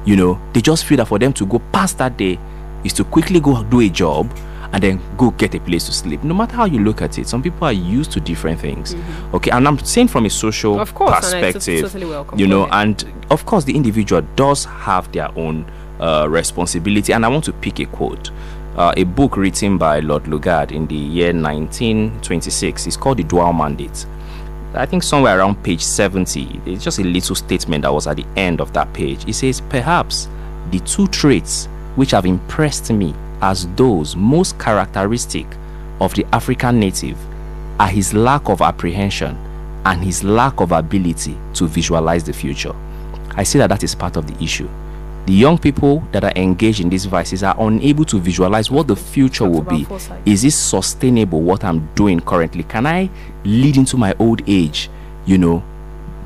you 0.03 0.17
know, 0.17 0.37
they 0.51 0.59
just 0.59 0.83
feel 0.83 0.97
that 0.97 1.07
for 1.07 1.17
them 1.17 1.31
to 1.31 1.45
go 1.45 1.59
past 1.71 1.97
that 1.99 2.17
day 2.17 2.37
is 2.83 2.91
to 2.91 3.05
quickly 3.05 3.39
go 3.39 3.63
do 3.63 3.79
a 3.79 3.87
job 3.87 4.29
and 4.71 4.83
then 4.83 5.01
go 5.17 5.31
get 5.31 5.55
a 5.55 5.59
place 5.59 5.85
to 5.87 5.91
sleep. 5.91 6.23
No 6.23 6.33
matter 6.33 6.55
how 6.55 6.65
you 6.65 6.79
look 6.79 7.01
at 7.01 7.17
it, 7.17 7.27
some 7.27 7.41
people 7.41 7.65
are 7.65 7.73
used 7.73 8.11
to 8.11 8.19
different 8.19 8.59
things. 8.59 8.95
Okay, 9.33 9.51
and 9.51 9.67
I'm 9.67 9.79
saying 9.79 10.09
from 10.09 10.25
a 10.25 10.29
social 10.29 10.79
Of 10.79 10.93
course, 10.93 11.19
perspective, 11.19 11.81
totally 11.81 12.05
welcome. 12.05 12.37
you 12.37 12.47
know, 12.47 12.67
and 12.67 13.03
of 13.31 13.45
course, 13.45 13.63
the 13.63 13.75
individual 13.75 14.21
does 14.35 14.65
have 14.65 15.11
their 15.11 15.29
own 15.37 15.65
uh, 15.99 16.27
responsibility. 16.29 17.13
And 17.13 17.25
I 17.25 17.29
want 17.29 17.45
to 17.45 17.53
pick 17.53 17.79
a 17.79 17.85
quote. 17.85 18.31
Uh, 18.77 18.93
a 18.95 19.03
book 19.03 19.35
written 19.35 19.77
by 19.77 19.99
Lord 19.99 20.23
Lugard 20.25 20.71
in 20.71 20.87
the 20.87 20.95
year 20.95 21.33
1926 21.33 22.87
is 22.87 22.95
called 22.97 23.17
The 23.17 23.23
Dual 23.23 23.51
Mandate. 23.53 24.05
I 24.75 24.85
think 24.85 25.01
somewhere 25.03 25.39
around 25.39 25.61
page 25.63 25.81
70, 25.83 26.61
it's 26.65 26.83
just 26.83 26.99
a 26.99 27.03
little 27.03 27.35
statement 27.35 27.81
that 27.81 27.93
was 27.93 28.05
at 28.07 28.17
the 28.17 28.25
end 28.35 28.61
of 28.61 28.71
that 28.73 28.93
page. 28.93 29.27
It 29.27 29.33
says, 29.33 29.61
Perhaps 29.61 30.29
the 30.69 30.79
two 30.81 31.07
traits 31.07 31.67
which 31.95 32.11
have 32.11 32.25
impressed 32.27 32.91
me 32.91 33.13
as 33.41 33.67
those 33.75 34.15
most 34.15 34.59
characteristic 34.59 35.45
of 35.99 36.13
the 36.15 36.25
African 36.33 36.79
native 36.79 37.17
are 37.79 37.87
his 37.87 38.13
lack 38.13 38.49
of 38.49 38.61
apprehension 38.61 39.37
and 39.85 40.03
his 40.03 40.23
lack 40.23 40.59
of 40.59 40.71
ability 40.71 41.37
to 41.53 41.67
visualize 41.67 42.23
the 42.23 42.33
future. 42.33 42.73
I 43.31 43.43
see 43.43 43.59
that 43.59 43.67
that 43.67 43.83
is 43.83 43.95
part 43.95 44.17
of 44.17 44.27
the 44.27 44.43
issue. 44.43 44.69
The 45.25 45.33
young 45.33 45.57
people 45.57 46.03
that 46.11 46.23
are 46.23 46.33
engaged 46.35 46.79
in 46.79 46.89
these 46.89 47.05
vices 47.05 47.43
are 47.43 47.55
unable 47.59 48.03
to 48.05 48.19
visualize 48.19 48.71
what 48.71 48.87
the 48.87 48.95
future 48.95 49.47
will 49.47 49.61
be. 49.61 49.85
Is 50.25 50.41
this 50.41 50.57
sustainable 50.57 51.41
what 51.41 51.63
I'm 51.63 51.87
doing 51.93 52.19
currently? 52.19 52.63
Can 52.63 52.87
I 52.87 53.09
lead 53.43 53.77
into 53.77 53.95
my 53.95 54.15
old 54.19 54.41
age, 54.47 54.89
you 55.25 55.37
know, 55.37 55.63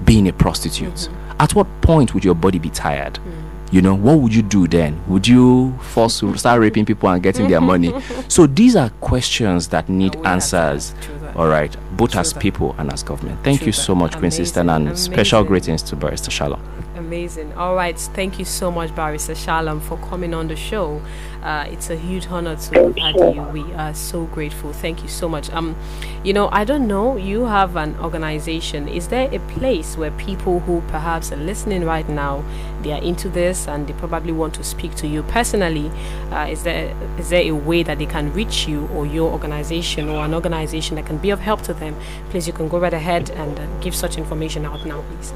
being 0.05 0.27
a 0.29 0.33
prostitute? 0.33 0.93
Mm-hmm. 0.93 1.41
At 1.41 1.53
what 1.53 1.67
point 1.81 2.13
would 2.13 2.23
your 2.23 2.35
body 2.35 2.59
be 2.59 2.69
tired? 2.69 3.15
Mm 3.15 3.42
you 3.73 3.81
know 3.81 3.95
what 3.95 4.19
would 4.19 4.33
you 4.35 4.43
do 4.43 4.67
then? 4.67 5.01
Would 5.07 5.27
you 5.27 5.73
force 5.81 6.23
start 6.35 6.61
raping 6.61 6.85
people 6.85 7.09
and 7.09 7.23
getting 7.23 7.47
their 7.49 7.61
money? 7.61 7.91
So 8.27 8.45
these 8.47 8.75
are 8.75 8.89
questions 9.01 9.67
that 9.69 9.89
need 9.89 10.15
answers. 10.25 10.93
all 11.35 11.47
right 11.47 11.75
both 11.97 12.11
True 12.11 12.19
as 12.21 12.33
that. 12.33 12.39
people 12.39 12.75
and 12.77 12.91
as 12.93 13.01
government. 13.03 13.43
Thank 13.43 13.59
True 13.59 13.67
you 13.67 13.71
so 13.73 13.95
much 13.95 14.15
Queen 14.17 14.31
Sister 14.31 14.59
and 14.59 14.69
Amazing. 14.69 14.95
special 15.13 15.43
greetings 15.43 15.81
to 15.83 15.95
barrister 15.95 16.29
shalom 16.31 16.59
amazing 17.03 17.51
all 17.53 17.75
right 17.75 17.99
thank 17.99 18.39
you 18.39 18.45
so 18.45 18.71
much 18.71 18.95
barrister 18.95 19.35
shalom 19.35 19.81
for 19.81 19.97
coming 19.97 20.33
on 20.33 20.47
the 20.47 20.55
show 20.55 21.01
uh, 21.43 21.65
it's 21.69 21.89
a 21.89 21.95
huge 21.97 22.25
honor 22.27 22.55
to 22.55 22.93
have 22.97 23.35
you. 23.35 23.41
We 23.51 23.73
are 23.73 23.93
so 23.93 24.25
grateful. 24.27 24.71
Thank 24.71 25.03
you 25.03 25.09
so 25.09 25.27
much. 25.27 25.49
Um, 25.51 25.75
you 26.23 26.31
know, 26.31 26.47
I 26.53 26.63
don't 26.63 26.87
know. 26.87 27.17
You 27.17 27.43
have 27.45 27.75
an 27.75 27.97
organization. 27.99 28.87
Is 28.87 29.09
there 29.09 29.27
a 29.29 29.39
place 29.39 29.97
where 29.97 30.11
people 30.11 30.61
who 30.61 30.81
perhaps 30.87 31.33
are 31.33 31.37
listening 31.37 31.83
right 31.83 32.07
now, 32.07 32.45
they 32.81 32.93
are 32.93 33.01
into 33.01 33.27
this 33.27 33.67
and 33.67 33.85
they 33.85 33.93
probably 33.93 34.31
want 34.31 34.53
to 34.53 34.63
speak 34.63 34.95
to 34.95 35.07
you 35.07 35.21
personally? 35.23 35.91
Uh, 36.31 36.47
is 36.49 36.63
there 36.63 36.95
is 37.19 37.29
there 37.29 37.43
a 37.43 37.51
way 37.51 37.83
that 37.83 37.97
they 37.97 38.05
can 38.05 38.31
reach 38.31 38.65
you 38.65 38.87
or 38.93 39.05
your 39.05 39.29
organization 39.29 40.07
or 40.07 40.23
an 40.23 40.33
organization 40.33 40.95
that 40.95 41.05
can 41.05 41.17
be 41.17 41.29
of 41.29 41.41
help 41.41 41.61
to 41.63 41.73
them? 41.73 41.93
Please, 42.29 42.47
you 42.47 42.53
can 42.53 42.69
go 42.69 42.79
right 42.79 42.93
ahead 42.93 43.29
and 43.31 43.59
uh, 43.59 43.67
give 43.81 43.93
such 43.93 44.17
information 44.17 44.65
out 44.65 44.85
now, 44.85 45.03
please. 45.09 45.33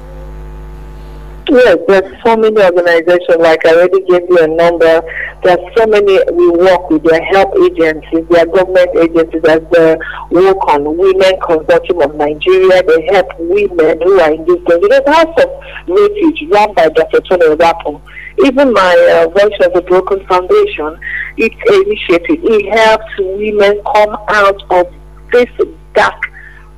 Yes, 1.50 1.78
there's 1.88 2.22
so 2.24 2.36
many 2.36 2.60
organizations, 2.62 3.38
like 3.40 3.64
I 3.64 3.72
already 3.72 4.00
gave 4.04 4.28
you 4.28 4.38
a 4.38 4.48
number. 4.48 5.00
There's 5.42 5.58
so 5.78 5.86
many 5.86 6.20
we 6.32 6.50
work 6.50 6.90
with, 6.90 7.02
their 7.04 7.22
help 7.24 7.54
agencies, 7.56 8.28
their 8.28 8.44
government 8.44 8.90
agencies, 8.98 9.42
as 9.48 9.60
the 9.72 9.98
work 10.30 10.58
on 10.68 10.84
Women 10.84 11.40
Consortium 11.40 12.04
of 12.04 12.14
Nigeria. 12.16 12.82
They 12.82 13.06
help 13.14 13.28
women 13.38 13.98
who 14.02 14.20
are 14.20 14.30
in 14.32 14.44
this 14.44 14.62
country. 14.68 14.88
There's 14.90 15.08
House 15.08 15.34
of 15.42 15.50
Refuge 15.88 16.50
run 16.50 16.74
by 16.74 16.88
Dr. 16.90 17.20
Tony 17.22 17.56
Rapo. 17.56 18.02
Even 18.44 18.72
my 18.74 19.24
uh, 19.24 19.28
Voice 19.30 19.58
of 19.64 19.72
the 19.72 19.82
Broken 19.82 20.24
Foundation, 20.26 21.00
its 21.38 21.56
initiative, 21.66 22.44
it 22.44 22.76
helps 22.76 23.06
women 23.18 23.80
come 23.94 24.16
out 24.28 24.62
of 24.70 24.92
this 25.32 25.48
dark 25.94 26.22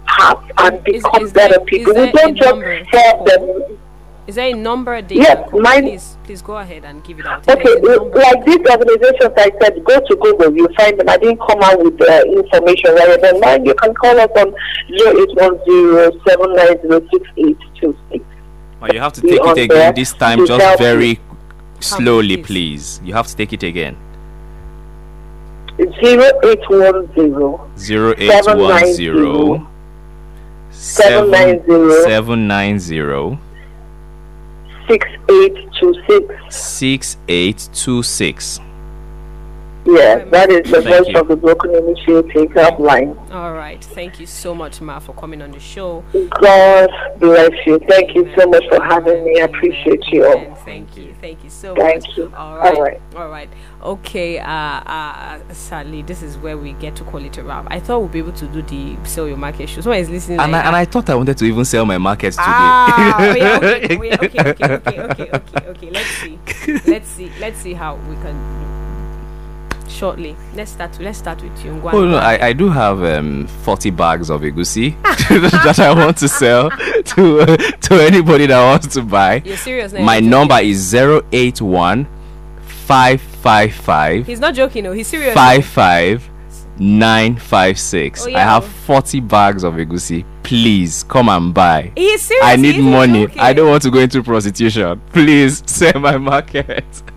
path 0.07 0.43
and 0.59 0.83
become 0.85 1.23
is, 1.23 1.29
is 1.29 1.33
better 1.33 1.61
people. 1.61 1.93
We 1.95 2.13
don't 2.13 2.37
just 2.37 2.89
help 2.93 3.27
them 3.27 3.80
is 4.27 4.35
there 4.37 4.51
a 4.51 4.55
number? 4.55 5.01
Data? 5.03 5.15
Yes, 5.15 5.51
mine. 5.53 5.83
Please, 5.83 6.17
please 6.25 6.43
go 6.43 6.59
ahead 6.59 6.85
and 6.85 7.03
give 7.05 7.19
it 7.19 7.27
out. 7.27 7.49
Okay, 7.49 7.81
like 7.81 8.45
these 8.45 8.59
organizations, 8.59 9.33
I 9.37 9.51
said, 9.61 9.85
go 9.85 10.01
to 10.01 10.17
Google, 10.17 10.57
you 10.57 10.69
find 10.77 10.99
them. 10.99 11.09
I 11.09 11.17
didn't 11.17 11.41
come 11.41 11.63
out 11.63 11.83
with 11.83 12.01
uh, 12.01 12.23
information 12.27 12.95
rather 12.95 13.17
than 13.17 13.41
mine. 13.41 13.65
You 13.65 13.75
can 13.75 13.95
call 13.95 14.19
us 14.19 14.31
on 14.37 14.55
0810 14.91 15.61
well, 18.81 18.95
you 18.95 19.01
have 19.01 19.13
to 19.13 19.21
take 19.21 19.41
it 19.41 19.59
again 19.59 19.95
this 19.95 20.13
time, 20.15 20.47
just 20.47 20.79
very 20.79 21.21
slowly, 21.81 22.39
please. 22.39 23.01
You 23.05 23.13
have 23.15 23.27
to 23.27 23.37
take 23.37 23.53
it 23.53 23.63
again. 23.63 23.97
0810 25.79 27.35
0810 27.77 29.67
790 30.71 31.93
790 31.93 33.39
6826. 34.91 36.27
6826. 36.51 38.61
Yes, 39.87 40.29
that 40.31 40.51
is 40.51 40.71
the 40.71 40.83
Thank 40.83 41.07
voice 41.07 41.15
you. 41.15 41.21
of 41.21 41.29
the 41.29 41.37
Broken 41.37 41.75
Initiative 41.75 42.51
helpline. 42.51 43.17
All 43.33 43.55
right. 43.55 43.83
Thank 43.83 44.21
you 44.21 44.27
so 44.27 44.55
much, 44.55 44.81
Ma, 44.81 44.99
for 44.99 45.15
coming 45.15 45.41
on 45.41 45.53
the 45.53 45.61
show. 45.61 46.05
God 46.13 46.91
bless 47.19 47.51
you. 47.67 47.79
Thank 47.89 48.11
Amen. 48.11 48.27
you 48.27 48.35
so 48.37 48.47
much 48.49 48.65
for 48.69 48.83
having 48.83 49.25
me. 49.25 49.41
I 49.41 49.45
appreciate 49.45 50.05
you 50.09 50.27
all. 50.27 50.55
Thank 50.67 50.97
you. 50.97 51.15
Thank 51.21 51.43
you 51.43 51.51
so 51.51 51.75
Thank 51.75 52.07
much. 52.07 52.17
you. 52.17 52.33
All 52.37 52.59
right. 52.59 52.75
All 52.75 52.83
right. 52.83 53.01
All 53.17 53.29
right. 53.29 53.49
Okay. 53.83 54.39
Uh, 54.39 54.47
uh, 54.51 55.41
sadly, 55.53 56.03
this 56.03 56.23
is 56.23 56.37
where 56.39 56.59
we 56.59 56.73
get 56.75 56.95
to 56.97 57.05
call 57.05 57.25
it 57.25 57.39
a 57.39 57.43
wrap. 57.43 57.67
I 57.71 57.81
thought 57.81 58.01
we'd 58.01 58.13
be 58.13 58.19
able 58.19 58.33
to 58.33 58.47
do 58.49 58.63
the 58.63 58.97
sell 59.09 59.27
your 59.27 59.39
market 59.39 59.69
show. 59.69 59.81
Someone 59.81 60.01
is 60.01 60.11
listening. 60.11 60.41
And, 60.41 60.53
like, 60.53 60.65
I, 60.65 60.67
and 60.69 60.77
I 60.77 60.85
thought 60.85 61.09
I 61.09 61.15
wanted 61.15 61.39
to 61.39 61.45
even 61.47 61.65
sell 61.65 61.87
my 61.87 61.99
markets 61.99 62.37
today. 62.37 62.47
Ah, 62.47 63.35
yeah, 63.35 63.57
okay, 63.57 63.97
okay, 63.97 64.51
okay, 64.51 64.75
okay, 64.75 65.01
okay, 65.01 65.31
okay, 65.33 65.67
okay. 65.69 65.91
Let's 65.91 66.09
see. 66.09 66.39
Let's 66.87 67.09
see. 67.09 67.33
Let's 67.41 67.59
see 67.59 67.73
how 67.73 67.97
we 68.09 68.17
can 68.17 68.80
shortly. 70.01 70.35
Let's 70.55 70.73
start. 70.73 70.99
Let's 70.99 71.19
start 71.19 71.43
with 71.43 71.65
you. 71.65 71.73
Oh 71.93 72.05
no, 72.07 72.17
I, 72.17 72.49
I 72.49 72.53
do 72.55 72.71
have 72.71 73.03
um, 73.03 73.47
forty 73.47 73.91
bags 73.91 74.31
of 74.31 74.41
egusi 74.41 75.01
that 75.67 75.79
I 75.79 75.93
want 75.93 76.17
to 76.19 76.29
sell 76.29 76.71
to 77.13 77.41
uh, 77.41 77.57
to 77.57 77.95
anybody 77.95 78.47
that 78.47 78.61
wants 78.63 78.95
to 78.95 79.03
buy. 79.03 79.43
You're 79.45 79.57
serious? 79.57 79.93
Now, 79.93 80.05
My 80.05 80.19
number 80.21 80.59
is 80.59 80.79
zero 80.79 81.23
eight 81.33 81.61
one 81.61 82.09
five 82.63 83.21
five 83.21 83.75
five. 83.75 84.27
He's 84.27 84.41
not 84.41 84.55
joking. 84.55 84.85
No, 84.85 84.93
he's 84.93 85.09
serious. 85.09 85.35
Five 85.35 85.65
five 85.65 86.29
nine 86.79 87.37
five 87.37 87.79
six. 87.79 88.25
Oh, 88.25 88.29
yeah. 88.29 88.39
I 88.39 88.41
have 88.55 88.65
forty 88.65 89.21
bags 89.21 89.65
of 89.65 89.75
egusi. 89.75 90.25
Please 90.43 91.05
come 91.05 91.29
and 91.29 91.53
buy. 91.53 91.93
He's 91.95 92.27
serious. 92.27 92.45
I 92.45 92.57
need 92.57 92.81
money. 92.81 93.29
I 93.39 93.53
don't 93.53 93.69
want 93.69 93.83
to 93.83 93.91
go 93.91 93.99
into 93.99 94.23
prostitution. 94.23 95.01
Please 95.13 95.63
sell 95.67 96.01
my 96.01 96.17
market. 96.17 96.85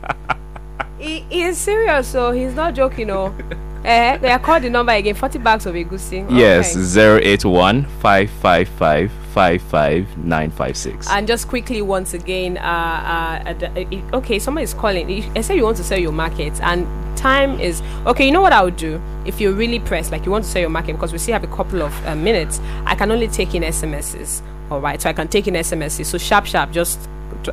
he, 1.04 1.20
he 1.30 1.44
is 1.44 1.58
serious, 1.58 2.08
so 2.08 2.32
he's 2.32 2.56
not 2.56 2.74
joking. 2.74 3.10
Oh, 3.12 3.34
eh, 3.86 4.18
they 4.18 4.32
are 4.32 4.40
called 4.40 4.64
the 4.64 4.70
number 4.70 4.94
again. 4.94 5.16
Forty 5.16 5.38
bags 5.38 5.66
of 5.66 5.76
egusi. 5.76 6.26
Yes, 6.30 6.74
zero 6.74 7.20
eight 7.22 7.44
one 7.46 7.86
five 8.00 8.30
five 8.30 8.70
five 8.70 9.12
five 9.34 9.62
five 9.64 10.18
nine 10.18 10.50
five 10.52 10.78
six. 10.78 11.10
And 11.10 11.28
just 11.28 11.48
quickly, 11.48 11.82
once 11.82 12.14
again, 12.14 12.58
uh, 12.58 13.44
uh, 13.46 13.66
uh, 13.66 14.18
okay, 14.18 14.40
someone 14.40 14.64
is 14.64 14.74
calling. 14.74 15.24
I 15.36 15.42
say 15.42 15.56
you 15.56 15.64
want 15.64 15.78
to 15.78 15.84
sell 15.84 16.00
your 16.00 16.14
market, 16.14 16.60
and 16.62 16.88
time 17.18 17.60
is 17.60 17.82
okay. 18.06 18.26
You 18.26 18.32
know 18.32 18.42
what 18.42 18.54
I 18.54 18.64
would 18.64 18.78
do 18.78 19.02
if 19.26 19.42
you're 19.42 19.54
really 19.54 19.80
pressed, 19.80 20.12
like 20.12 20.26
you 20.26 20.32
want 20.32 20.46
to 20.46 20.50
sell 20.50 20.62
your 20.62 20.70
market, 20.70 20.94
because 20.94 21.12
we 21.12 21.18
still 21.18 21.34
have 21.34 21.44
a 21.44 21.56
couple 21.56 21.82
of 21.82 21.94
uh, 22.06 22.16
minutes. 22.16 22.62
I 22.86 22.96
can 22.96 23.12
only 23.12 23.28
take 23.28 23.54
in 23.56 23.64
SMSs. 23.64 24.42
All 24.72 24.80
right, 24.80 25.02
so 25.02 25.10
I 25.10 25.14
can 25.14 25.28
take 25.28 25.48
in 25.48 25.56
SMSs. 25.56 26.06
So 26.06 26.18
sharp, 26.18 26.46
sharp, 26.46 26.72
just 26.72 27.10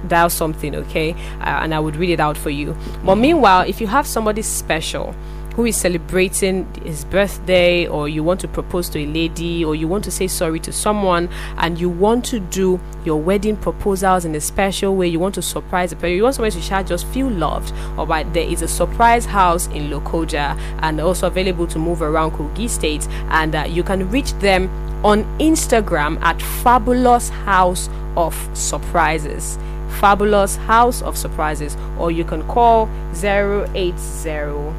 dial 0.09 0.31
something, 0.31 0.75
okay? 0.75 1.13
Uh, 1.41 1.61
and 1.63 1.75
I 1.75 1.81
would 1.81 1.97
read 1.97 2.11
it 2.11 2.21
out 2.21 2.37
for 2.37 2.51
you. 2.51 2.77
But 3.05 3.17
meanwhile, 3.17 3.63
if 3.69 3.81
you 3.81 3.87
have 3.87 4.07
somebody 4.07 4.43
special 4.43 5.15
who 5.57 5.67
is 5.67 5.77
celebrating 5.77 6.65
his 6.85 7.05
birthday, 7.05 7.87
or 7.87 8.09
you 8.09 8.23
want 8.23 8.41
to 8.41 8.49
propose 8.49 8.89
to 8.89 9.01
a 9.01 9.07
lady, 9.07 9.65
or 9.65 9.75
you 9.75 9.89
want 9.89 10.05
to 10.05 10.11
say 10.11 10.27
sorry 10.27 10.61
to 10.61 10.73
someone, 10.73 11.29
and 11.59 11.79
you 11.79 11.89
want 11.89 12.25
to 12.25 12.39
do 12.39 12.81
your 13.05 13.21
wedding 13.21 13.57
proposals 13.57 14.25
in 14.25 14.35
a 14.35 14.41
special 14.41 14.95
way, 14.97 15.09
you 15.09 15.19
want 15.19 15.35
to 15.35 15.43
surprise 15.43 15.91
the 15.91 15.97
person, 15.97 16.11
you 16.11 16.23
want 16.23 16.37
someone 16.37 16.51
to 16.53 16.61
share, 16.61 16.83
just 16.85 17.05
feel 17.09 17.29
loved. 17.29 17.75
All 17.99 18.07
right, 18.07 18.33
there 18.33 18.49
is 18.49 18.63
a 18.63 18.69
surprise 18.69 19.27
house 19.27 19.67
in 19.69 19.91
Lokoja 19.91 20.57
and 20.83 21.01
also 21.01 21.27
available 21.27 21.67
to 21.67 21.79
move 21.79 22.01
around 22.01 22.31
Kogi 22.33 22.69
State, 22.69 23.07
and 23.31 23.55
uh, 23.55 23.65
you 23.69 23.83
can 23.83 24.09
reach 24.11 24.33
them 24.35 24.71
on 25.05 25.25
Instagram 25.39 26.21
at 26.23 26.41
Fabulous 26.41 27.29
House 27.29 27.89
of 28.17 28.35
Surprises. 28.57 29.59
Fabulous 29.91 30.57
House 30.57 31.03
of 31.03 31.17
Surprises, 31.17 31.77
or 31.99 32.11
you 32.11 32.25
can 32.25 32.43
call 32.49 32.89
080. 33.15 34.75